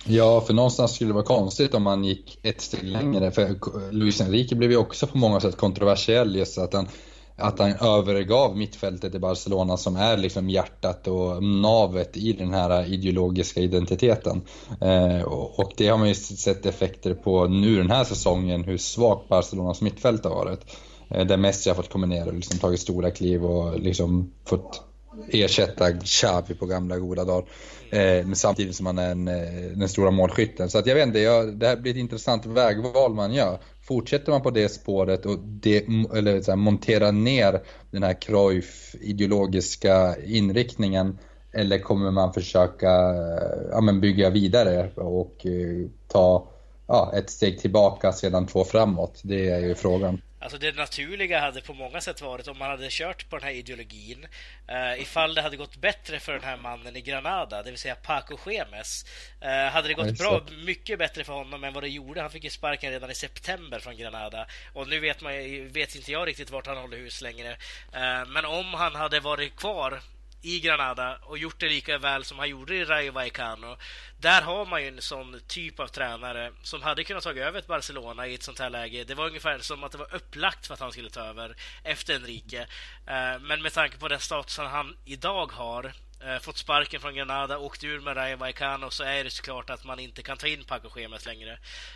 Ja, 0.05 0.41
för 0.41 0.53
någonstans 0.53 0.95
skulle 0.95 1.09
det 1.09 1.13
vara 1.13 1.23
konstigt 1.23 1.73
om 1.73 1.83
man 1.83 2.03
gick 2.03 2.39
ett 2.43 2.61
steg 2.61 2.83
längre. 2.83 3.31
För 3.31 3.55
Luis 3.91 4.21
Enrique 4.21 4.55
blev 4.55 4.71
ju 4.71 4.77
också 4.77 5.07
på 5.07 5.17
många 5.17 5.39
sätt 5.39 5.57
kontroversiell 5.57 6.35
just 6.35 6.57
att 6.57 6.73
han, 6.73 6.87
att 7.35 7.59
han 7.59 7.71
övergav 7.71 8.57
mittfältet 8.57 9.15
i 9.15 9.19
Barcelona 9.19 9.77
som 9.77 9.95
är 9.95 10.17
liksom 10.17 10.49
hjärtat 10.49 11.07
och 11.07 11.43
navet 11.43 12.17
i 12.17 12.33
den 12.33 12.53
här 12.53 12.93
ideologiska 12.93 13.59
identiteten. 13.59 14.41
Eh, 14.81 15.21
och 15.23 15.73
det 15.77 15.87
har 15.87 15.97
man 15.97 16.07
ju 16.07 16.15
sett 16.15 16.65
effekter 16.65 17.13
på 17.13 17.47
nu 17.47 17.77
den 17.77 17.91
här 17.91 18.03
säsongen, 18.03 18.63
hur 18.63 18.77
svagt 18.77 19.29
Barcelonas 19.29 19.81
mittfält 19.81 20.23
har 20.23 20.35
varit. 20.35 20.61
Eh, 21.09 21.25
där 21.25 21.37
Messi 21.37 21.69
har 21.69 21.75
fått 21.75 21.89
komma 21.89 22.05
ner 22.05 22.27
och 22.27 22.33
liksom 22.33 22.57
tagit 22.57 22.79
stora 22.79 23.11
kliv 23.11 23.45
och 23.45 23.79
liksom 23.79 24.31
fått 24.45 24.81
ersätta 25.27 25.91
Xavi 25.91 26.53
på 26.53 26.65
gamla 26.65 26.97
goda 26.97 27.25
dagar. 27.25 27.45
Eh, 27.91 28.31
samtidigt 28.33 28.75
som 28.75 28.85
han 28.85 28.97
är 28.97 29.11
en, 29.11 29.27
eh, 29.27 29.71
den 29.75 29.89
stora 29.89 30.11
målskytten. 30.11 30.69
Så 30.69 30.77
att 30.77 30.85
jag 30.85 30.95
vet 30.95 31.07
inte, 31.07 31.19
jag, 31.19 31.57
det 31.57 31.67
här 31.67 31.77
blir 31.77 31.91
ett 31.91 31.97
intressant 31.97 32.45
vägval 32.45 33.13
man 33.13 33.33
gör. 33.33 33.59
Fortsätter 33.81 34.31
man 34.31 34.41
på 34.41 34.51
det 34.51 34.69
spåret 34.69 35.25
och 35.25 35.39
de, 35.39 36.07
eller 36.15 36.41
så 36.41 36.51
här, 36.51 36.55
monterar 36.55 37.11
ner 37.11 37.61
den 37.91 38.03
här 38.03 38.13
Cruyff-ideologiska 38.21 40.15
inriktningen 40.25 41.17
eller 41.51 41.79
kommer 41.79 42.11
man 42.11 42.33
försöka 42.33 42.89
eh, 42.89 43.69
ja, 43.71 43.81
men 43.81 44.01
bygga 44.01 44.29
vidare 44.29 44.89
och 44.95 45.45
eh, 45.45 45.89
ta 46.07 46.47
ja, 46.87 47.11
ett 47.15 47.29
steg 47.29 47.59
tillbaka 47.59 48.11
sedan 48.11 48.47
två 48.47 48.63
framåt? 48.63 49.21
Det 49.23 49.49
är 49.49 49.59
ju 49.59 49.75
frågan. 49.75 50.21
Alltså 50.41 50.57
det 50.57 50.75
naturliga 50.75 51.39
hade 51.39 51.61
på 51.61 51.73
många 51.73 52.01
sätt 52.01 52.21
varit 52.21 52.47
om 52.47 52.57
man 52.57 52.69
hade 52.69 52.87
kört 52.89 53.29
på 53.29 53.37
den 53.37 53.47
här 53.47 53.53
ideologin. 53.53 54.27
Uh, 54.71 55.01
ifall 55.01 55.35
det 55.35 55.41
hade 55.41 55.57
gått 55.57 55.77
bättre 55.77 56.19
för 56.19 56.33
den 56.33 56.43
här 56.43 56.57
mannen 56.57 56.95
i 56.95 57.01
Granada, 57.01 57.63
det 57.63 57.69
vill 57.69 57.79
säga 57.79 57.95
Paco 57.95 58.51
Gemes. 58.51 59.05
Uh, 59.43 59.47
hade 59.49 59.87
det 59.87 59.93
gått 59.93 60.17
bra, 60.17 60.41
mycket 60.65 60.99
bättre 60.99 61.23
för 61.23 61.33
honom 61.33 61.63
än 61.63 61.73
vad 61.73 61.83
det 61.83 61.89
gjorde. 61.89 62.21
Han 62.21 62.31
fick 62.31 62.43
ju 62.43 62.49
sparken 62.49 62.91
redan 62.91 63.11
i 63.11 63.15
september 63.15 63.79
från 63.79 63.97
Granada. 63.97 64.47
Och 64.73 64.87
nu 64.87 64.99
vet, 64.99 65.21
man, 65.21 65.33
vet 65.67 65.95
inte 65.95 66.11
jag 66.11 66.27
riktigt 66.27 66.49
vart 66.49 66.67
han 66.67 66.77
håller 66.77 66.97
hus 66.97 67.21
längre. 67.21 67.51
Uh, 67.51 68.25
men 68.27 68.45
om 68.45 68.73
han 68.73 68.95
hade 68.95 69.19
varit 69.19 69.55
kvar 69.55 70.01
i 70.41 70.59
Granada 70.59 71.17
och 71.21 71.37
gjort 71.37 71.59
det 71.59 71.69
lika 71.69 71.97
väl 71.97 72.23
som 72.23 72.39
han 72.39 72.49
gjorde 72.49 72.75
i 72.75 72.85
Rayo 72.85 73.11
Vallecano. 73.11 73.77
Där 74.17 74.41
har 74.41 74.65
man 74.65 74.81
ju 74.81 74.87
en 74.87 75.01
sån 75.01 75.41
typ 75.47 75.79
av 75.79 75.87
tränare 75.87 76.51
som 76.63 76.81
hade 76.81 77.03
kunnat 77.03 77.23
ta 77.23 77.33
över 77.33 77.59
ett 77.59 77.67
Barcelona 77.67 78.27
i 78.27 78.33
ett 78.33 78.43
sånt 78.43 78.59
här 78.59 78.69
läge. 78.69 79.03
Det 79.03 79.15
var 79.15 79.27
ungefär 79.27 79.59
som 79.59 79.83
att 79.83 79.91
det 79.91 79.97
var 79.97 80.15
upplagt 80.15 80.67
för 80.67 80.73
att 80.73 80.79
han 80.79 80.91
skulle 80.91 81.09
ta 81.09 81.21
över 81.21 81.55
efter 81.83 82.15
Enrique. 82.15 82.61
Eh, 83.07 83.39
men 83.41 83.61
med 83.61 83.73
tanke 83.73 83.97
på 83.97 84.07
den 84.07 84.19
statusen 84.19 84.65
han 84.65 84.97
idag 85.05 85.51
har 85.51 85.93
eh, 86.23 86.39
fått 86.39 86.57
sparken 86.57 87.01
från 87.01 87.15
Granada, 87.15 87.57
åkt 87.57 87.83
ur 87.83 87.99
med 87.99 88.17
Rayo 88.17 88.37
Vallecano 88.37 88.89
så 88.89 89.03
är 89.03 89.23
det 89.23 89.29
såklart 89.29 89.69
att 89.69 89.83
man 89.83 89.99
inte 89.99 90.23
kan 90.23 90.37
ta 90.37 90.47
in 90.47 90.63
Paco 90.63 90.89
Schemes 90.89 91.25
längre. 91.25 91.51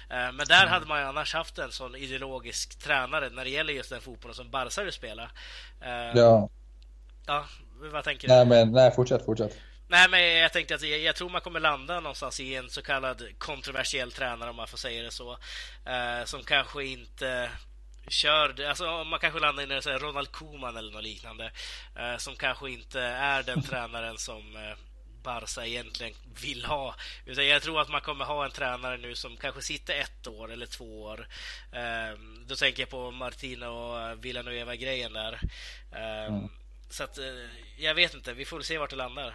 Eh, 0.09 0.31
men 0.31 0.47
där 0.47 0.61
mm. 0.61 0.69
hade 0.69 0.85
man 0.85 0.99
ju 0.99 1.05
annars 1.05 1.33
haft 1.33 1.57
en 1.57 1.71
sån 1.71 1.95
ideologisk 1.95 2.79
tränare 2.79 3.29
när 3.29 3.43
det 3.43 3.49
gäller 3.49 3.73
just 3.73 3.89
den 3.89 4.01
fotbollen 4.01 4.35
som 4.35 4.49
Barca 4.49 4.83
vill 4.83 4.93
spela. 4.93 5.29
Ja. 6.15 6.49
Ja, 7.27 7.45
vad 7.91 8.03
tänker 8.03 8.27
du? 8.27 8.33
Nej, 8.33 8.45
men 8.45 8.71
nej, 8.71 8.91
fortsätt, 8.91 9.25
fortsätt. 9.25 9.57
Nej, 9.87 10.09
men 10.09 10.23
jag 10.23 10.53
tänkte 10.53 10.75
att 10.75 10.81
jag, 10.81 10.99
jag, 10.99 11.15
tror 11.15 11.29
man 11.29 11.41
kommer 11.41 11.59
landa 11.59 11.99
någonstans 11.99 12.39
i 12.39 12.55
en 12.55 12.69
så 12.69 12.81
kallad 12.81 13.23
kontroversiell 13.37 14.11
tränare 14.11 14.49
om 14.49 14.55
man 14.55 14.67
får 14.67 14.77
säga 14.77 15.03
det 15.03 15.11
så. 15.11 15.31
Eh, 15.85 16.25
som 16.25 16.43
kanske 16.43 16.85
inte 16.85 17.49
kör, 18.07 18.65
alltså 18.67 19.03
man 19.03 19.19
kanske 19.19 19.39
landar 19.39 19.63
i 19.63 19.93
en 19.93 19.99
Ronald 19.99 20.31
Koeman 20.31 20.77
eller 20.77 20.91
något 20.91 21.03
liknande. 21.03 21.51
Eh, 21.95 22.17
som 22.17 22.35
kanske 22.35 22.69
inte 22.71 23.01
är 23.01 23.43
den 23.43 23.61
tränaren 23.69 24.17
som 24.17 24.55
eh, 24.55 24.77
Barca 25.23 25.65
egentligen 25.65 26.13
vill 26.41 26.65
ha. 26.65 26.95
Utan 27.25 27.47
jag 27.47 27.61
tror 27.61 27.81
att 27.81 27.89
man 27.89 28.01
kommer 28.01 28.25
ha 28.25 28.45
en 28.45 28.51
tränare 28.51 28.97
nu 28.97 29.15
som 29.15 29.37
kanske 29.37 29.61
sitter 29.61 29.93
ett 29.93 30.27
år 30.27 30.51
eller 30.51 30.65
två 30.65 31.03
år. 31.03 31.27
Eh, 31.71 32.19
då 32.47 32.55
tänker 32.55 32.81
jag 32.81 32.89
på 32.89 33.11
Martina 33.11 33.69
och 33.69 34.25
Villanueva-grejen 34.25 35.13
där. 35.13 35.39
Eh, 35.91 36.25
mm 36.25 36.49
så 36.89 37.03
att, 37.03 37.17
eh, 37.17 37.23
jag 37.77 37.95
vet 37.95 38.13
inte, 38.13 38.33
vi 38.33 38.45
får 38.45 38.61
se 38.61 38.77
vart 38.77 38.89
det 38.89 38.95
landar. 38.95 39.33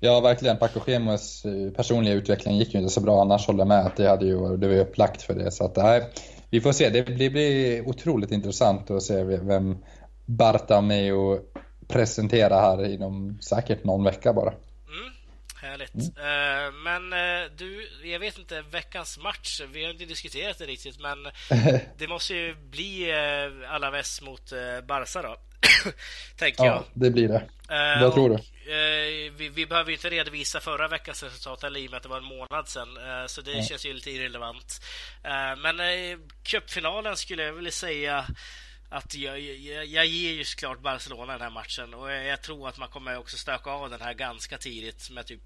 Ja, 0.00 0.20
verkligen. 0.20 0.58
Paco 0.58 0.80
Schemos 0.80 1.44
eh, 1.44 1.72
personliga 1.72 2.14
utveckling 2.14 2.56
gick 2.56 2.74
ju 2.74 2.80
inte 2.80 2.92
så 2.92 3.00
bra 3.00 3.20
annars 3.20 3.46
håller 3.46 3.60
jag 3.60 3.68
med 3.68 3.86
att 3.86 3.96
det 3.96 4.08
hade 4.08 4.26
ju 4.26 4.56
det 4.56 4.68
var 4.68 4.76
upplagt 4.76 5.22
för 5.22 5.34
det. 5.34 5.50
Så 5.50 5.64
att, 5.64 5.76
nej, 5.76 6.10
vi 6.50 6.60
får 6.60 6.72
se. 6.72 6.90
Det 6.90 7.02
blir, 7.02 7.30
blir 7.30 7.88
otroligt 7.88 8.30
intressant 8.30 8.90
att 8.90 9.02
se 9.02 9.24
vem 9.24 9.78
Bartameo 10.26 11.40
presenterar 11.88 12.60
här 12.60 12.94
inom 12.94 13.38
säkert 13.40 13.84
någon 13.84 14.04
vecka 14.04 14.32
bara. 14.32 14.52
Härligt. 15.62 15.94
Mm. 15.94 16.08
Uh, 16.08 16.72
men 16.72 17.12
uh, 17.12 17.50
du, 17.56 17.88
jag 18.04 18.18
vet 18.18 18.38
inte, 18.38 18.62
veckans 18.62 19.18
match, 19.18 19.60
vi 19.72 19.84
har 19.84 19.90
inte 19.90 20.04
diskuterat 20.04 20.58
det 20.58 20.66
riktigt, 20.66 21.00
men 21.00 21.18
det 21.98 22.08
måste 22.08 22.34
ju 22.34 22.54
bli 22.54 23.12
uh, 23.12 23.74
Alaves 23.74 24.22
mot 24.22 24.52
uh, 24.52 24.86
Barca 24.86 25.22
då. 25.22 25.36
Tänker 26.36 26.64
ja, 26.64 26.70
jag. 26.70 26.84
det 26.92 27.10
blir 27.10 27.28
det. 27.28 27.48
Vad 28.00 28.14
tror 28.14 28.28
du? 28.28 28.38
vi, 29.36 29.48
vi 29.48 29.66
behöver 29.66 29.90
ju 29.90 29.96
inte 29.96 30.10
redovisa 30.10 30.60
förra 30.60 30.88
veckans 30.88 31.22
resultat 31.22 31.64
eller 31.64 31.80
i 31.80 31.86
och 31.86 31.90
med 31.90 31.96
att 31.96 32.02
det 32.02 32.08
var 32.08 32.18
en 32.18 32.24
månad 32.24 32.68
sedan, 32.68 32.88
så 33.26 33.40
det 33.40 33.66
känns 33.68 33.86
ju 33.86 33.92
lite 33.92 34.10
irrelevant. 34.10 34.80
men 35.58 35.76
cupfinalen 36.42 37.16
skulle 37.16 37.42
jag 37.42 37.52
vilja 37.52 37.70
säga 37.70 38.26
att 38.88 39.14
jag, 39.14 39.40
jag, 39.40 39.86
jag 39.86 40.06
ger 40.06 40.32
ju 40.32 40.44
såklart 40.44 40.80
Barcelona 40.80 41.32
den 41.32 41.40
här 41.40 41.50
matchen 41.50 41.94
och 41.94 42.12
jag, 42.12 42.24
jag, 42.26 42.42
tror 42.42 42.68
att 42.68 42.78
man 42.78 42.88
kommer 42.88 43.18
också 43.18 43.36
stöka 43.36 43.70
av 43.70 43.90
den 43.90 44.00
här 44.00 44.14
ganska 44.14 44.58
tidigt 44.58 45.10
med 45.10 45.26
typ 45.26 45.40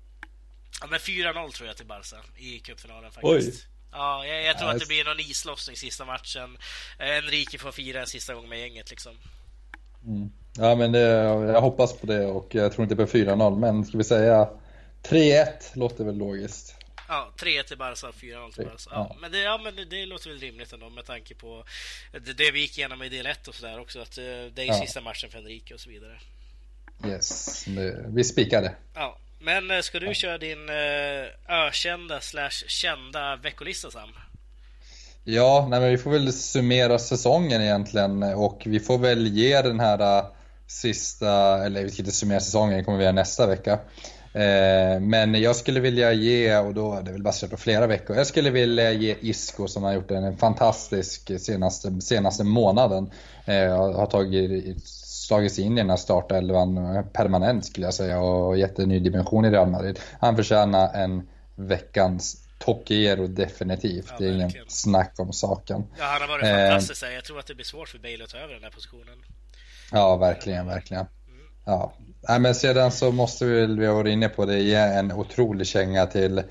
ja, 0.81 0.87
med 0.87 1.01
4-0 1.01 1.51
tror 1.51 1.67
jag 1.67 1.77
till 1.77 1.87
Barca 1.87 2.17
i 2.37 2.59
cupfinalen 2.59 3.13
faktiskt. 3.13 3.63
Oj. 3.63 3.69
Ja, 3.93 4.27
jag, 4.27 4.43
jag 4.45 4.59
tror 4.59 4.71
att 4.71 4.79
det 4.79 4.87
blir 4.87 5.05
någon 5.05 5.21
islossning 5.21 5.77
sista 5.77 6.05
matchen. 6.05 6.59
Enrique 6.99 7.59
får 7.59 7.73
fira 7.73 8.01
en 8.01 8.07
sista 8.07 8.35
gång 8.35 8.49
med 8.49 8.59
gänget 8.59 8.91
liksom. 8.91 9.19
Mm. 10.07 10.31
Ja, 10.59 10.75
men 10.75 10.93
det, 10.93 11.01
jag 11.01 11.61
hoppas 11.61 11.93
på 11.93 12.07
det 12.07 12.27
och 12.27 12.55
jag 12.55 12.73
tror 12.73 12.83
inte 12.83 12.97
på 12.97 13.07
4-0, 13.07 13.59
men 13.59 13.85
ska 13.85 13.99
vi 13.99 14.05
säga 14.05 14.49
3-1 15.03 15.47
låter 15.75 16.05
väl 16.05 16.17
logiskt. 16.17 16.77
Ja, 17.09 17.33
3 17.41 17.63
till 17.63 17.79
Barca, 17.79 18.07
4-0 18.07 18.53
till 18.53 18.65
Barca. 18.65 18.91
Ja, 18.91 19.17
Men, 19.21 19.33
det, 19.33 19.39
ja, 19.39 19.61
men 19.65 19.77
det, 19.77 19.85
det, 19.85 20.07
låter 20.07 20.31
väl 20.31 20.39
rimligt 20.39 20.73
ändå 20.73 20.91
med 20.91 21.07
tanke 21.07 21.35
på 21.35 21.65
det, 22.13 22.33
det 22.33 22.51
vi 22.51 22.61
gick 22.61 22.79
igenom 22.79 23.03
i 23.03 23.09
del 23.09 23.27
1 23.27 23.49
och 23.49 23.55
sådär 23.55 23.81
också. 23.81 24.01
Att 24.01 24.19
eh, 24.19 24.25
det 24.25 24.63
är 24.63 24.67
ja. 24.67 24.75
sista 24.75 25.01
matchen 25.01 25.31
för 25.31 25.39
Enrique 25.39 25.75
och 25.75 25.81
så 25.81 25.91
vidare. 25.91 26.19
Yes, 27.07 27.65
vi 28.07 28.25
spikade. 28.25 28.75
Ja, 28.95 29.19
men 29.41 29.83
ska 29.83 30.01
du 30.01 30.15
köra 30.15 30.39
din 30.39 30.69
ökända 31.49 32.21
slash 32.21 32.67
kända 32.67 33.37
veckolista 33.37 33.91
Sam? 33.91 34.11
Ja, 35.25 35.67
nej, 35.71 35.81
men 35.81 35.91
vi 35.91 35.99
får 35.99 36.11
väl 36.11 36.33
summera 36.33 36.99
säsongen 36.99 37.63
egentligen 37.63 38.23
eh, 38.23 38.43
och 38.43 38.63
vi 38.67 38.81
får 38.81 38.99
väl 38.99 39.27
ge 39.27 39.63
den 39.63 39.81
här 39.81 40.19
eh, 40.19 40.25
sista, 40.67 41.65
eller 41.65 41.83
vi 41.83 41.91
ska 41.91 42.03
inte 42.03 42.13
summera 42.13 42.41
säsongen, 42.41 42.79
det 42.79 42.85
kommer 42.85 42.99
vi 42.99 43.05
göra 43.05 43.15
nästa 43.15 43.47
vecka. 43.47 43.73
Eh, 44.35 45.01
men 45.01 45.35
jag 45.35 45.57
skulle 45.57 45.81
vilja 45.81 46.13
ge, 46.13 46.57
och 46.59 46.75
då 46.75 46.95
är 46.95 47.03
det 47.03 47.13
väl 47.13 47.23
baserat 47.23 47.51
på 47.51 47.57
flera 47.57 47.87
veckor, 47.87 48.17
jag 48.17 48.27
skulle 48.27 48.51
vilja 48.51 48.93
ge 48.93 49.17
Isco 49.21 49.69
som 49.69 49.83
har 49.83 49.93
gjort 49.93 50.11
en 50.11 50.37
fantastisk 50.37 51.41
senaste, 51.41 52.01
senaste 52.01 52.45
månaden. 52.45 53.11
Har 53.47 54.07
tagit, 54.07 54.83
slagit 54.87 55.53
sig 55.53 55.65
in 55.65 55.73
i 55.73 55.81
den 55.81 55.91
här 55.91 55.97
startelvan 55.97 57.05
permanent 57.13 57.65
skulle 57.65 57.87
jag 57.87 57.95
säga 57.95 58.21
och 58.21 58.59
gett 58.59 58.79
en 58.79 58.89
ny 58.89 59.01
dimension 59.01 59.45
i 59.45 59.51
Real 59.51 59.71
Madrid. 59.71 59.99
Han 60.21 60.37
förtjänar 60.37 60.95
en 60.95 61.29
veckans 61.57 62.37
Tokiero 62.65 63.27
definitivt. 63.27 64.07
Ja, 64.09 64.15
det 64.19 64.27
är 64.27 64.33
ingen 64.33 64.53
snack 64.69 65.15
om 65.19 65.33
saken. 65.33 65.85
Ja, 65.99 66.05
han 66.05 66.21
har 66.21 66.29
varit 66.29 66.45
fantastisk. 66.45 67.03
Eh, 67.03 67.15
jag 67.15 67.25
tror 67.25 67.39
att 67.39 67.47
det 67.47 67.55
blir 67.55 67.65
svårt 67.65 67.89
för 67.89 67.99
Bale 67.99 68.25
att 68.25 68.31
ta 68.31 68.39
över 68.39 68.55
den 68.55 68.63
här 68.63 68.71
positionen. 68.71 69.25
Ja, 69.93 70.17
verkligen, 70.17 70.67
verkligen. 70.67 71.07
Ja. 71.65 71.93
Nej, 72.29 72.41
men 72.41 72.55
sedan 72.55 72.93
så 72.93 73.13
måste 73.13 73.45
vi, 73.45 73.67
vi 73.67 73.87
ha 73.87 73.95
varit 73.95 74.13
inne 74.13 74.29
på 74.29 74.45
det, 74.45 74.59
ge 74.59 74.75
en 74.75 75.13
otrolig 75.13 75.67
känga 75.67 76.07
till 76.07 76.39
eh, 76.39 76.45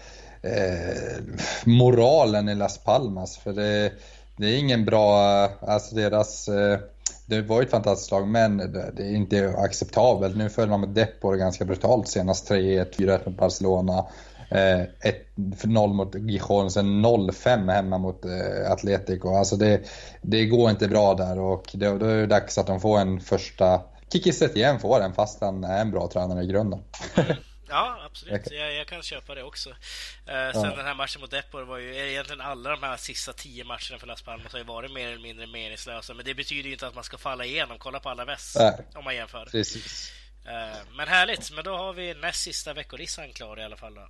moralen 1.65 2.49
i 2.49 2.55
Las 2.55 2.77
Palmas. 2.77 3.37
För 3.37 3.53
det, 3.53 3.91
det 4.37 4.47
är 4.47 4.57
ingen 4.57 4.85
bra, 4.85 5.45
alltså 5.61 5.95
deras, 5.95 6.47
eh, 6.47 6.79
det 7.25 7.41
var 7.41 7.61
ju 7.61 7.65
ett 7.65 7.71
fantastiskt 7.71 8.11
lag 8.11 8.27
men 8.27 8.57
det 8.95 9.03
är 9.03 9.15
inte 9.15 9.53
acceptabelt. 9.57 10.37
Nu 10.37 10.49
föll 10.49 10.69
man 10.69 10.79
med 10.79 10.89
Depor 10.89 11.35
ganska 11.35 11.65
brutalt 11.65 12.07
senast 12.07 12.49
3-1, 12.49 12.95
4-1 12.95 13.29
mot 13.29 13.37
Barcelona. 13.37 14.05
1-0 14.51 15.77
eh, 15.77 15.87
mot 15.87 16.15
Gijon, 16.15 16.71
sen 16.71 17.05
0-5 17.05 17.71
hemma 17.71 17.97
mot 17.97 18.25
eh, 18.25 18.71
Atletico. 18.71 19.35
Alltså 19.35 19.55
det, 19.55 19.81
det 20.21 20.45
går 20.45 20.69
inte 20.69 20.87
bra 20.87 21.13
där 21.13 21.39
och 21.39 21.69
det, 21.73 21.97
då 21.97 22.05
är 22.05 22.17
det 22.17 22.27
dags 22.27 22.57
att 22.57 22.67
de 22.67 22.79
får 22.79 22.99
en 22.99 23.19
första 23.19 23.81
Kiki 24.13 24.45
igen 24.55 24.79
får 24.79 24.99
den 24.99 25.13
fast 25.13 25.41
han 25.41 25.63
är 25.63 25.81
en 25.81 25.91
bra 25.91 26.09
tränare 26.13 26.43
i 26.43 26.47
grunden. 26.47 26.83
Ja, 27.73 28.01
absolut. 28.05 28.51
Jag, 28.51 28.75
jag, 28.75 28.87
kan 28.87 29.01
köpa 29.01 29.35
det 29.35 29.43
också. 29.43 29.69
Eh, 29.69 30.51
sen 30.53 30.63
ja. 30.63 30.75
den 30.75 30.85
här 30.85 30.95
matchen 30.95 31.21
mot 31.21 31.31
Depor 31.31 31.61
var 31.61 31.77
ju 31.77 32.11
egentligen 32.11 32.41
alla 32.41 32.69
de 32.69 32.83
här 32.83 32.97
sista 32.97 33.33
tio 33.33 33.63
matcherna 33.63 33.99
för 33.99 34.07
Las 34.07 34.21
Palmas 34.21 34.51
har 34.51 34.59
ju 34.59 34.65
varit 34.65 34.91
mer 34.91 35.07
eller 35.07 35.21
mindre 35.21 35.47
meningslösa. 35.47 36.13
Men 36.13 36.25
det 36.25 36.33
betyder 36.33 36.67
ju 36.67 36.73
inte 36.73 36.87
att 36.87 36.95
man 36.95 37.03
ska 37.03 37.17
falla 37.17 37.45
igenom. 37.45 37.77
Kolla 37.79 37.99
på 37.99 38.09
alla 38.09 38.25
väst 38.25 38.57
om 38.95 39.03
man 39.03 39.15
jämför. 39.15 39.45
Precis. 39.45 40.11
Eh, 40.45 40.77
men 40.97 41.07
härligt. 41.07 41.51
Men 41.51 41.63
då 41.63 41.77
har 41.77 41.93
vi 41.93 42.13
näst 42.13 42.41
sista 42.41 42.73
veckolistan 42.73 43.33
klar 43.33 43.59
i 43.59 43.63
alla 43.63 43.77
fall. 43.77 43.95
Då. 43.95 44.07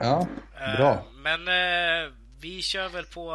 Ja, 0.00 0.26
bra. 0.76 0.92
Eh, 0.92 1.00
men 1.12 1.48
eh, 1.48 2.12
vi 2.40 2.62
kör 2.62 2.88
väl 2.88 3.04
på 3.04 3.30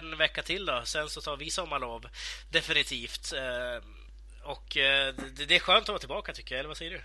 en 0.00 0.18
vecka 0.18 0.42
till 0.42 0.66
då. 0.66 0.82
Sen 0.84 1.08
så 1.08 1.20
tar 1.20 1.36
vi 1.36 1.50
sommarlov. 1.50 2.06
Definitivt. 2.50 3.32
Eh, 3.32 3.84
och 4.42 4.66
det 5.48 5.56
är 5.56 5.58
skönt 5.58 5.82
att 5.82 5.88
vara 5.88 5.98
tillbaka 5.98 6.32
tycker 6.32 6.54
jag, 6.54 6.58
eller 6.58 6.68
vad 6.68 6.76
säger 6.76 6.90
du? 6.90 7.00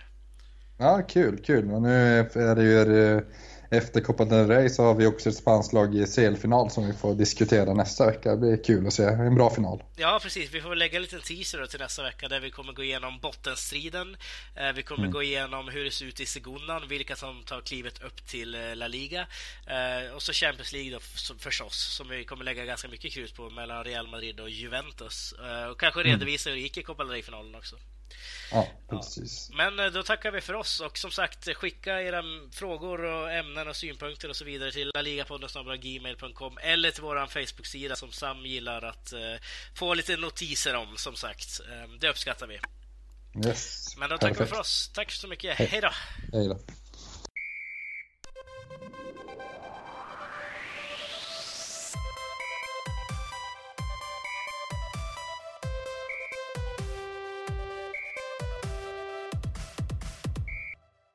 Ja, 0.78 1.02
kul, 1.08 1.42
kul. 1.44 1.64
Men 1.64 1.82
nu 1.82 2.18
är 2.20 2.54
det 2.54 2.62
ju 2.62 3.24
efter 3.70 4.00
Copa 4.00 4.24
del 4.24 4.48
Rey 4.48 4.68
så 4.68 4.82
har 4.82 4.94
vi 4.94 5.06
också 5.06 5.28
ett 5.28 5.36
spanskt 5.36 5.72
lag 5.72 5.94
i 5.94 6.06
CL-final 6.06 6.70
som 6.70 6.86
vi 6.86 6.92
får 6.92 7.14
diskutera 7.14 7.74
nästa 7.74 8.06
vecka. 8.06 8.30
Det 8.30 8.36
blir 8.36 8.64
kul 8.64 8.86
att 8.86 8.92
se. 8.92 9.04
En 9.04 9.34
bra 9.34 9.50
final. 9.50 9.82
Ja, 9.96 10.18
precis. 10.22 10.54
Vi 10.54 10.60
får 10.60 10.68
väl 10.68 10.78
lägga 10.78 10.96
en 10.96 11.02
liten 11.02 11.20
teaser 11.20 11.66
till 11.66 11.80
nästa 11.80 12.02
vecka 12.02 12.28
där 12.28 12.40
vi 12.40 12.50
kommer 12.50 12.72
gå 12.72 12.82
igenom 12.82 13.18
bottenstriden. 13.20 14.16
Eh, 14.54 14.72
vi 14.72 14.82
kommer 14.82 15.04
mm. 15.04 15.12
gå 15.12 15.22
igenom 15.22 15.68
hur 15.68 15.84
det 15.84 15.90
ser 15.90 16.06
ut 16.06 16.20
i 16.20 16.26
Segundan, 16.26 16.88
vilka 16.88 17.16
som 17.16 17.42
tar 17.42 17.60
klivet 17.60 18.02
upp 18.02 18.26
till 18.26 18.54
eh, 18.54 18.76
La 18.76 18.88
Liga. 18.88 19.26
Eh, 19.66 20.14
och 20.14 20.22
så 20.22 20.32
Champions 20.32 20.72
League 20.72 20.90
då 20.90 21.00
förstås, 21.38 21.96
som 21.96 22.08
vi 22.08 22.24
kommer 22.24 22.44
lägga 22.44 22.64
ganska 22.64 22.88
mycket 22.88 23.12
krut 23.12 23.36
på 23.36 23.50
mellan 23.50 23.84
Real 23.84 24.08
Madrid 24.08 24.40
och 24.40 24.50
Juventus. 24.50 25.34
Och 25.70 25.80
kanske 25.80 26.00
mm. 26.00 26.12
redovisa 26.12 26.50
hur 26.50 26.56
det 26.56 26.62
gick 26.62 26.76
i 26.76 26.82
Copa 26.82 27.04
del 27.04 27.12
Rey-finalen 27.12 27.54
också. 27.54 27.76
Ja, 28.50 28.68
precis. 28.90 29.48
Ja. 29.50 29.56
Men 29.56 29.86
eh, 29.86 29.92
då 29.92 30.02
tackar 30.02 30.30
vi 30.30 30.40
för 30.40 30.54
oss 30.54 30.80
och 30.80 30.98
som 30.98 31.10
sagt 31.10 31.56
skicka 31.56 32.02
era 32.02 32.22
frågor 32.52 33.04
och 33.04 33.32
ämnen 33.32 33.68
och 33.68 33.76
synpunkter 33.76 34.28
och 34.28 34.36
så 34.36 34.44
vidare 34.44 34.72
till 34.72 34.90
laligapodden.gmail.com 34.94 36.58
eller 36.62 36.90
till 36.90 37.02
vår 37.02 37.26
Facebook-sida 37.26 37.96
som 37.96 38.12
Sam 38.12 38.46
gillar 38.46 38.82
att 38.82 39.12
uh, 39.12 39.20
få 39.74 39.94
lite 39.94 40.16
notiser 40.16 40.74
om 40.74 40.96
som 40.96 41.16
sagt. 41.16 41.60
Um, 41.84 41.98
det 41.98 42.08
uppskattar 42.08 42.46
vi. 42.46 42.60
Yes. 43.46 43.96
Men 43.96 44.10
då 44.10 44.18
tackar 44.18 44.40
vi 44.40 44.46
för 44.46 44.60
oss. 44.60 44.90
Tack 44.94 45.12
så 45.12 45.28
mycket. 45.28 45.58
Hej 45.58 45.80
då! 45.80 45.90
Hej 46.32 46.48
då! 46.48 46.58